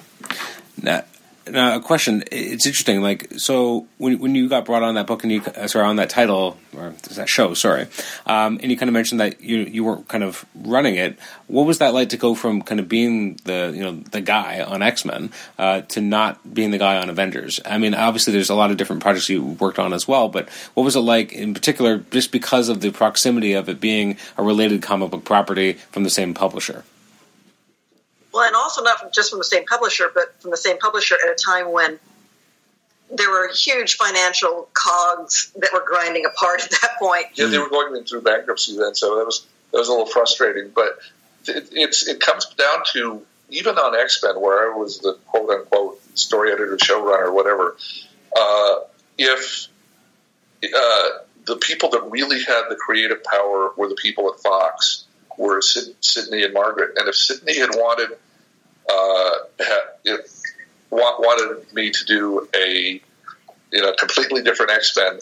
[0.82, 1.04] Now,
[1.48, 2.24] now, a question.
[2.32, 3.02] It's interesting.
[3.02, 5.98] Like, so when when you got brought on that book and you uh, sorry on
[5.98, 7.88] that title or that show, sorry,
[8.26, 11.18] um, and you kind of mentioned that you you weren't kind of running it.
[11.48, 14.62] What was that like to go from kind of being the you know the guy
[14.62, 17.60] on X Men uh, to not being the guy on Avengers?
[17.66, 20.50] I mean, obviously there's a lot of different projects you worked on as well, but
[20.74, 24.44] what was it like in particular, just because of the proximity of it being a
[24.44, 26.84] related comic book property from the same publisher?
[28.36, 31.32] Well, and also not just from the same publisher, but from the same publisher at
[31.32, 31.98] a time when
[33.10, 37.28] there were huge financial cogs that were grinding apart at that point.
[37.36, 40.72] Yeah, they were going through bankruptcy then, so that was that was a little frustrating.
[40.76, 41.00] But
[41.48, 45.50] it, it's it comes down to even on X Men, where I was the quote
[45.50, 47.78] unquote story editor, showrunner, whatever.
[48.36, 48.76] Uh,
[49.18, 49.68] if
[50.62, 51.10] uh,
[51.46, 55.06] the people that really had the creative power were the people at Fox,
[55.38, 58.18] were Sid, Sydney and Margaret, and if Sydney had wanted
[58.90, 59.16] uh,
[61.26, 63.02] wanted me to do a
[63.72, 65.20] you know completely different X Men,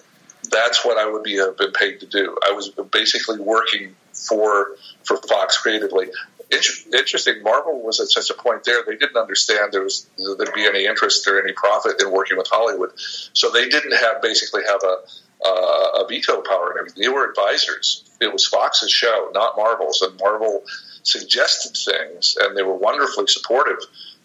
[0.51, 2.37] that's what I would be have been paid to do.
[2.47, 6.07] I was basically working for for Fox creatively.
[6.51, 7.41] Interesting.
[7.41, 10.85] Marvel was at such a point there; they didn't understand there was there'd be any
[10.85, 14.97] interest or any profit in working with Hollywood, so they didn't have basically have a
[15.45, 17.01] uh, a veto power and everything.
[17.01, 18.03] They were advisors.
[18.21, 20.63] It was Fox's show, not Marvel's, and Marvel
[21.03, 23.79] suggested things, and they were wonderfully supportive.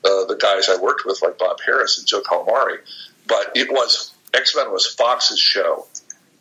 [0.05, 2.79] Uh, the guys I worked with, like Bob Harras and Joe Calamari,
[3.27, 5.87] but it was X Men was Fox's show,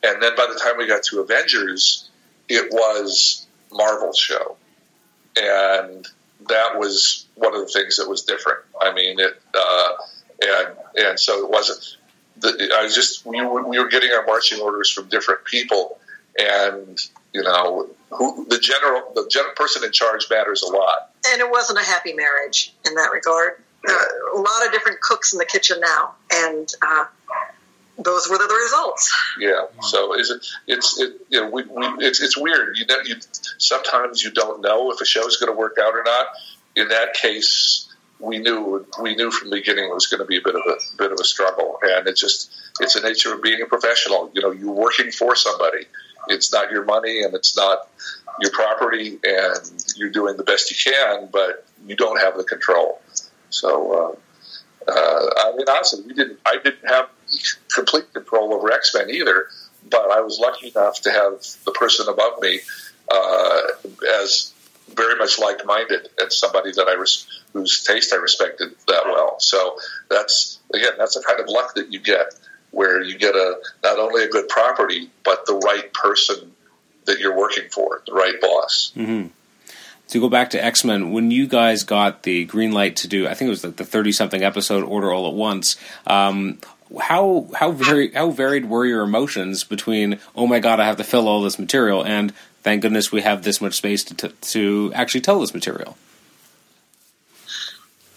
[0.03, 2.09] and then by the time we got to Avengers,
[2.47, 4.57] it was Marvel's show,
[5.35, 6.07] and
[6.49, 8.59] that was one of the things that was different.
[8.79, 9.91] I mean, it uh,
[10.41, 11.97] and and so it wasn't.
[12.39, 15.99] The, I was just we were, we were getting our marching orders from different people,
[16.39, 16.99] and
[17.33, 21.11] you know, who the general the general person in charge matters a lot.
[21.29, 23.61] And it wasn't a happy marriage in that regard.
[23.87, 23.93] Uh,
[24.35, 27.05] a lot of different cooks in the kitchen now, and uh,
[27.97, 29.15] those were the, the, results.
[29.39, 29.65] Yeah.
[29.81, 30.45] So is it?
[30.67, 31.21] It's it.
[31.29, 32.77] You know, we, we it's it's weird.
[32.77, 33.15] You know, you
[33.57, 36.27] sometimes you don't know if a show is going to work out or not.
[36.75, 40.37] In that case, we knew we knew from the beginning it was going to be
[40.37, 43.41] a bit of a bit of a struggle, and it's just it's the nature of
[43.41, 44.31] being a professional.
[44.33, 45.85] You know, you're working for somebody
[46.29, 47.87] it's not your money and it's not
[48.41, 53.01] your property, and you're doing the best you can, but you don't have the control.
[53.49, 54.15] So,
[54.87, 56.39] uh, uh, I mean, honestly, we didn't.
[56.45, 57.09] I didn't have
[57.73, 59.47] complete control over X Men either,
[59.89, 62.59] but I was lucky enough to have the person above me
[63.11, 63.61] uh,
[64.21, 64.53] as
[64.95, 69.39] very much like minded and somebody that I res- whose taste I respected that well.
[69.39, 69.77] So
[70.09, 72.33] that's again, that's the kind of luck that you get
[72.77, 76.51] where you get a not only a good property but the right person
[77.05, 78.91] that you're working for, the right boss.
[78.95, 79.29] Mm-hmm.
[80.09, 83.27] To go back to X Men, when you guys got the green light to do,
[83.27, 85.75] I think it was like the thirty something episode Order All at Once.
[86.05, 86.59] Um,
[87.01, 91.03] how how very how varied were your emotions between oh my god I have to
[91.03, 94.91] fill all this material and thank goodness we have this much space to t- to
[94.93, 95.97] actually tell this material.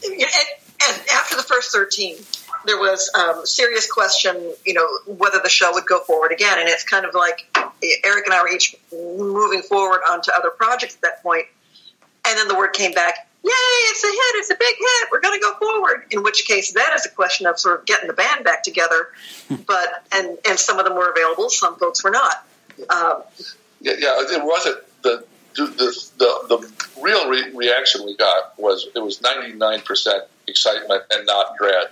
[0.04, 2.16] And, and after the first thirteen,
[2.64, 6.58] there was um, serious question, you know, whether the show would go forward again.
[6.58, 7.46] And it's kind of like
[8.04, 11.46] Eric and I were each moving forward onto other projects at that point.
[12.26, 15.20] And then the word came back, yay, it's a hit, it's a big hit, we're
[15.20, 16.04] going to go forward.
[16.10, 19.08] In which case, that is a question of sort of getting the band back together.
[19.66, 22.46] but, and, and some of them were available, some folks were not.
[22.90, 23.22] Um,
[23.80, 25.24] yeah, yeah, it wasn't the,
[25.56, 25.66] the,
[26.18, 31.86] the, the real re- reaction we got was it was 99% excitement and not dread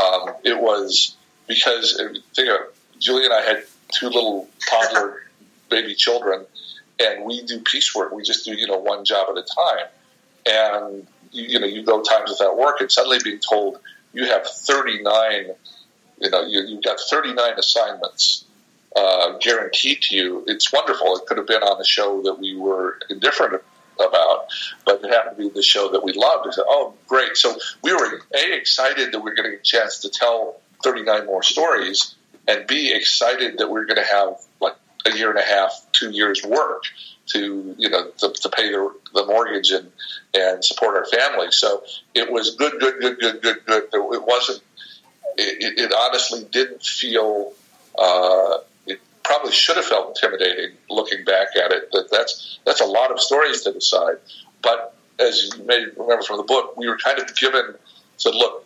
[0.00, 1.16] um, it was
[1.46, 2.00] because
[2.34, 2.58] think of
[2.98, 5.22] Julie and I had two little toddler
[5.70, 6.44] baby children,
[7.00, 8.12] and we do piecework.
[8.12, 9.86] We just do you know one job at a time.
[10.46, 13.78] and you, you know you go times without work, and suddenly being told
[14.12, 15.50] you have 39,
[16.20, 18.44] you know, you, you've got 39 assignments
[18.94, 20.44] uh, guaranteed to you.
[20.46, 21.16] It's wonderful.
[21.16, 23.62] It could have been on a show that we were indifferent
[23.96, 24.46] about,
[24.84, 26.46] but it happened to be the show that we loved.
[26.46, 27.36] We said, oh, great.
[27.36, 31.42] So we were A, excited that we are getting a chance to tell 39 more
[31.42, 32.14] stories,
[32.48, 34.74] and B, excited that we are going to have like
[35.06, 36.82] a year and a half, two years work
[37.26, 39.90] to, you know, to, to pay the, the mortgage and,
[40.34, 41.50] and support our family.
[41.50, 41.84] So
[42.14, 43.84] it was good, good, good, good, good, good.
[43.92, 44.62] It wasn't,
[45.36, 47.52] it, it honestly didn't feel,
[47.98, 48.58] uh,
[49.24, 51.90] probably should have felt intimidating looking back at it.
[51.92, 54.16] That that's that's a lot of stories to decide.
[54.62, 57.74] But as you may remember from the book, we were kind of given
[58.16, 58.64] said, look,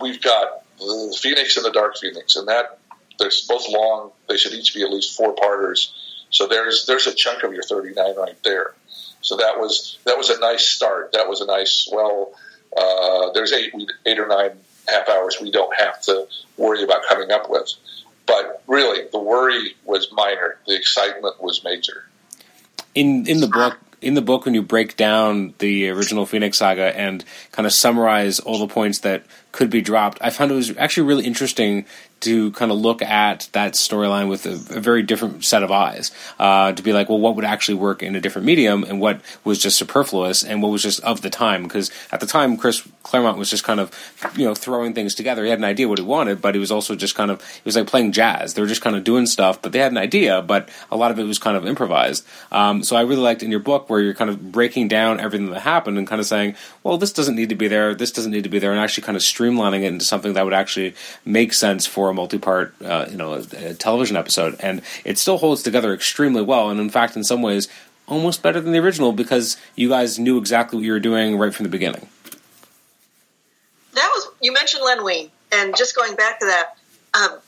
[0.00, 2.78] we've got the Phoenix and the Dark Phoenix, and that
[3.18, 4.12] they're both long.
[4.28, 5.92] They should each be at least four parters.
[6.30, 8.74] So there's there's a chunk of your 39 right there.
[9.20, 11.12] So that was that was a nice start.
[11.12, 12.32] That was a nice well.
[12.76, 13.72] Uh, there's eight
[14.06, 14.52] eight or nine
[14.86, 16.26] half hours we don't have to
[16.56, 17.72] worry about coming up with.
[18.28, 20.58] But really, the worry was minor.
[20.66, 22.04] The excitement was major.
[22.94, 26.96] In in the book, in the book, when you break down the original Phoenix Saga
[26.96, 30.76] and kind of summarize all the points that could be dropped, I found it was
[30.76, 31.86] actually really interesting
[32.20, 36.10] to kind of look at that storyline with a, a, very different set of eyes.
[36.38, 39.20] Uh, to be like, well, what would actually work in a different medium, and what
[39.44, 41.62] was just superfluous, and what was just of the time?
[41.62, 43.90] Because at the time, Chris Claremont was just kind of,
[44.36, 45.44] you know, throwing things together.
[45.44, 47.62] He had an idea what he wanted, but he was also just kind of, he
[47.64, 48.54] was like playing jazz.
[48.54, 51.10] They were just kind of doing stuff, but they had an idea, but a lot
[51.10, 52.26] of it was kind of improvised.
[52.52, 55.50] Um, so I really liked in your book where you're kind of breaking down everything
[55.50, 58.32] that happened and kind of saying, well, this doesn't need to be there, this doesn't
[58.32, 60.94] need to be there, and actually kind of streamlining it into something that would actually
[61.24, 65.38] make sense for a multi-part, uh, you know, a, a television episode, and it still
[65.38, 66.70] holds together extremely well.
[66.70, 67.68] And in fact, in some ways,
[68.08, 71.54] almost better than the original because you guys knew exactly what you were doing right
[71.54, 72.08] from the beginning.
[73.94, 76.76] That was you mentioned Len Wein, and just going back to that,
[77.14, 77.38] um,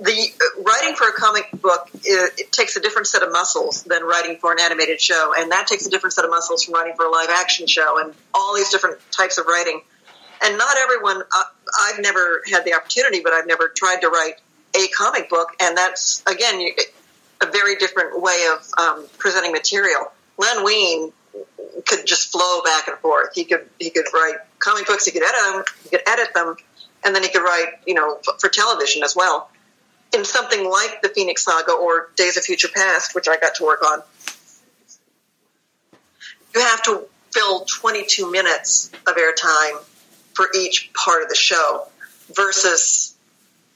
[0.00, 3.84] the uh, writing for a comic book it, it, takes a different set of muscles
[3.84, 6.74] than writing for an animated show, and that takes a different set of muscles from
[6.74, 9.82] writing for a live action show, and all these different types of writing.
[10.44, 11.22] And not everyone.
[11.22, 11.42] Uh,
[11.80, 14.34] I've never had the opportunity, but I've never tried to write
[14.74, 16.66] a comic book, and that's again
[17.40, 20.10] a very different way of um, presenting material.
[20.38, 21.12] Len Wein
[21.86, 23.30] could just flow back and forth.
[23.34, 25.04] He could he could write comic books.
[25.04, 25.64] He could edit them.
[25.84, 26.56] He could edit them,
[27.04, 29.48] and then he could write you know for television as well.
[30.14, 33.64] In something like the Phoenix Saga or Days of Future Past, which I got to
[33.64, 34.02] work on,
[36.54, 39.82] you have to fill 22 minutes of airtime
[40.34, 41.86] for each part of the show
[42.34, 43.14] versus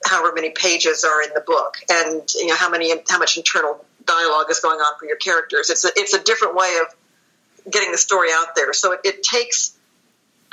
[0.04, 3.84] however many pages are in the book and you know how many how much internal
[4.06, 5.70] dialogue is going on for your characters.
[5.70, 8.72] It's a, it's a different way of getting the story out there.
[8.72, 9.76] So it, it takes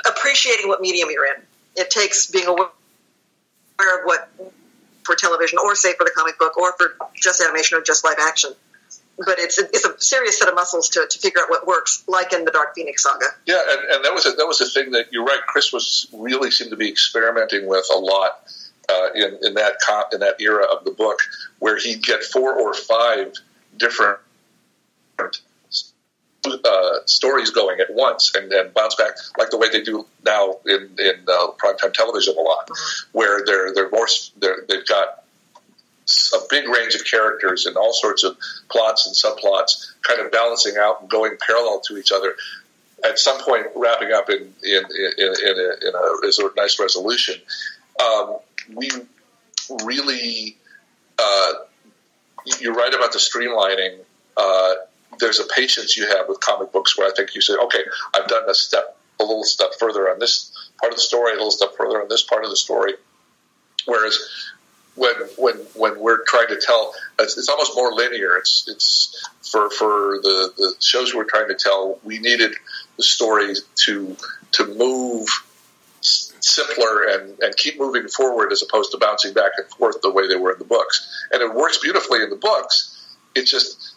[0.06, 1.40] appreciating what medium you're in.
[1.76, 2.68] It takes being aware
[3.78, 4.28] of what
[5.04, 8.16] for television or say for the comic book or for just animation or just live
[8.20, 8.50] action
[9.18, 12.04] but it's a, it's a serious set of muscles to, to figure out what works,
[12.08, 13.26] like in the Dark Phoenix saga.
[13.46, 15.40] Yeah, and, and that was a, that was a thing that you're right.
[15.46, 18.42] Chris was really seemed to be experimenting with a lot
[18.88, 19.74] uh, in in that
[20.12, 21.18] in that era of the book,
[21.58, 23.34] where he'd get four or five
[23.76, 24.18] different
[26.46, 30.56] uh, stories going at once and then bounce back like the way they do now
[30.66, 33.18] in in uh, primetime television a lot, mm-hmm.
[33.18, 34.08] where they're they're more
[34.38, 35.23] they're, they've got
[36.34, 38.36] a big range of characters and all sorts of
[38.70, 42.34] plots and subplots kind of balancing out and going parallel to each other.
[43.04, 47.36] At some point, wrapping up in in in, in, a, in a, a, nice resolution.
[48.02, 48.36] Um,
[48.72, 48.90] we
[49.84, 50.56] really,
[51.18, 51.52] uh,
[52.60, 53.98] you're right about the streamlining.
[54.36, 54.74] Uh,
[55.18, 57.84] there's a patience you have with comic books where I think you say, okay,
[58.14, 60.50] I've done a step, a little step further on this
[60.80, 62.94] part of the story, a little step further on this part of the story.
[63.86, 64.18] Whereas
[64.96, 68.36] when when when we're trying to tell it's, it's, almost more linear.
[68.36, 72.54] It's it's for for the the shows we're trying to tell we needed
[72.96, 73.54] the story
[73.86, 74.16] to
[74.52, 75.28] to move
[76.00, 80.28] simpler and and keep moving forward as opposed to bouncing back and forth the way
[80.28, 81.26] they were in the books.
[81.32, 83.16] And it works beautifully in the books.
[83.34, 83.94] It's just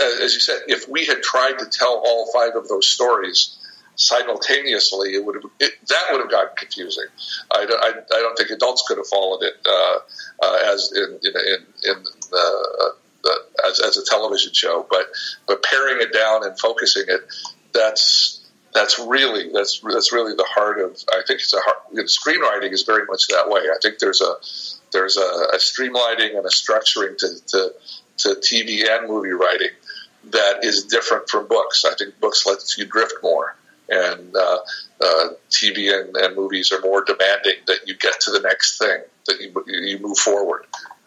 [0.00, 3.56] as you said if we had tried to tell all five of those stories
[4.00, 7.04] simultaneously, it would have it, that would have gotten confusing.
[7.50, 9.98] I don't, I, I, don't think adults could have followed it uh,
[10.42, 13.38] uh, as in in in, in the, the,
[13.68, 15.06] as, as a television show, but
[15.46, 17.20] but paring it down and focusing it
[17.74, 18.40] that's
[18.72, 22.84] that's really that's that's really the heart of I think it's a heart, screenwriting is
[22.84, 23.60] very much that way.
[23.60, 24.34] I think there's a
[24.92, 27.74] there's a, a streamlining and a structuring to, to
[28.18, 29.70] to TV and movie writing
[30.30, 31.84] that is different from books.
[31.84, 33.56] I think books lets you drift more
[33.90, 34.58] and uh,
[35.00, 39.00] uh, TV and, and, movies are more demanding that you get to the next thing,
[39.26, 40.66] that you, you move forward.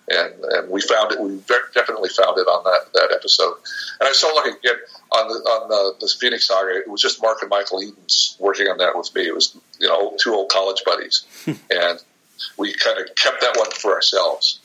[0.10, 1.22] And, and we found it.
[1.22, 1.38] We
[1.74, 3.56] definitely found it on that, that episode.
[4.02, 4.76] And I saw like again
[5.12, 6.78] on the on the, the Phoenix Saga.
[6.78, 9.26] It was just Mark and Michael Edens working on that with me.
[9.26, 12.00] It was you know two old college buddies, and
[12.58, 14.60] we kind of kept that one for ourselves.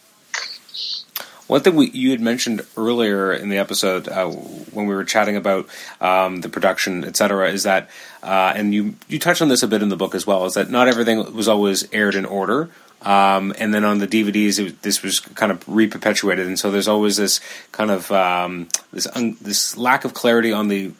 [1.49, 5.35] One thing we, you had mentioned earlier in the episode uh, when we were chatting
[5.35, 5.67] about
[5.99, 7.89] um, the production, et cetera, is that,
[8.23, 10.55] uh, and you you touched on this a bit in the book as well, is
[10.55, 12.71] that not everything was always aired in order.
[13.03, 16.89] Um, and then on the DVDs, it, this was kind of reperpetuated, and so there's
[16.89, 17.41] always this
[17.71, 20.93] kind of um, this un, this lack of clarity on the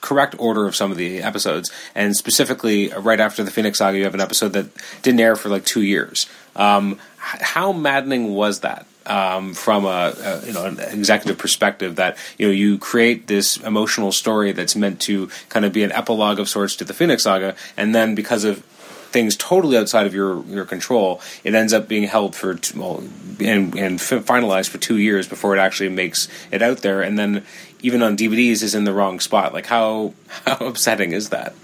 [0.00, 1.70] correct order of some of the episodes.
[1.94, 4.66] And specifically, right after the Phoenix Saga, you have an episode that
[5.02, 6.28] didn't air for like two years.
[6.54, 8.86] Um, how maddening was that?
[9.08, 13.56] Um, from a, a, you know an executive perspective that you know you create this
[13.56, 17.22] emotional story that's meant to kind of be an epilogue of sorts to the Phoenix
[17.22, 18.62] Saga, and then because of
[19.10, 23.02] things totally outside of your your control, it ends up being held for well,
[23.40, 27.44] and and finalized for two years before it actually makes it out there, and then
[27.80, 29.52] even on DVDs is in the wrong spot.
[29.52, 30.14] Like how
[30.46, 31.54] how upsetting is that?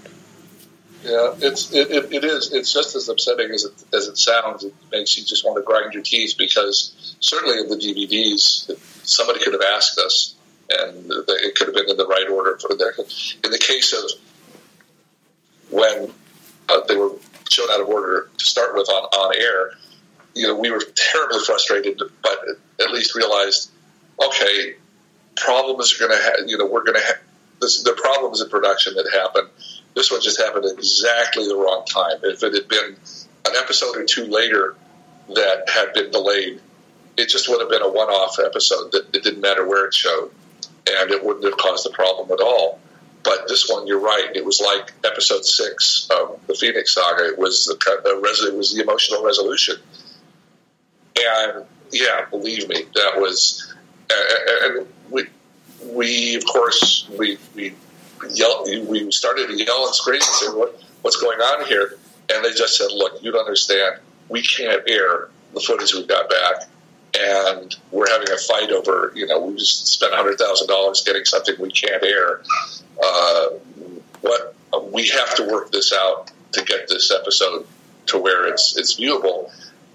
[1.03, 2.51] Yeah, it's it, it, it is.
[2.51, 4.63] It's just as upsetting as it as it sounds.
[4.63, 6.94] It makes you just want to grind your teeth because
[7.25, 8.69] certainly in the DVDs,
[9.03, 10.35] somebody could have asked us,
[10.69, 12.71] and it could have been in the right order for.
[12.71, 14.11] In the case of
[15.71, 16.11] when
[16.69, 17.13] uh, they were
[17.49, 19.71] shown out of order to start with on, on air,
[20.35, 22.37] you know, we were terribly frustrated, but
[22.79, 23.71] at least realized,
[24.23, 24.75] okay,
[25.35, 27.17] problems are going to have, you know, we're going to have,
[27.59, 29.47] the problems in production that happened.
[29.95, 32.19] This one just happened at exactly the wrong time.
[32.21, 32.95] If it had been
[33.45, 34.75] an episode or two later
[35.33, 36.61] that had been delayed,
[37.17, 40.31] it just would have been a one-off episode that it didn't matter where it showed,
[40.87, 42.79] and it wouldn't have caused a problem at all.
[43.23, 44.29] But this one, you're right.
[44.35, 47.27] It was like episode six of the Phoenix Saga.
[47.29, 49.77] It was the, the res- it was the emotional resolution,
[51.17, 53.73] and yeah, believe me, that was.
[54.11, 55.25] And we,
[55.83, 57.73] we of course, we we
[58.21, 61.97] we started to yell and scream and say, "What what's going on here?"
[62.31, 63.99] And they just said, "Look, you don't understand.
[64.29, 66.67] We can't air the footage we got back."
[67.17, 71.25] And we're having a fight over, you know, we just spent hundred thousand dollars getting
[71.25, 72.41] something we can't air.
[73.01, 73.47] Uh,
[74.21, 74.55] what
[74.91, 77.65] we have to work this out to get this episode
[78.07, 79.51] to where it's it's viewable,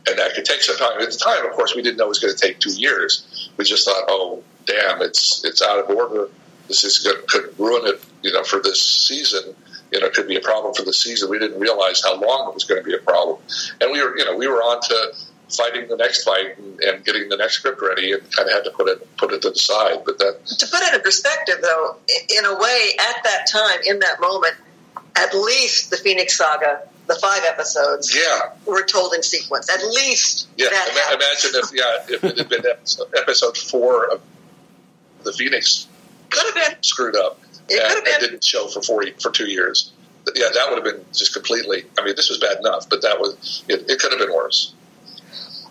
[0.07, 1.01] and that could take some time.
[1.01, 3.51] At the time, of course, we didn't know it was going to take two years.
[3.57, 6.29] We just thought, oh, damn, it's it's out of order.
[6.69, 9.55] This is good, could ruin it, you know, for this season.
[9.93, 11.31] You know, it could be a problem for the season.
[11.31, 13.39] We didn't realize how long it was going to be a problem,
[13.81, 15.13] and we were, you know, we were on to
[15.51, 18.65] fighting the next fight and, and, getting the next script ready and kind of had
[18.65, 20.03] to put it put it to the side.
[20.05, 21.97] But that to put it in perspective, though,
[22.37, 24.55] in a way, at that time, in that moment,
[25.17, 29.69] at least the Phoenix Saga, the five episodes, yeah, were told in sequence.
[29.71, 30.69] At least, yeah.
[30.69, 34.23] Ima- imagine if yeah, if it had been episode, episode four of
[35.25, 35.87] the Phoenix
[36.31, 37.41] could have been screwed up
[37.71, 39.93] it and, and didn't show for four for two years.
[40.35, 41.85] Yeah, that would have been just completely.
[41.99, 43.91] I mean, this was bad enough, but that was it.
[43.91, 44.75] It could have been worse.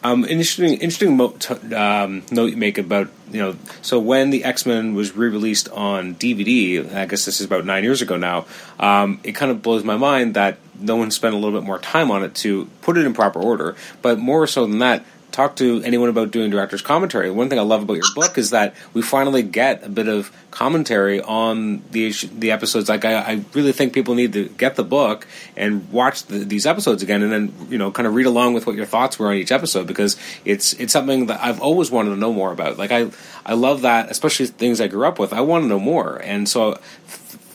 [0.03, 3.55] Um, interesting, interesting mo- t- um, note you make about you know.
[3.81, 7.83] So when the X Men was re-released on DVD, I guess this is about nine
[7.83, 8.45] years ago now.
[8.79, 11.79] Um, it kind of blows my mind that no one spent a little bit more
[11.79, 13.75] time on it to put it in proper order.
[14.01, 15.05] But more so than that,
[15.39, 17.31] talk to anyone about doing director's commentary.
[17.31, 20.33] One thing I love about your book is that we finally get a bit of
[20.51, 22.89] commentary on the the episodes.
[22.89, 25.25] Like I, I really think people need to get the book
[25.55, 28.67] and watch the, these episodes again, and then you know kind of read along with
[28.67, 32.09] what your thoughts were on each episode because it's it's something that I've always wanted
[32.09, 32.77] to know more about.
[32.77, 33.09] Like I
[33.45, 35.31] I love that, especially things I grew up with.
[35.31, 36.79] I want to know more, and so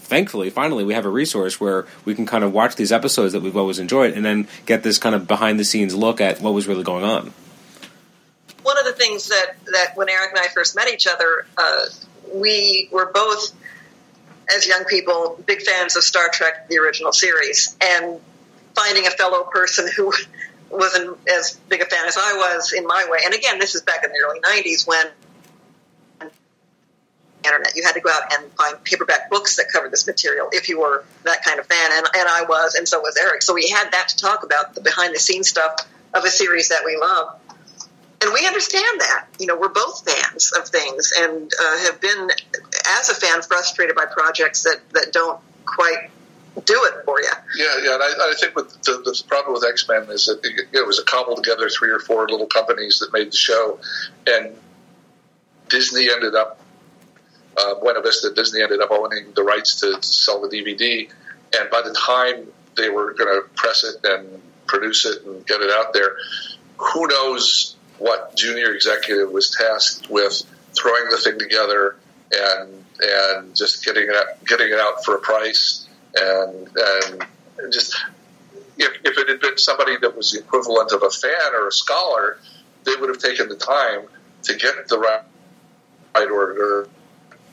[0.09, 3.43] thankfully, finally, we have a resource where we can kind of watch these episodes that
[3.43, 6.55] we've always enjoyed and then get this kind of behind the scenes look at what
[6.55, 7.32] was really going on
[8.65, 11.87] one of the things that, that when Eric and I first met each other, uh,
[12.33, 13.53] we were both,
[14.55, 18.21] as young people, big fans of Star Trek, the original series, and
[18.75, 20.12] finding a fellow person who
[20.71, 23.19] wasn't as big a fan as I was in my way.
[23.25, 25.07] And again, this is back in the early 90s when
[27.45, 27.77] internet.
[27.77, 30.81] You had to go out and find paperback books that covered this material if you
[30.81, 33.43] were that kind of fan, and, and I was, and so was Eric.
[33.43, 35.77] So we had that to talk about the behind the scenes stuff
[36.15, 37.39] of a series that we love
[38.25, 39.27] and we understand that.
[39.39, 42.31] You know, we're both fans of things and uh, have been,
[42.99, 46.11] as a fan, frustrated by projects that, that don't quite
[46.64, 47.29] do it for you.
[47.57, 47.95] Yeah, yeah.
[47.95, 50.99] And I, I think with the, the, problem with X Men is that it, was
[50.99, 53.79] a cobbled together three or four little companies that made the show,
[54.27, 54.55] and
[55.68, 56.61] Disney ended up,
[57.59, 61.11] uh, Buena Vista Disney ended up owning the rights to sell the DVD,
[61.59, 62.47] and by the time
[62.77, 66.16] they were going to press it and produce it and get it out there,
[66.79, 70.42] who knows what junior executive was tasked with
[70.72, 71.97] throwing the thing together
[72.32, 77.97] and and just getting it out, getting it out for a price and and just
[78.76, 81.72] if, if it had been somebody that was the equivalent of a fan or a
[81.72, 82.38] scholar,
[82.84, 84.09] they would have taken the time
[84.42, 85.22] to get the right,
[86.30, 86.88] order,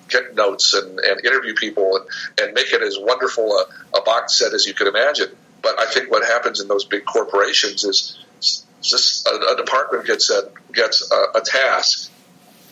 [0.09, 2.05] get notes and, and interview people and,
[2.41, 5.29] and make it as wonderful a, a box set as you could imagine.
[5.61, 8.19] But I think what happens in those big corporations is
[8.82, 12.11] just a, a department gets a, gets a, a task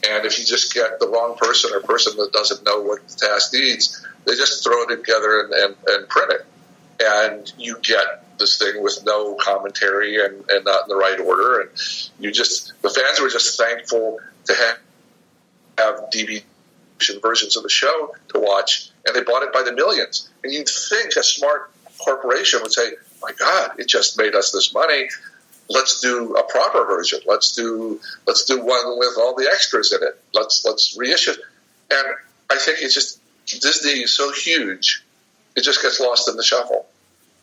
[0.07, 3.15] and if you just get the wrong person or person that doesn't know what the
[3.15, 6.45] task needs, they just throw it together and, and, and print it.
[7.01, 11.61] And you get this thing with no commentary and, and not in the right order.
[11.61, 11.69] And
[12.19, 14.77] you just, the fans were just thankful to have,
[15.77, 16.43] have DVD
[17.21, 18.89] versions of the show to watch.
[19.05, 20.29] And they bought it by the millions.
[20.43, 22.91] And you'd think a smart corporation would say,
[23.21, 25.09] my God, it just made us this money
[25.69, 27.19] let's do a proper version.
[27.25, 30.21] Let's do let's do one with all the extras in it.
[30.33, 31.33] Let's let's reissue.
[31.91, 32.07] And
[32.49, 35.03] I think it's just Disney is so huge,
[35.55, 36.87] it just gets lost in the shuffle.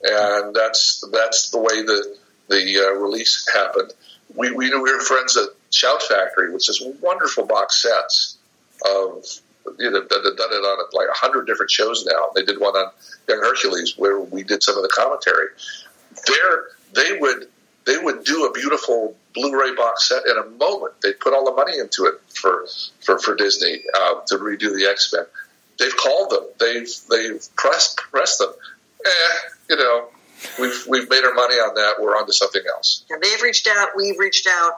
[0.03, 2.17] And that's that's the way the
[2.49, 3.93] the uh, release happened.
[4.35, 8.39] We, we we were friends at Shout Factory, which is wonderful box sets
[8.85, 9.25] of
[9.79, 12.29] you know, that have done it on like a hundred different shows now.
[12.35, 12.91] They did one on
[13.29, 15.49] Young Hercules where we did some of the commentary.
[16.27, 17.49] There, they would
[17.87, 21.01] they would do a beautiful Blu-ray box set in a moment.
[21.03, 22.67] They put all the money into it for
[23.05, 25.25] for, for Disney uh, to redo the X Men.
[25.79, 26.45] They've called them.
[26.59, 28.53] They've they've pressed pressed them.
[29.05, 29.35] Eh,
[29.71, 30.09] you know,
[30.59, 31.95] we've we've made our money on that.
[32.01, 33.05] We're on to something else.
[33.09, 33.91] And they've reached out.
[33.97, 34.75] We've reached out.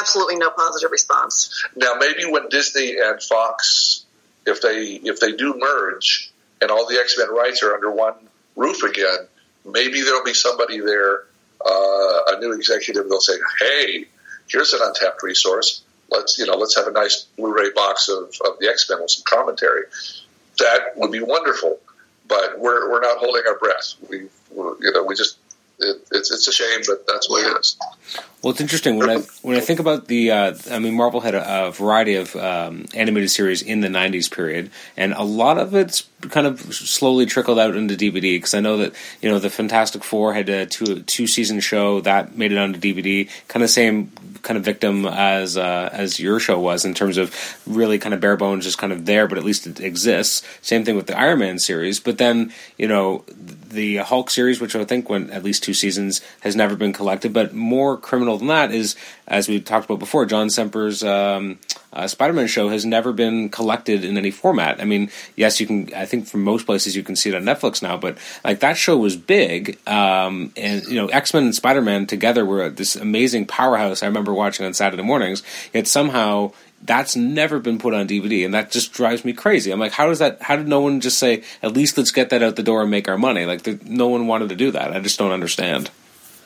[0.00, 1.64] Absolutely no positive response.
[1.74, 4.04] Now, maybe when Disney and Fox,
[4.46, 6.30] if they if they do merge
[6.62, 8.14] and all the X Men rights are under one
[8.56, 9.26] roof again,
[9.64, 11.24] maybe there'll be somebody there
[11.64, 14.06] uh, a new executive, they'll say, "Hey,
[14.48, 15.82] here's an untapped resource.
[16.10, 19.10] Let's you know, let's have a nice Blu-ray box of, of the X Men with
[19.10, 19.84] some commentary."
[20.58, 21.78] That would be wonderful,
[22.28, 23.94] but we're we're not holding our breath.
[24.08, 24.18] We
[24.50, 25.38] you know we just
[25.80, 27.76] it, it's it's a shame, but that's what it is.
[28.42, 30.30] Well, it's interesting when I when I think about the.
[30.30, 34.30] Uh, I mean, Marvel had a, a variety of um, animated series in the '90s
[34.30, 38.36] period, and a lot of it's kind of slowly trickled out into DVD.
[38.36, 42.00] Because I know that you know the Fantastic Four had a two two season show
[42.00, 43.28] that made it onto DVD.
[43.48, 44.10] Kind of same
[44.42, 47.34] kind of victim as uh, as your show was in terms of
[47.66, 50.46] really kind of bare bones, just kind of there, but at least it exists.
[50.62, 54.74] Same thing with the Iron Man series, but then you know the Hulk series, which
[54.74, 58.48] I think went at least two seasons, has never been collected, but more criminal than
[58.48, 61.58] that is, as we talked about before, John Semper's um,
[61.92, 64.80] uh, Spider-Man show has never been collected in any format.
[64.80, 65.92] I mean, yes, you can.
[65.94, 68.76] I think from most places you can see it on Netflix now, but like that
[68.76, 74.02] show was big, um, and you know, X-Men and Spider-Man together were this amazing powerhouse.
[74.02, 75.42] I remember watching on Saturday mornings.
[75.72, 76.52] Yet somehow
[76.82, 79.70] that's never been put on DVD, and that just drives me crazy.
[79.70, 80.42] I'm like, how does that?
[80.42, 82.90] How did no one just say, at least let's get that out the door and
[82.90, 83.44] make our money?
[83.44, 84.92] Like, the, no one wanted to do that.
[84.92, 85.90] I just don't understand.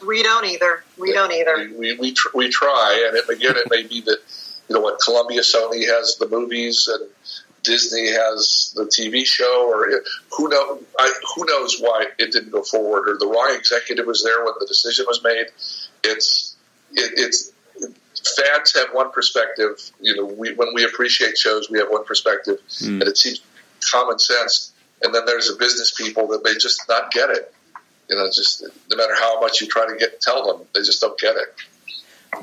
[0.05, 0.85] We don't either.
[0.99, 1.57] We don't either.
[1.57, 4.19] We we, we, tr- we try, and it, again, it may be that
[4.69, 7.09] you know what Columbia, Sony has the movies, and
[7.63, 10.03] Disney has the TV show, or it,
[10.37, 14.23] who know I, who knows why it didn't go forward, or the wrong executive was
[14.23, 15.47] there when the decision was made.
[16.03, 16.57] It's
[16.93, 17.53] it, it's
[18.25, 19.79] fans have one perspective.
[20.01, 23.01] You know, we, when we appreciate shows, we have one perspective, mm.
[23.01, 23.41] and it seems
[23.93, 24.73] common sense.
[25.03, 27.55] And then there's the business people that may just not get it
[28.09, 31.01] you know, just no matter how much you try to get tell them, they just
[31.01, 31.55] don't get it.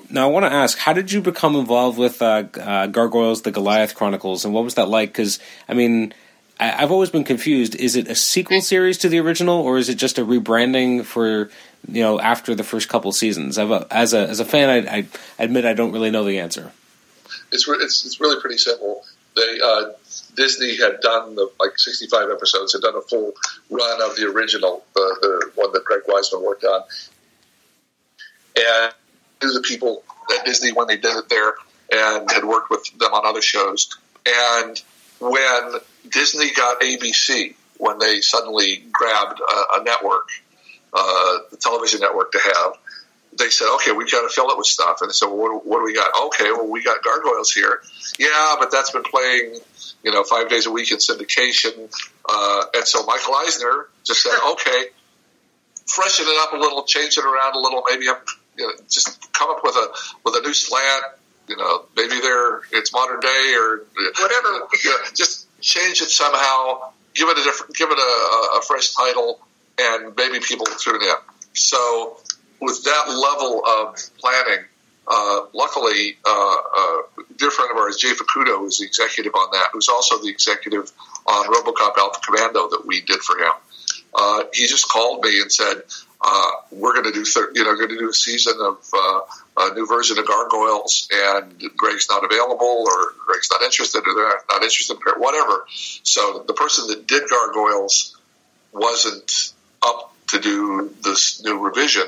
[0.09, 3.51] Now, I want to ask, how did you become involved with uh, uh, Gargoyles: The
[3.51, 5.09] Goliath Chronicles, and what was that like?
[5.09, 6.13] Because I mean,
[6.59, 7.75] I, have always been confused.
[7.75, 11.49] Is it a sequel series to the original, or is it just a rebranding for
[11.87, 13.57] you know after the first couple seasons?
[13.57, 15.07] A, as a as a fan, I, I,
[15.39, 16.71] admit I don't really know the answer.
[17.51, 19.03] It's re- it's, it's really pretty simple.
[19.35, 19.91] They uh,
[20.35, 23.33] Disney had done the like 65 episodes, had done a full
[23.69, 26.83] run of the original, the, the one that Greg Weisman worked on,
[28.55, 28.93] and
[29.39, 30.03] the people
[30.37, 31.53] at Disney when they did it there,
[31.91, 33.97] and had worked with them on other shows.
[34.25, 34.81] And
[35.19, 35.73] when
[36.09, 40.29] Disney got ABC, when they suddenly grabbed a, a network,
[40.93, 42.73] uh, the television network to have,
[43.37, 45.01] they said, okay, we've got to fill it with stuff.
[45.01, 46.11] And so, what, what do we got?
[46.27, 47.81] Okay, well, we got Gargoyles here.
[48.19, 49.57] Yeah, but that's been playing,
[50.03, 51.89] you know, five days a week in syndication.
[52.27, 54.85] Uh, and so Michael Eisner just said, okay,
[55.87, 58.17] freshen it up a little, change it around a little, maybe I'm,
[58.57, 59.87] you know, just come up with a
[60.25, 61.03] with a new slant.
[61.47, 63.85] You know, maybe they're it's modern day or
[64.21, 64.67] whatever.
[64.83, 68.93] You know, just change it somehow give it a different, give it a, a fresh
[68.93, 69.39] title,
[69.81, 71.15] and maybe people will tune in.
[71.53, 72.17] So
[72.59, 74.65] with that level of planning,
[75.07, 79.49] uh, luckily, uh, uh, a dear friend of ours, Jay Fukuda, was the executive on
[79.51, 79.69] that.
[79.73, 80.91] Who's also the executive
[81.25, 83.53] on RoboCop Alpha Commando that we did for him.
[84.13, 85.81] Uh, he just called me and said,
[86.21, 89.19] uh, "We're going to do, thir- you know, going to do a season of uh,
[89.57, 94.41] a new version of Gargoyles, and Greg's not available, or Greg's not interested, or they're
[94.49, 95.65] not interested, whatever."
[96.03, 98.17] So the person that did Gargoyles
[98.73, 99.53] wasn't
[99.83, 102.07] up to do this new revision.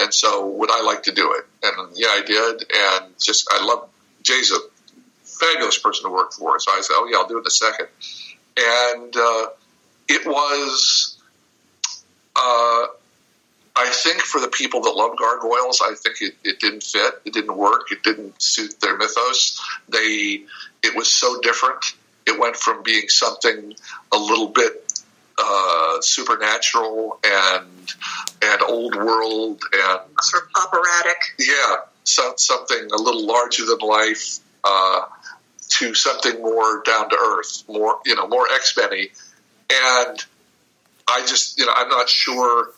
[0.00, 1.44] And so would I like to do it?
[1.62, 2.64] And yeah, I did.
[2.72, 3.88] And just, I love,
[4.22, 4.58] Jay's a
[5.24, 6.58] fabulous person to work for.
[6.60, 7.88] So I said, oh yeah, I'll do it in a second.
[8.56, 9.46] And, uh,
[10.08, 11.18] it was,
[12.36, 12.86] uh,
[13.76, 17.20] I think for the people that love gargoyles, I think it, it didn't fit.
[17.24, 17.92] It didn't work.
[17.92, 19.60] It didn't suit their mythos.
[19.88, 20.44] They,
[20.82, 21.84] it was so different.
[22.26, 23.74] It went from being something
[24.12, 24.87] a little bit
[25.38, 27.94] uh, supernatural and
[28.42, 31.16] and old world and sort of operatic.
[31.38, 35.02] Yeah, so, something a little larger than life uh,
[35.70, 39.08] to something more down to earth, more you know, more X Men
[39.70, 40.24] and
[41.06, 42.70] I just you know I'm not sure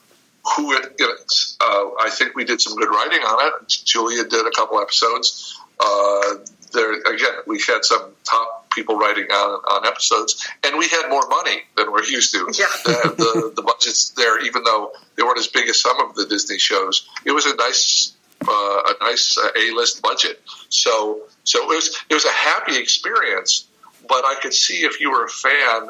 [0.56, 0.94] who it.
[0.98, 1.14] You know,
[1.60, 3.68] uh, I think we did some good writing on it.
[3.68, 5.58] Julia did a couple episodes.
[5.78, 6.36] Uh,
[6.72, 11.26] there again, we had some top people writing on, on episodes, and we had more
[11.28, 12.38] money than we're used to.
[12.58, 12.66] Yeah.
[12.84, 16.26] the, the, the budgets there, even though they weren't as big as some of the
[16.26, 18.14] Disney shows, it was a nice
[18.46, 20.42] uh, a nice uh, A list budget.
[20.68, 23.66] So so it was it was a happy experience.
[24.08, 25.88] But I could see if you were a fan,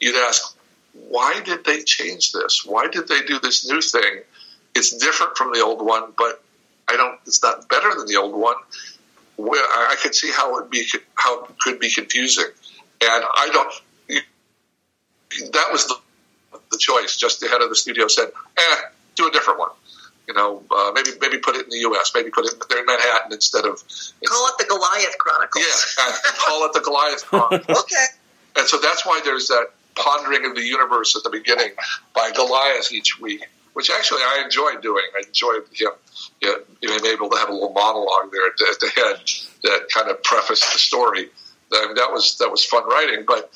[0.00, 0.56] you'd ask,
[0.94, 2.64] why did they change this?
[2.64, 4.22] Why did they do this new thing?
[4.74, 6.42] It's different from the old one, but
[6.88, 7.20] I don't.
[7.26, 8.56] It's not better than the old one
[9.36, 10.84] where I could see how it be
[11.14, 13.74] how it could be confusing, and I don't.
[15.52, 15.96] That was the,
[16.70, 17.16] the choice.
[17.16, 18.76] Just the head of the studio said, "Eh,
[19.16, 19.70] do a different one."
[20.28, 22.12] You know, uh, maybe maybe put it in the U.S.
[22.14, 23.82] Maybe put it there in Manhattan instead of
[24.24, 25.64] call it the Goliath Chronicles.
[25.98, 27.78] Yeah, call it the Goliath Chronicles.
[27.80, 28.06] okay.
[28.56, 31.70] And so that's why there's that pondering of the universe at the beginning
[32.14, 35.04] by Goliath each week, which actually I enjoyed doing.
[35.16, 35.92] I enjoyed him
[36.40, 39.30] you know, being able to have a little monologue there at the, at the head
[39.62, 41.30] that kind of prefaced the story.
[41.72, 43.50] I mean, that was that was fun writing, but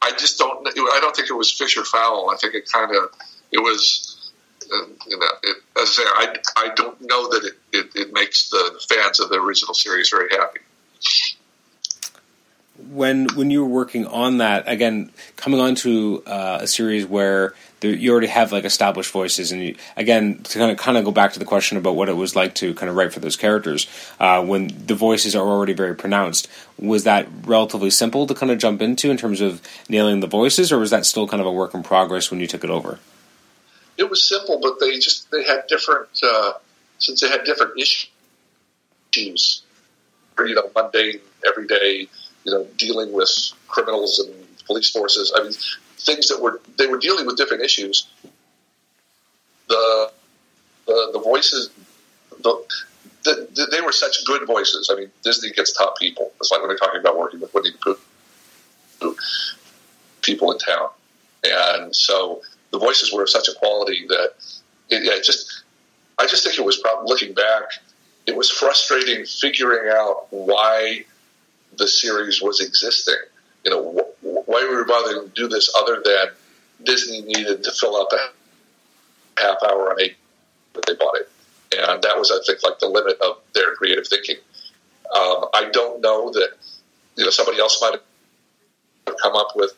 [0.00, 0.66] I just don't.
[0.66, 2.30] I don't think it was Fisher fowl.
[2.30, 3.10] I think it kind of
[3.52, 4.14] it was.
[4.70, 8.12] Uh, you know, it, as I say, I, I don't know that it, it, it
[8.12, 10.60] makes the fans of the original series very happy
[12.90, 18.12] when when you were working on that again, coming onto uh, a series where you
[18.12, 21.32] already have like established voices, and you, again to kind of kind of go back
[21.32, 23.86] to the question about what it was like to kind of write for those characters
[24.20, 26.48] uh, when the voices are already very pronounced.
[26.78, 30.72] Was that relatively simple to kind of jump into in terms of nailing the voices,
[30.72, 32.98] or was that still kind of a work in progress when you took it over?
[33.96, 36.52] It was simple, but they just they had different uh,
[36.98, 38.10] since they had different issues,
[39.16, 42.08] you know, mundane, everyday
[42.48, 43.30] you know, dealing with
[43.68, 44.34] criminals and
[44.66, 45.32] police forces.
[45.36, 45.52] I mean,
[45.98, 48.06] things that were they were dealing with different issues.
[49.68, 50.10] The
[50.86, 51.70] the, the voices,
[52.42, 52.64] the,
[53.24, 54.88] the, they were such good voices.
[54.90, 56.32] I mean, Disney gets top people.
[56.40, 57.98] It's like when they're talking about working with Winnie the
[59.00, 59.16] Pooh,
[60.22, 60.88] people in town,
[61.44, 64.32] and so the voices were of such a quality that
[64.88, 65.62] it, yeah, it just
[66.18, 67.72] I just think it was probably looking back,
[68.26, 71.04] it was frustrating figuring out why
[71.76, 73.14] the series was existing.
[73.64, 74.06] You know,
[74.48, 76.28] wh- why were we bothering to do this other than
[76.84, 78.18] Disney needed to fill out the
[79.38, 80.16] half hour on eight
[80.74, 81.30] that they bought it,
[81.76, 84.36] and that was, I think, like the limit of their creative thinking.
[85.14, 86.50] Um, I don't know that
[87.16, 88.00] you know somebody else might
[89.06, 89.72] have come up with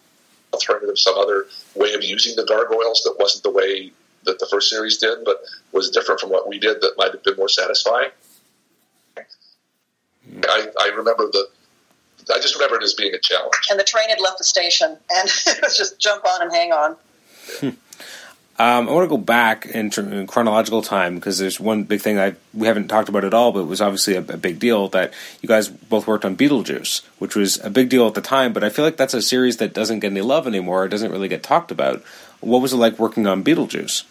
[0.52, 3.92] alternative, some other way of using the gargoyles that wasn't the way
[4.24, 5.42] that the first series did, but
[5.72, 8.10] was different from what we did that might have been more satisfying.
[10.44, 11.48] I, I remember the
[12.32, 13.54] I just remember it as being a challenge.
[13.70, 16.72] And the train had left the station, and it was just jump on and hang
[16.72, 16.96] on.
[18.60, 22.18] Um, I want to go back in, in chronological time because there's one big thing
[22.18, 24.88] I we haven't talked about at all, but it was obviously a, a, big deal
[24.88, 28.52] that you guys both worked on Beetlejuice, which was a big deal at the time.
[28.52, 30.84] But I feel like that's a series that doesn't get any love anymore.
[30.84, 32.02] It doesn't really get talked about.
[32.40, 34.04] What was it like working on Beetlejuice?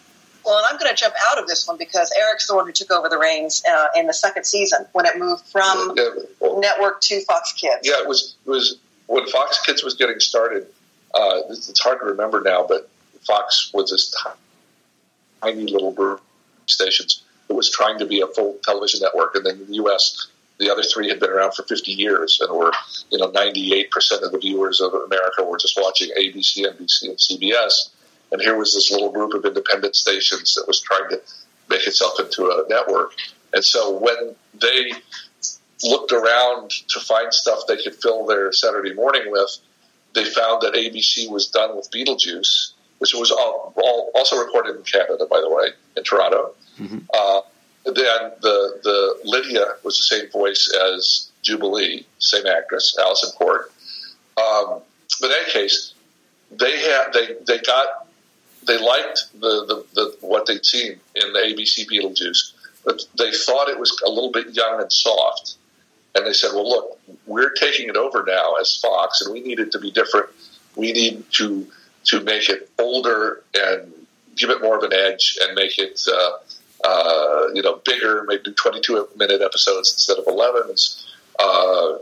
[0.44, 2.72] Well, and I'm going to jump out of this one because Eric's the one who
[2.72, 6.39] took over the reins uh, in the second season when it moved from yeah, well,
[6.60, 7.82] network to Fox Kids.
[7.84, 8.78] Yeah, it was it was
[9.08, 10.68] when Fox Kids was getting started.
[11.14, 12.90] Uh, it's hard to remember now, but
[13.26, 14.16] Fox was this
[15.42, 16.22] tiny little group
[16.68, 17.24] stations.
[17.50, 20.28] It was trying to be a full television network, and then in the U.S.,
[20.60, 22.72] The other three had been around for 50 years and were,
[23.10, 27.90] you know, 98% of the viewers of America were just watching ABC, NBC, and CBS.
[28.32, 31.22] And here was this little group of independent stations that was trying to
[31.70, 33.14] make itself into a network.
[33.54, 34.92] And so when they
[35.84, 39.58] looked around to find stuff they could fill their Saturday morning with,
[40.14, 44.84] they found that ABC was done with Beetlejuice, which was all, all, also recorded in
[44.84, 46.54] Canada, by the way, in Toronto.
[46.80, 47.00] Mm-hmm.
[47.14, 47.42] Uh,
[47.86, 53.72] then the the Lydia was the same voice as Jubilee, same actress, Alyson Court.
[54.38, 54.82] Um,
[55.20, 55.94] but in any case,
[56.52, 58.08] they had they they got
[58.68, 62.54] they liked the, the, the what they'd seen in the ABC Beetlejuice,
[62.86, 65.56] but they thought it was a little bit young and soft.
[66.16, 69.60] And they said, "Well, look, we're taking it over now as Fox, and we need
[69.60, 70.30] it to be different.
[70.76, 71.68] We need to
[72.06, 73.94] to make it older and
[74.36, 76.32] give it more of an edge, and make it uh,
[76.88, 80.76] uh, you know bigger, maybe twenty two minute episodes instead of eleven.
[81.38, 81.98] Uh,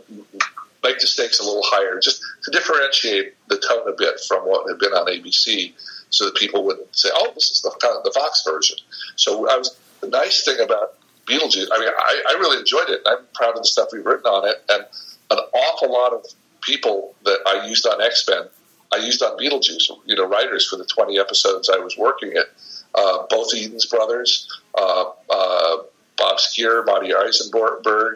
[0.84, 4.70] make the stakes a little higher, just to differentiate the tone a bit from what
[4.70, 5.74] had been on ABC."
[6.10, 7.72] so that people would say, "Oh, this is the
[8.04, 8.78] the Fox version."
[9.16, 10.97] So I was the nice thing about
[11.28, 11.68] Beetlejuice.
[11.72, 13.02] I mean, I, I really enjoyed it.
[13.06, 14.86] I'm proud of the stuff we've written on it, and
[15.32, 16.26] an awful lot of
[16.62, 18.44] people that I used on X Men,
[18.92, 19.90] I used on Beetlejuice.
[20.06, 22.52] You know, writers for the 20 episodes I was working it.
[22.96, 25.78] Uh, both Edens brothers, uh, uh,
[26.18, 28.16] Bob Skir, Marty Isenberg,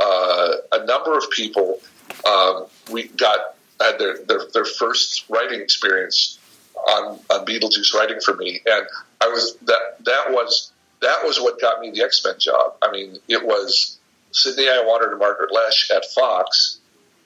[0.00, 1.80] uh, a number of people.
[2.26, 6.38] Um, we got had their, their, their first writing experience
[6.88, 8.86] on, on Beetlejuice writing for me, and
[9.20, 10.71] I was that that was
[11.02, 12.74] that was what got me the X Men job.
[12.82, 13.98] I mean, it was
[14.32, 16.78] Sidney Iwanter and Margaret Loesch at Fox,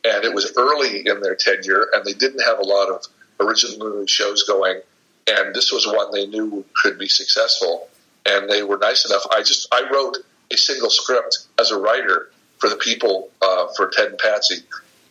[0.04, 3.04] and it was early in their tenure, and they didn't have a lot of
[3.40, 4.80] original shows going,
[5.26, 7.88] and this was one they knew could be successful,
[8.26, 9.22] and they were nice enough.
[9.30, 10.18] I just I wrote
[10.50, 14.56] a single script as a writer for the people uh, for Ted and Patsy,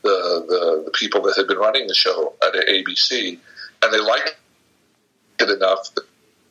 [0.02, 3.40] the, the the people that had been running the show at ABC
[3.86, 4.36] and they liked
[5.40, 6.05] it enough that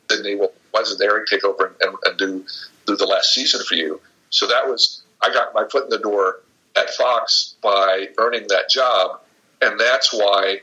[0.09, 2.45] then they why doesn't Eric take over and, and, do
[2.85, 4.01] do the last season for you?
[4.29, 6.41] So that was I got my foot in the door
[6.75, 9.21] at Fox by earning that job,
[9.61, 10.61] and that's why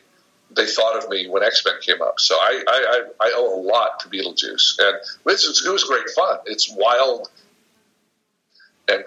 [0.55, 2.20] they thought of me when X Men came up.
[2.20, 6.39] So I, I, I, owe a lot to Beetlejuice, and was, it was great fun.
[6.47, 7.31] It's wild
[8.89, 9.05] and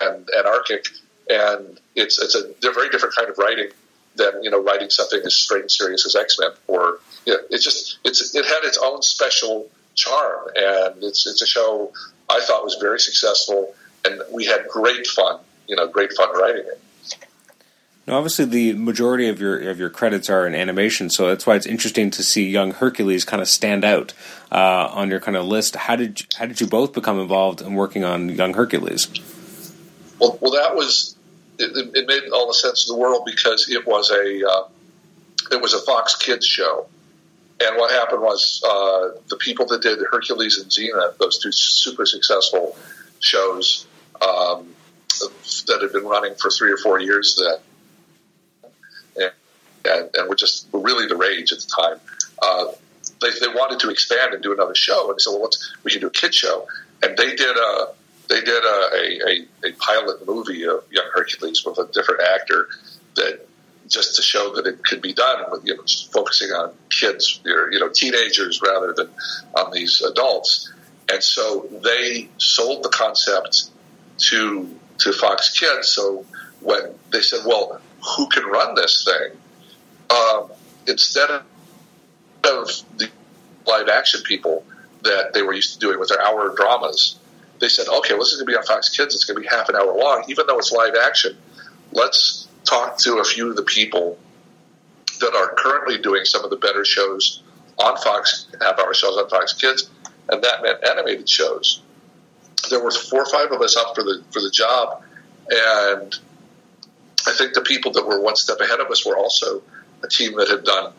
[0.00, 0.86] and anarchic,
[1.28, 3.70] and it's it's a very different kind of writing
[4.18, 6.50] than you know writing something as straight and serious as X Men.
[6.66, 11.42] Or you know, it's just it's it had its own special charm, and it's it's
[11.42, 11.92] a show
[12.28, 13.74] I thought was very successful,
[14.04, 15.40] and we had great fun.
[15.66, 16.80] You know, great fun writing it.
[18.06, 21.56] Now, obviously, the majority of your of your credits are in animation, so that's why
[21.56, 24.14] it's interesting to see Young Hercules kind of stand out
[24.50, 25.76] uh, on your kind of list.
[25.76, 29.08] How did you, how did you both become involved in working on Young Hercules?
[30.18, 31.17] Well, well, that was
[31.58, 34.68] it, it, made all the sense in the world because it was a uh,
[35.50, 36.86] it was a Fox Kids show,
[37.60, 42.06] and what happened was uh, the people that did Hercules and Xena, those two super
[42.06, 42.76] successful
[43.20, 43.86] shows
[44.20, 44.74] um,
[45.66, 47.40] that had been running for three or four years
[48.62, 48.72] then,
[49.16, 49.32] and,
[49.84, 52.00] and, and were just really the rage at the time.
[52.40, 52.66] Uh,
[53.20, 55.90] they, they wanted to expand and do another show, and they said, "Well, let's we
[55.90, 56.68] can do a kid show."
[57.02, 57.88] And they did a
[58.28, 62.68] they did a, a, a, pilot movie of Young Hercules with a different actor
[63.16, 63.46] that
[63.88, 65.82] just to show that it could be done with you know
[66.12, 69.08] focusing on kids or you know teenagers rather than
[69.56, 70.72] on these adults.
[71.10, 73.70] And so they sold the concept
[74.18, 75.88] to to Fox Kids.
[75.88, 76.26] So
[76.60, 77.80] when they said well
[78.16, 79.38] who can run this thing?
[80.10, 80.50] Um,
[80.86, 81.42] instead of
[82.42, 83.10] the
[83.66, 84.64] live action people
[85.02, 87.17] that they were used to doing with their hour dramas
[87.60, 89.14] they said, okay, well, this is going to be on Fox Kids.
[89.14, 91.36] It's going to be half an hour long, even though it's live action.
[91.92, 94.18] Let's talk to a few of the people
[95.20, 97.42] that are currently doing some of the better shows
[97.78, 99.90] on Fox, half hour shows on Fox Kids,
[100.28, 101.82] and that meant animated shows.
[102.70, 105.02] There were four or five of us up for the for the job,
[105.48, 106.14] and
[107.26, 109.62] I think the people that were one step ahead of us were also
[110.02, 110.92] a team that had done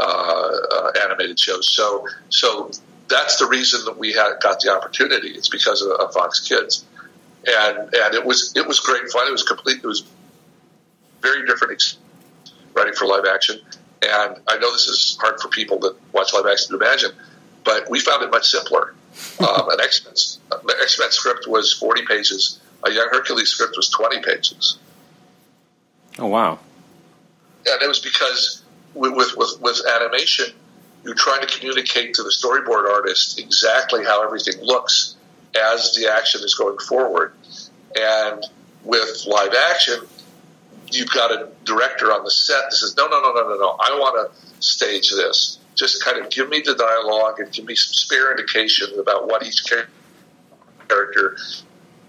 [0.00, 1.68] uh, uh, animated shows.
[1.68, 2.70] So so
[3.08, 5.28] that's the reason that we had got the opportunity.
[5.28, 6.84] It's because of, of Fox Kids,
[7.46, 9.28] and and it was it was great fun.
[9.28, 9.78] It was complete.
[9.78, 10.04] It was
[11.20, 11.96] very different
[12.74, 13.60] writing for live action.
[14.02, 17.12] And I know this is hard for people that watch live action to imagine,
[17.64, 18.94] but we found it much simpler.
[19.40, 22.60] um, an X Men X Men script was forty pages.
[22.84, 24.78] A Young Hercules script was twenty pages.
[26.18, 26.58] Oh wow!
[27.66, 28.62] And it was because
[28.94, 30.46] with with, with animation,
[31.04, 35.16] you're trying to communicate to the storyboard artist exactly how everything looks
[35.56, 37.34] as the action is going forward.
[37.98, 38.44] And
[38.84, 40.00] with live action,
[40.90, 43.76] you've got a director on the set that says, no, no, no, no, no, no,
[43.78, 45.58] I want to stage this.
[45.74, 49.44] Just kind of give me the dialogue and give me some spare indications about what
[49.44, 51.36] each character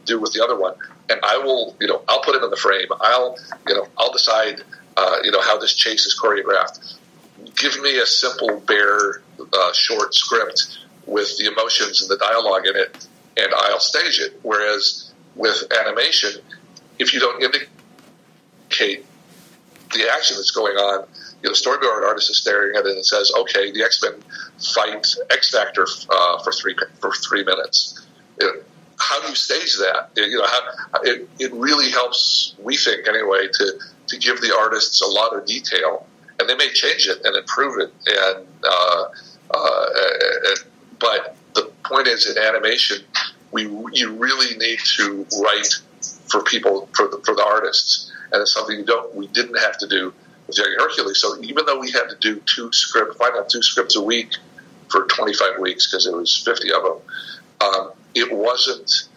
[0.06, 0.76] do with the other one,
[1.10, 2.88] and I will, you know, I'll put it in the frame.
[3.00, 3.38] I'll,
[3.68, 4.62] you know, I'll decide,
[4.98, 6.96] uh, you know, how this chase is choreographed.
[7.56, 12.76] Give me a simple, bare, uh, short script with the emotions and the dialogue in
[12.76, 13.08] it,
[13.38, 14.40] and I'll stage it.
[14.42, 16.42] Whereas with animation,
[17.00, 19.06] if you don't indicate
[19.94, 21.08] the action that's going on,
[21.44, 24.14] you know, storyboard artist is staring at it and says, "Okay, the X Men
[24.74, 28.00] fight X Factor uh, for three for three minutes."
[29.04, 30.10] how do you stage that?
[30.16, 35.02] You know, how, it, it really helps, we think anyway, to, to give the artists
[35.02, 36.08] a lot of detail.
[36.44, 37.94] And they may change it and improve it.
[38.06, 39.06] And, uh,
[39.54, 39.86] uh,
[41.00, 42.98] but the point is, in animation,
[43.54, 43.64] we
[43.94, 45.80] you really need to write
[46.28, 49.78] for people for the, for the artists, and it's something you don't we didn't have
[49.78, 50.14] to do
[50.48, 51.22] with Young Hercules.
[51.22, 54.36] So even though we had to do two script final two scripts a week
[54.90, 56.98] for 25 weeks because it was 50 of them,
[57.62, 59.08] um, it wasn't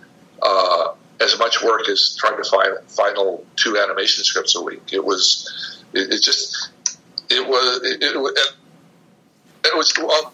[0.42, 4.92] uh, as much work as trying to find final two animation scripts a week.
[4.92, 6.70] It was, it, it just,
[7.36, 8.54] it was, it, it,
[9.64, 9.94] it was.
[9.98, 10.32] Well,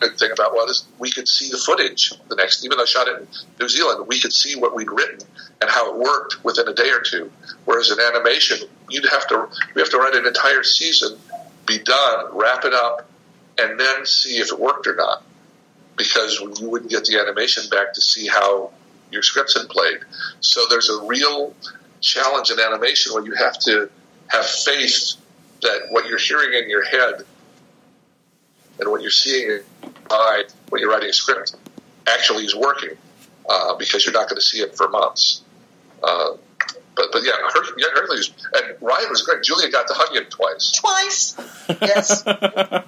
[0.00, 2.86] good thing about what is we could see the footage the next even though I
[2.86, 3.26] shot it in
[3.58, 5.18] New Zealand we could see what we'd written
[5.60, 7.32] and how it worked within a day or two
[7.64, 11.18] whereas in animation you'd have to we have to write an entire season
[11.66, 13.10] be done wrap it up
[13.58, 15.24] and then see if it worked or not
[15.96, 18.70] because you wouldn't get the animation back to see how
[19.10, 19.98] your scripts had played.
[20.40, 21.54] So there's a real
[22.00, 23.90] challenge in animation where you have to
[24.28, 25.16] have faith
[25.62, 27.24] that what you're hearing in your head
[28.80, 29.62] and what you're seeing in
[30.08, 31.56] by when you're writing a script
[32.06, 32.96] actually is working
[33.48, 35.42] uh, because you're not going to see it for months.
[36.02, 36.36] Uh,
[36.94, 39.42] but but yeah, Her- yeah, Hercules and Ryan was great.
[39.42, 40.72] Julia got to hug him twice.
[40.72, 41.36] Twice,
[41.80, 42.22] yes.
[42.26, 42.84] and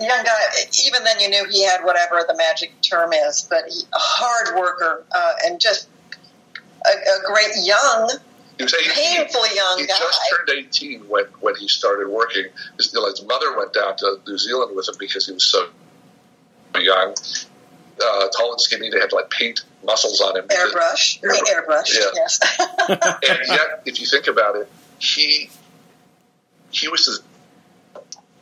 [0.00, 0.38] young guy,
[0.84, 4.58] even then you knew he had whatever the magic term is, but he, a hard
[4.58, 5.88] worker uh, and just
[6.86, 8.10] a, a, great young,
[8.60, 8.92] he was 18.
[8.92, 9.94] painfully young he guy.
[9.94, 12.46] He just turned 18 when, when he started working.
[12.76, 15.68] His, his mother went down to New Zealand with him because he was so
[16.78, 17.14] young.
[18.02, 20.48] Uh, tall and skinny, they had to like paint muscles on him.
[20.48, 22.06] Airbrush, airbrush, airbrush yeah.
[22.14, 22.40] yes.
[22.88, 25.50] and yet, if you think about it, he
[26.70, 27.22] he was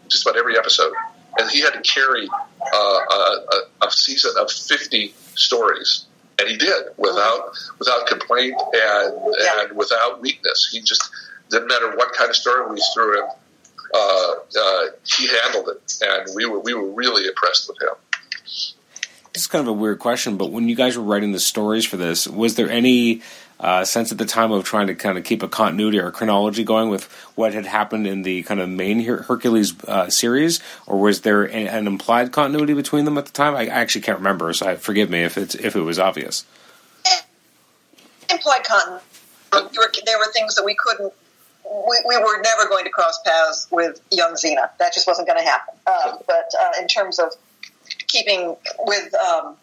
[0.08, 0.92] just about every episode
[1.38, 6.06] and he had to carry uh, a, a, season of 50 stories
[6.38, 9.62] and he did without without complaint and yeah.
[9.62, 10.68] and without weakness.
[10.72, 11.10] He just
[11.50, 13.28] didn't matter what kind of story we threw him.
[13.94, 17.96] Uh, uh, he handled it, and we were we were really impressed with him.
[19.32, 21.86] This is kind of a weird question, but when you guys were writing the stories
[21.86, 23.22] for this, was there any
[23.60, 26.12] uh, sense at the time of trying to kind of keep a continuity or a
[26.12, 27.04] chronology going with
[27.34, 31.44] what had happened in the kind of main Her- Hercules uh, series, or was there
[31.44, 33.54] a, an implied continuity between them at the time?
[33.54, 36.44] I, I actually can't remember, so I, forgive me if it's if it was obvious.
[38.30, 39.04] Implied continuity.
[40.04, 41.12] There were things that we couldn't.
[41.64, 44.70] We, we were never going to cross paths with young Xena.
[44.78, 45.74] That just wasn't going to happen.
[45.86, 47.32] Uh, but uh, in terms of
[48.06, 49.56] keeping with um,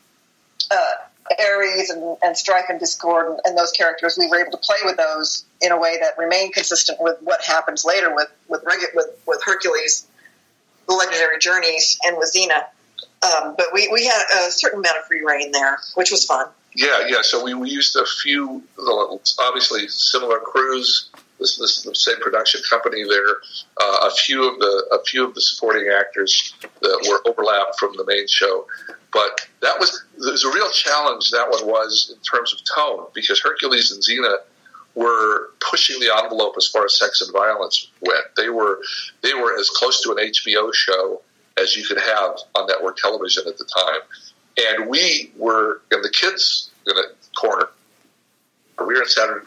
[1.39, 4.77] Ares and, and Strife and Discord and, and, those characters, we were able to play
[4.83, 9.07] with those in a way that remained consistent with what happens later with with with,
[9.25, 10.05] with Hercules,
[10.87, 12.65] the legendary journeys, and with Xena.
[13.23, 16.47] Um, but we, we had a certain amount of free rein there, which was fun.
[16.75, 17.21] Yeah, yeah.
[17.21, 18.61] So we, we used a few,
[19.39, 21.09] obviously similar crews.
[21.39, 23.37] This, this the same production company there.
[23.81, 27.93] Uh, a few of the a few of the supporting actors that were overlapped from
[27.97, 28.67] the main show.
[29.15, 31.31] But that was there's a real challenge.
[31.31, 34.39] That one was in terms of tone because Hercules and Xena
[34.93, 38.25] were pushing the envelope as far as sex and violence went.
[38.35, 38.81] They were
[39.21, 41.21] they were as close to an HBO show
[41.57, 44.01] as you could have on network television at the time.
[44.57, 47.05] And we were in the kids in the
[47.37, 47.69] corner.
[48.79, 49.45] We were in Saturday.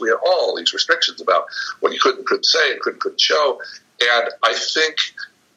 [0.00, 1.44] We had all these restrictions about
[1.80, 3.60] what you could and couldn't say and could and couldn't show.
[4.00, 4.96] And I think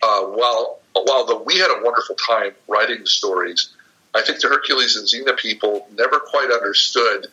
[0.03, 3.69] uh, while while the, we had a wonderful time writing the stories,
[4.13, 7.27] I think the Hercules and Xena people never quite understood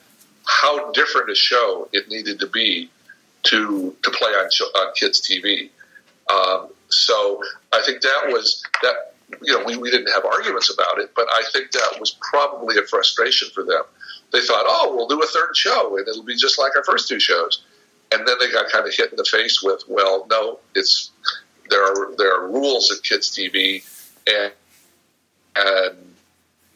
[0.44, 2.90] how different a show it needed to be
[3.44, 5.70] to to play on on kids TV.
[6.32, 9.14] Um, so I think that was that.
[9.40, 12.76] You know, we, we didn't have arguments about it, but I think that was probably
[12.76, 13.82] a frustration for them.
[14.30, 17.08] They thought, oh, we'll do a third show and it'll be just like our first
[17.08, 17.62] two shows.
[18.12, 21.12] And then they got kind of hit in the face with, well, no, it's
[21.72, 23.82] there are there are rules at kids TV,
[24.26, 24.52] and
[25.56, 25.96] and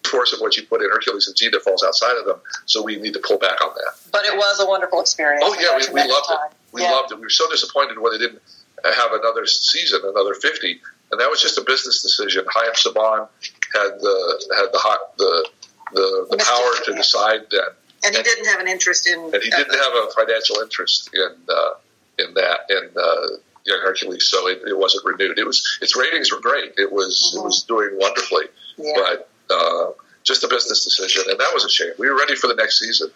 [0.07, 2.97] force of what you put in Hercules and Xena falls outside of them, so we
[2.97, 3.95] need to pull back on that.
[4.13, 5.43] But it was a wonderful experience.
[5.45, 6.57] Oh yeah, we, we loved it.
[6.73, 6.91] We yeah.
[6.91, 7.17] loved it.
[7.17, 8.43] We were so disappointed when they didn't
[8.85, 12.45] have another season, another fifty, and that was just a business decision.
[12.55, 13.29] Haim Saban
[13.75, 15.49] had the had the hot the
[15.93, 17.75] the, the power to decide that,
[18.05, 21.11] and he and, didn't have an interest in, and he didn't have a financial interest
[21.13, 21.71] in uh,
[22.19, 23.37] in that in uh,
[23.67, 25.39] Young Hercules, so it, it, wasn't renewed.
[25.39, 26.75] It was its ratings were great.
[26.77, 27.41] It was mm-hmm.
[27.41, 28.45] it was doing wonderfully,
[28.79, 28.93] yeah.
[28.95, 29.91] but uh,
[30.23, 31.93] just a business decision, and that was a shame.
[31.99, 33.11] We were ready for the next season.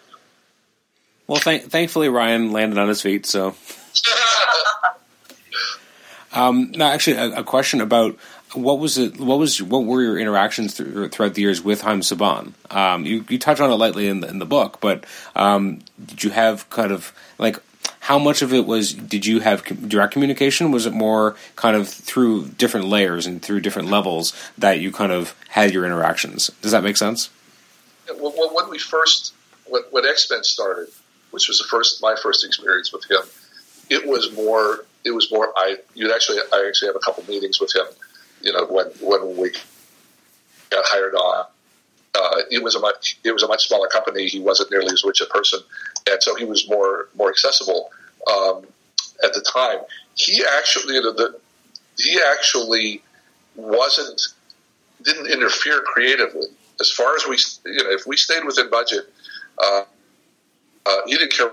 [1.27, 3.25] Well, th- thankfully Ryan landed on his feet.
[3.25, 3.55] So,
[6.33, 8.17] um, now actually, a, a, question about
[8.53, 9.17] what was it?
[9.17, 12.53] What was what were your interactions throughout the years with Haim Saban?
[12.69, 16.25] Um, you you touch on it lightly in the in the book, but um, did
[16.25, 17.57] you have kind of like
[18.01, 20.71] how much of it was did you have direct communication?
[20.71, 25.11] Was it more kind of through different layers and through different levels that you kind
[25.11, 26.49] of had your interactions?
[26.61, 27.29] Does that make sense?
[28.09, 29.33] When we first
[29.71, 30.89] when, when x-men started
[31.31, 33.21] which was the first my first experience with him
[33.89, 37.59] it was more it was more i you actually i actually have a couple meetings
[37.59, 37.85] with him
[38.41, 39.49] you know when when we
[40.69, 41.45] got hired on
[42.13, 44.27] uh, it was a much it was a much smaller company.
[44.27, 45.59] He wasn't nearly as rich a person,
[46.09, 47.91] and so he was more more accessible
[48.31, 48.65] um,
[49.23, 49.79] at the time.
[50.15, 51.39] He actually you know, the,
[51.97, 53.01] he actually
[53.55, 54.21] wasn't
[55.03, 56.47] didn't interfere creatively
[56.79, 57.37] as far as we
[57.71, 59.11] you know if we stayed within budget.
[59.57, 59.83] Uh,
[60.85, 61.51] uh, he didn't care,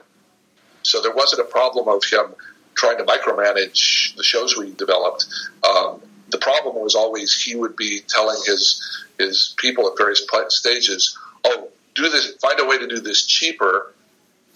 [0.82, 2.34] so there wasn't a problem of him
[2.74, 5.26] trying to micromanage the shows we developed.
[5.68, 8.82] Um, the problem was always he would be telling his
[9.18, 12.34] his people at various stages, "Oh, do this.
[12.36, 13.94] Find a way to do this cheaper."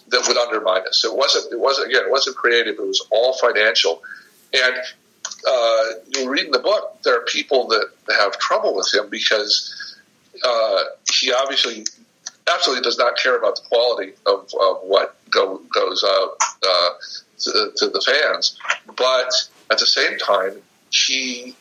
[0.09, 1.05] That would undermine us.
[1.05, 1.53] It wasn't.
[1.53, 1.89] It wasn't.
[1.89, 2.75] Again, it wasn't creative.
[2.79, 4.03] It was all financial.
[4.53, 4.75] And
[5.49, 5.85] uh,
[6.15, 7.87] you read in the book, there are people that
[8.19, 9.97] have trouble with him because
[10.45, 11.85] uh, he obviously
[12.53, 16.37] absolutely does not care about the quality of, of what go, goes out
[16.67, 16.91] uh,
[17.39, 18.57] to, to, the fans.
[18.97, 19.33] But
[19.71, 21.57] at the same time, he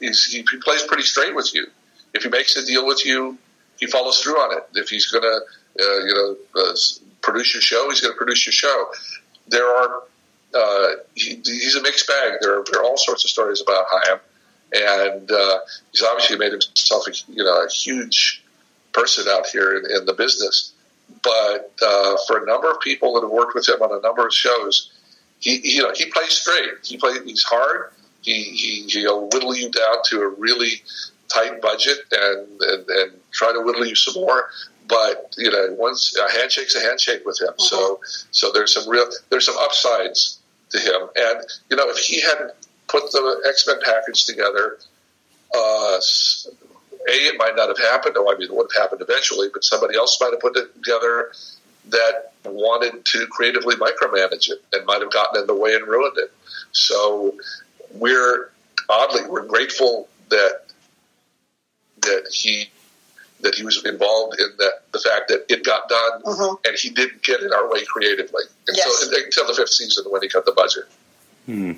[0.00, 1.66] he plays pretty straight with you.
[2.14, 3.38] If he makes a deal with you,
[3.78, 4.64] he follows through on it.
[4.74, 5.40] If he's going to,
[5.84, 6.74] uh, you know, uh,
[7.20, 8.90] produce your show, he's going to produce your show.
[9.48, 10.02] There are,
[10.54, 12.38] uh, he, he's a mixed bag.
[12.40, 14.18] There are, there are all sorts of stories about Haim,
[14.72, 15.58] and uh,
[15.92, 18.42] he's obviously made himself, a, you know, a huge
[18.92, 20.72] person out here in, in the business.
[21.22, 24.26] But uh, for a number of people that have worked with him on a number
[24.26, 24.92] of shows,
[25.38, 26.70] he you know, he plays straight.
[26.82, 27.18] He plays.
[27.24, 27.92] He's hard.
[28.26, 30.82] He, he he'll whittle you down to a really
[31.32, 34.50] tight budget and, and, and try to whittle you some more.
[34.88, 37.48] But you know, once a handshake's a handshake with him.
[37.50, 37.62] Mm-hmm.
[37.62, 38.00] So
[38.32, 40.40] so there's some real there's some upsides
[40.70, 41.08] to him.
[41.14, 41.40] And
[41.70, 42.52] you know, if he hadn't
[42.88, 44.78] put the X Men package together,
[45.54, 45.98] uh,
[47.08, 48.16] a it might not have happened.
[48.18, 50.74] Oh, I mean, it would have happened eventually, but somebody else might have put it
[50.74, 51.32] together
[51.90, 56.16] that wanted to creatively micromanage it and might have gotten in the way and ruined
[56.18, 56.32] it.
[56.72, 57.36] So
[57.98, 58.50] we're
[58.88, 60.62] oddly we're grateful that
[62.02, 62.70] that he
[63.40, 66.54] that he was involved in that the fact that it got done mm-hmm.
[66.64, 69.24] and he didn't get in our way creatively until yes.
[69.24, 70.84] until the fifth season when he cut the budget.
[71.46, 71.72] Hmm.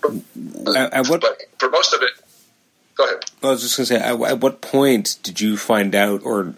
[0.00, 2.10] But, at, what, but for most of it,
[2.94, 3.24] go ahead.
[3.42, 6.54] I was just going to say, at, at, what point did you find out, or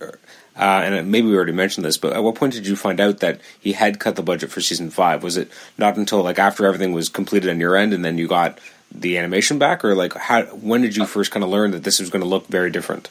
[0.60, 3.20] uh, and maybe we already mentioned this, but at what point did you find out
[3.20, 5.22] that he had cut the budget for season five?
[5.22, 8.28] Was it not until like after everything was completed on your end, and then you
[8.28, 8.58] got
[8.92, 10.42] the animation back, or like how?
[10.42, 13.08] When did you first kind of learn that this was going to look very different?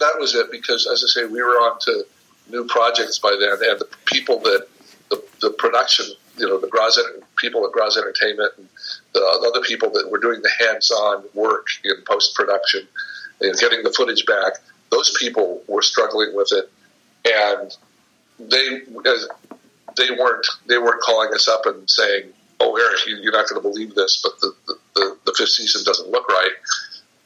[0.00, 2.04] That was it because, as I say, we were on to
[2.50, 4.66] new projects by then, and the people that
[5.08, 6.06] the, the production,
[6.36, 6.98] you know, the Graz
[7.36, 8.68] people at Graz Entertainment and
[9.14, 12.86] the other people that were doing the hands-on work in post-production
[13.40, 14.54] and getting the footage back,
[14.90, 16.70] those people were struggling with it,
[17.24, 17.76] and
[18.38, 18.80] they
[19.96, 23.60] they weren't they weren't calling us up and saying, oh, Eric, you, are not going
[23.60, 24.54] to believe this, but the,
[24.94, 26.52] the, the, fifth season doesn't look right.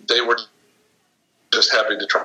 [0.09, 0.39] They were
[1.53, 2.25] just having to try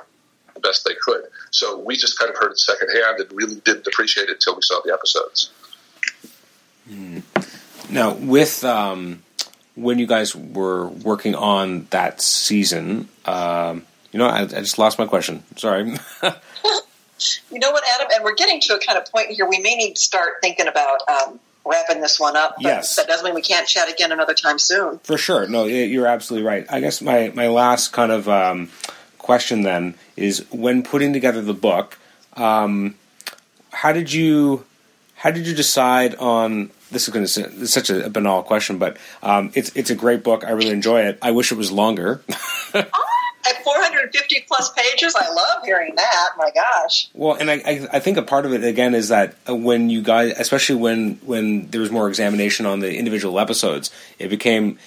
[0.54, 1.24] the best they could.
[1.50, 4.62] So we just kind of heard it secondhand and really didn't appreciate it until we
[4.62, 5.50] saw the episodes.
[6.88, 7.22] Mm.
[7.90, 9.22] Now, with um,
[9.74, 14.98] when you guys were working on that season, um, you know, I, I, just lost
[14.98, 15.42] my question.
[15.56, 15.84] Sorry.
[17.50, 18.08] you know what, Adam?
[18.14, 19.48] And we're getting to a kind of point here.
[19.48, 22.56] We may need to start thinking about um, wrapping this one up.
[22.56, 22.96] But yes.
[22.96, 24.98] That doesn't mean we can't chat again another time soon.
[25.00, 25.46] For sure.
[25.46, 26.66] No, you're absolutely right.
[26.68, 28.70] I guess my, my last kind of um,
[29.18, 31.98] question then is when putting together the book,
[32.34, 32.96] um,
[33.72, 34.64] how did you
[35.14, 38.96] how did you decide on this is going to it's such a, banal question, but
[39.22, 40.44] um, it's it's a great book.
[40.44, 41.18] I really enjoy it.
[41.22, 42.22] I wish it was longer.
[43.48, 46.30] at 450 plus pages, I love hearing that.
[46.36, 47.08] My gosh.
[47.14, 50.34] Well, and I, I, think a part of it again is that when you guys,
[50.38, 54.78] especially when when there was more examination on the individual episodes, it became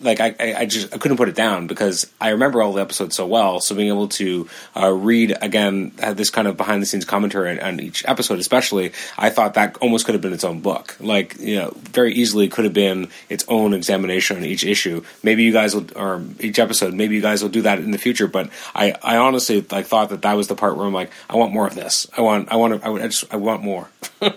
[0.00, 3.16] like I, I just I couldn't put it down because I remember all the episodes
[3.16, 3.60] so well.
[3.60, 7.60] So being able to uh, read again this kind of behind the scenes commentary on,
[7.60, 10.96] on, each episode, especially, I thought that almost could have been its own book.
[11.00, 15.04] Like you know, very easily could have been its own examination on each issue.
[15.22, 16.94] Maybe you guys will, or each episode.
[16.94, 18.26] Maybe you guys will do that in the future.
[18.26, 21.36] But I, I honestly like thought that that was the part where I'm like, I
[21.36, 22.06] want more of this.
[22.16, 23.90] I want, I want, to, I, I just, I want more.
[24.20, 24.34] well,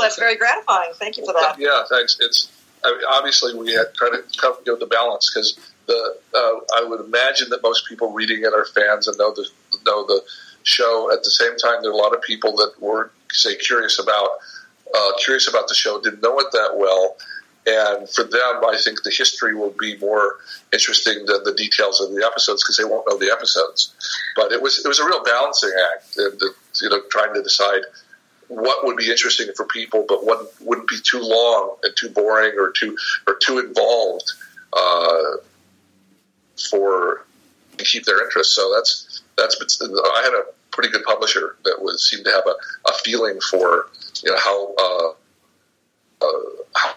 [0.00, 0.92] that's very gratifying.
[0.94, 1.56] Thank you for that.
[1.58, 2.16] Yeah, thanks.
[2.20, 2.50] It's
[2.84, 4.24] I mean, obviously we had tried to
[4.66, 8.52] you know, the balance because the uh, I would imagine that most people reading it
[8.52, 9.48] are fans and know the
[9.86, 10.22] know the
[10.62, 11.10] show.
[11.12, 14.28] At the same time, there are a lot of people that were say curious about
[14.94, 17.16] uh, curious about the show, didn't know it that well,
[17.66, 20.38] and for them, I think the history will be more
[20.72, 23.94] interesting than the details of the episodes because they won't know the episodes.
[24.34, 26.40] But it was it was a real balancing act, and
[26.80, 27.82] you know, trying to decide
[28.54, 32.52] what would be interesting for people, but what wouldn't be too long and too boring
[32.58, 32.96] or too
[33.26, 34.30] or too involved
[34.72, 35.36] uh,
[36.70, 37.24] for
[37.78, 38.54] to keep their interest.
[38.54, 42.90] So that's that's I had a pretty good publisher that was seemed to have a,
[42.90, 43.88] a feeling for
[44.22, 44.74] you know how.
[44.74, 45.12] Uh,
[46.22, 46.92] uh,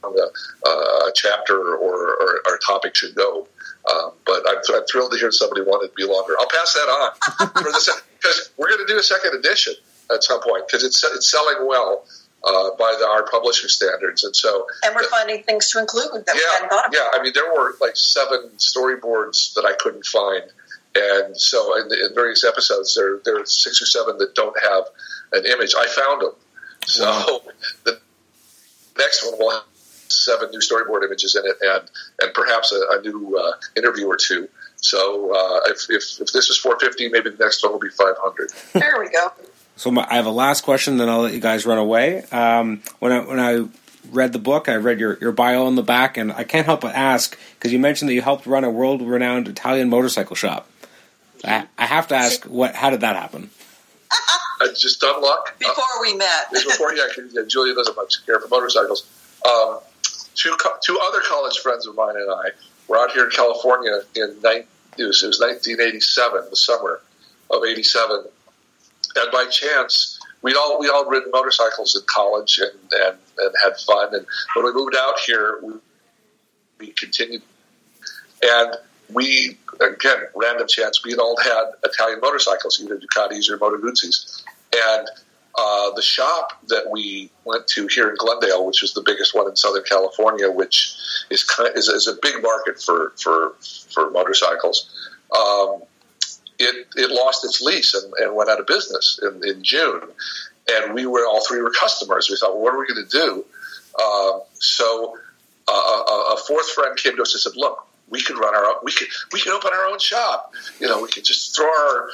[0.00, 0.22] how a,
[0.64, 3.48] uh, a chapter or, or, or, topic should go.
[3.90, 6.34] Um, but I'm, I'm, thrilled to hear somebody wanted to be longer.
[6.38, 9.74] I'll pass that on because we're going to do a second edition
[10.12, 12.04] at some point because it's it's selling well
[12.44, 16.34] uh, by the, our publishing standards, and so and we're finding things to include that
[16.34, 16.94] yeah, we hadn't thought about.
[16.94, 20.44] Yeah, I mean there were like seven storyboards that I couldn't find,
[20.94, 24.84] and so in, in various episodes there there are six or seven that don't have
[25.32, 25.74] an image.
[25.76, 26.32] I found them,
[26.86, 27.40] so wow.
[27.84, 28.00] the
[28.96, 29.64] next one will have
[30.08, 31.90] seven new storyboard images in it, and
[32.20, 34.48] and perhaps a, a new uh, interview or two.
[34.80, 38.52] So uh, if, if, if this is 450, maybe the next one will be 500.
[38.74, 39.32] There we go.
[39.78, 42.24] So my, I have a last question, then I'll let you guys run away.
[42.32, 43.68] Um, when I when I
[44.10, 46.80] read the book, I read your, your bio on the back, and I can't help
[46.80, 50.68] but ask because you mentioned that you helped run a world renowned Italian motorcycle shop.
[51.44, 52.74] I, I, have to ask, what?
[52.74, 53.50] How did that happen?
[54.10, 55.56] I just dumb luck.
[55.60, 56.50] Before uh, we met.
[56.50, 59.08] before, yeah, yeah, Julia doesn't much care for motorcycles.
[59.48, 59.78] Um,
[60.34, 62.48] two two other college friends of mine and I
[62.88, 64.38] were out here in California in
[64.98, 67.00] it was, it was 1987, the summer
[67.48, 68.24] of '87,
[69.18, 73.76] and by chance, we'd all we all ridden motorcycles in college and, and, and had
[73.78, 74.14] fun.
[74.14, 75.72] And when we moved out here, we,
[76.78, 77.42] we continued.
[78.42, 78.76] And
[79.12, 84.42] we, again, random chance, we had all had Italian motorcycles, either Ducatis or Moto Guzzis.
[84.74, 85.08] And
[85.58, 89.48] uh, the shop that we went to here in Glendale, which is the biggest one
[89.48, 90.94] in Southern California, which
[91.30, 93.54] is kind of, is, is, a big market for for
[93.92, 94.88] for motorcycles.
[95.36, 95.82] Um,
[96.58, 100.02] it, it lost its lease and, and went out of business in, in June.
[100.70, 102.28] And we were all three were customers.
[102.28, 103.44] We thought, well, what are we going to do?
[103.98, 105.16] Uh, so
[105.66, 108.64] uh, a, a, fourth friend came to us and said, "Look, we could run our
[108.64, 110.52] own, we could we could open our own shop.
[110.78, 112.10] You know, we could just throw our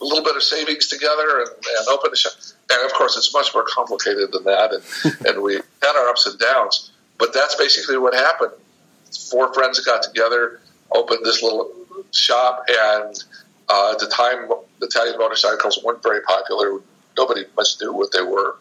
[0.00, 2.32] a little bit of savings together and, and open a shop.
[2.70, 4.72] And of course, it's much more complicated than that.
[4.72, 6.90] And, and we had our ups and downs.
[7.18, 8.52] But that's basically what happened.
[9.30, 10.60] Four friends got together,
[10.94, 11.72] opened this little
[12.12, 13.24] shop, and
[13.68, 14.48] uh, at the time,
[14.80, 16.80] Italian motorcycles weren't very popular.
[17.16, 18.56] Nobody much knew what they were.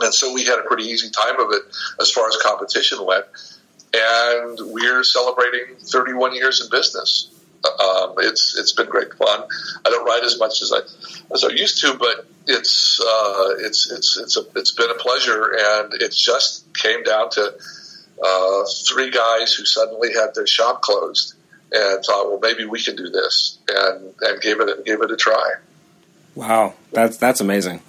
[0.00, 1.62] And so we had a pretty easy time of it
[2.00, 3.24] as far as competition went.
[3.94, 7.34] And we're celebrating 31 years in business.
[7.64, 9.42] Um, it's it's been great fun.
[9.84, 10.78] I don't ride as much as I
[11.34, 15.56] as I used to, but it's uh, it's it's it's a, it's been a pleasure,
[15.58, 17.54] and it just came down to
[18.24, 21.34] uh, three guys who suddenly had their shop closed,
[21.72, 25.16] and thought, well, maybe we can do this, and and gave it gave it a
[25.16, 25.54] try.
[26.34, 27.80] Wow, that's that's amazing.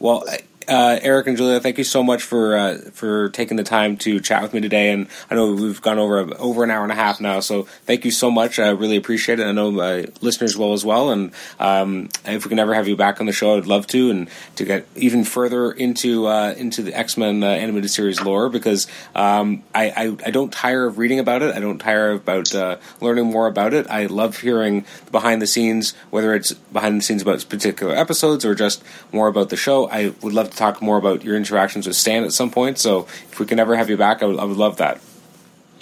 [0.00, 0.24] Well,
[0.68, 4.20] uh, Eric and Julia, thank you so much for uh, for taking the time to
[4.20, 4.90] chat with me today.
[4.90, 8.04] And I know we've gone over over an hour and a half now, so thank
[8.04, 8.58] you so much.
[8.58, 9.46] I really appreciate it.
[9.46, 11.10] I know my listeners will as well.
[11.10, 14.10] And um, if we can ever have you back on the show, I'd love to,
[14.10, 18.48] and to get even further into uh, into the X Men uh, animated series lore
[18.48, 21.54] because um, I, I, I don't tire of reading about it.
[21.54, 23.88] I don't tire about uh, learning more about it.
[23.88, 28.54] I love hearing behind the scenes, whether it's behind the scenes about particular episodes or
[28.54, 29.88] just more about the show.
[29.88, 32.78] I would love to talk more about your interactions with Stan at some point.
[32.78, 34.96] So if we can ever have you back, I would, I would love that.
[34.96, 35.04] Okay.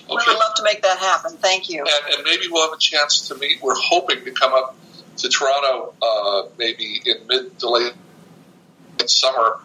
[0.09, 1.37] We would love to make that happen.
[1.39, 1.81] Thank you.
[1.81, 3.61] And, and, maybe we'll have a chance to meet.
[3.63, 4.77] We're hoping to come up
[5.17, 7.93] to Toronto uh, maybe in mid to late
[9.07, 9.61] summer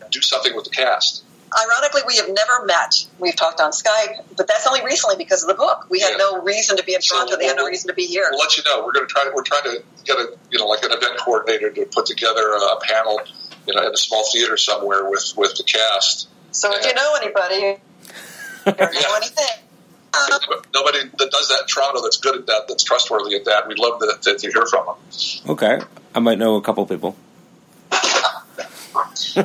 [0.00, 1.22] and do something with the cast.
[1.56, 3.06] ironically, we have never met.
[3.18, 5.86] We've talked on Skype, but that's only recently because of the book.
[5.88, 6.16] We had Yeah.
[6.16, 7.36] no reason to be in So Toronto.
[7.36, 8.26] they had no reason to be here.
[8.30, 8.84] We'll let you know.
[8.84, 9.30] We're going to try.
[9.32, 12.76] We're trying to get a you know like an event coordinator to put together a
[12.80, 13.20] panel,
[13.66, 16.28] you know, in a small theater somewhere with with the cast.
[16.52, 17.80] So if you know anybody
[18.66, 19.64] or know anything,
[20.72, 23.66] Nobody that does that in Toronto that's good at that, that's trustworthy at that.
[23.66, 24.94] We'd love to, to, to hear from them.
[25.48, 25.80] Okay,
[26.14, 27.16] I might know a couple people.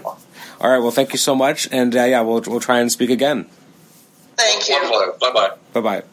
[0.61, 0.79] All right.
[0.79, 3.47] Well, thank you so much, and uh, yeah, we'll we'll try and speak again.
[4.35, 4.79] thank you.
[5.19, 5.51] Bye bye.
[5.73, 6.03] Bye bye.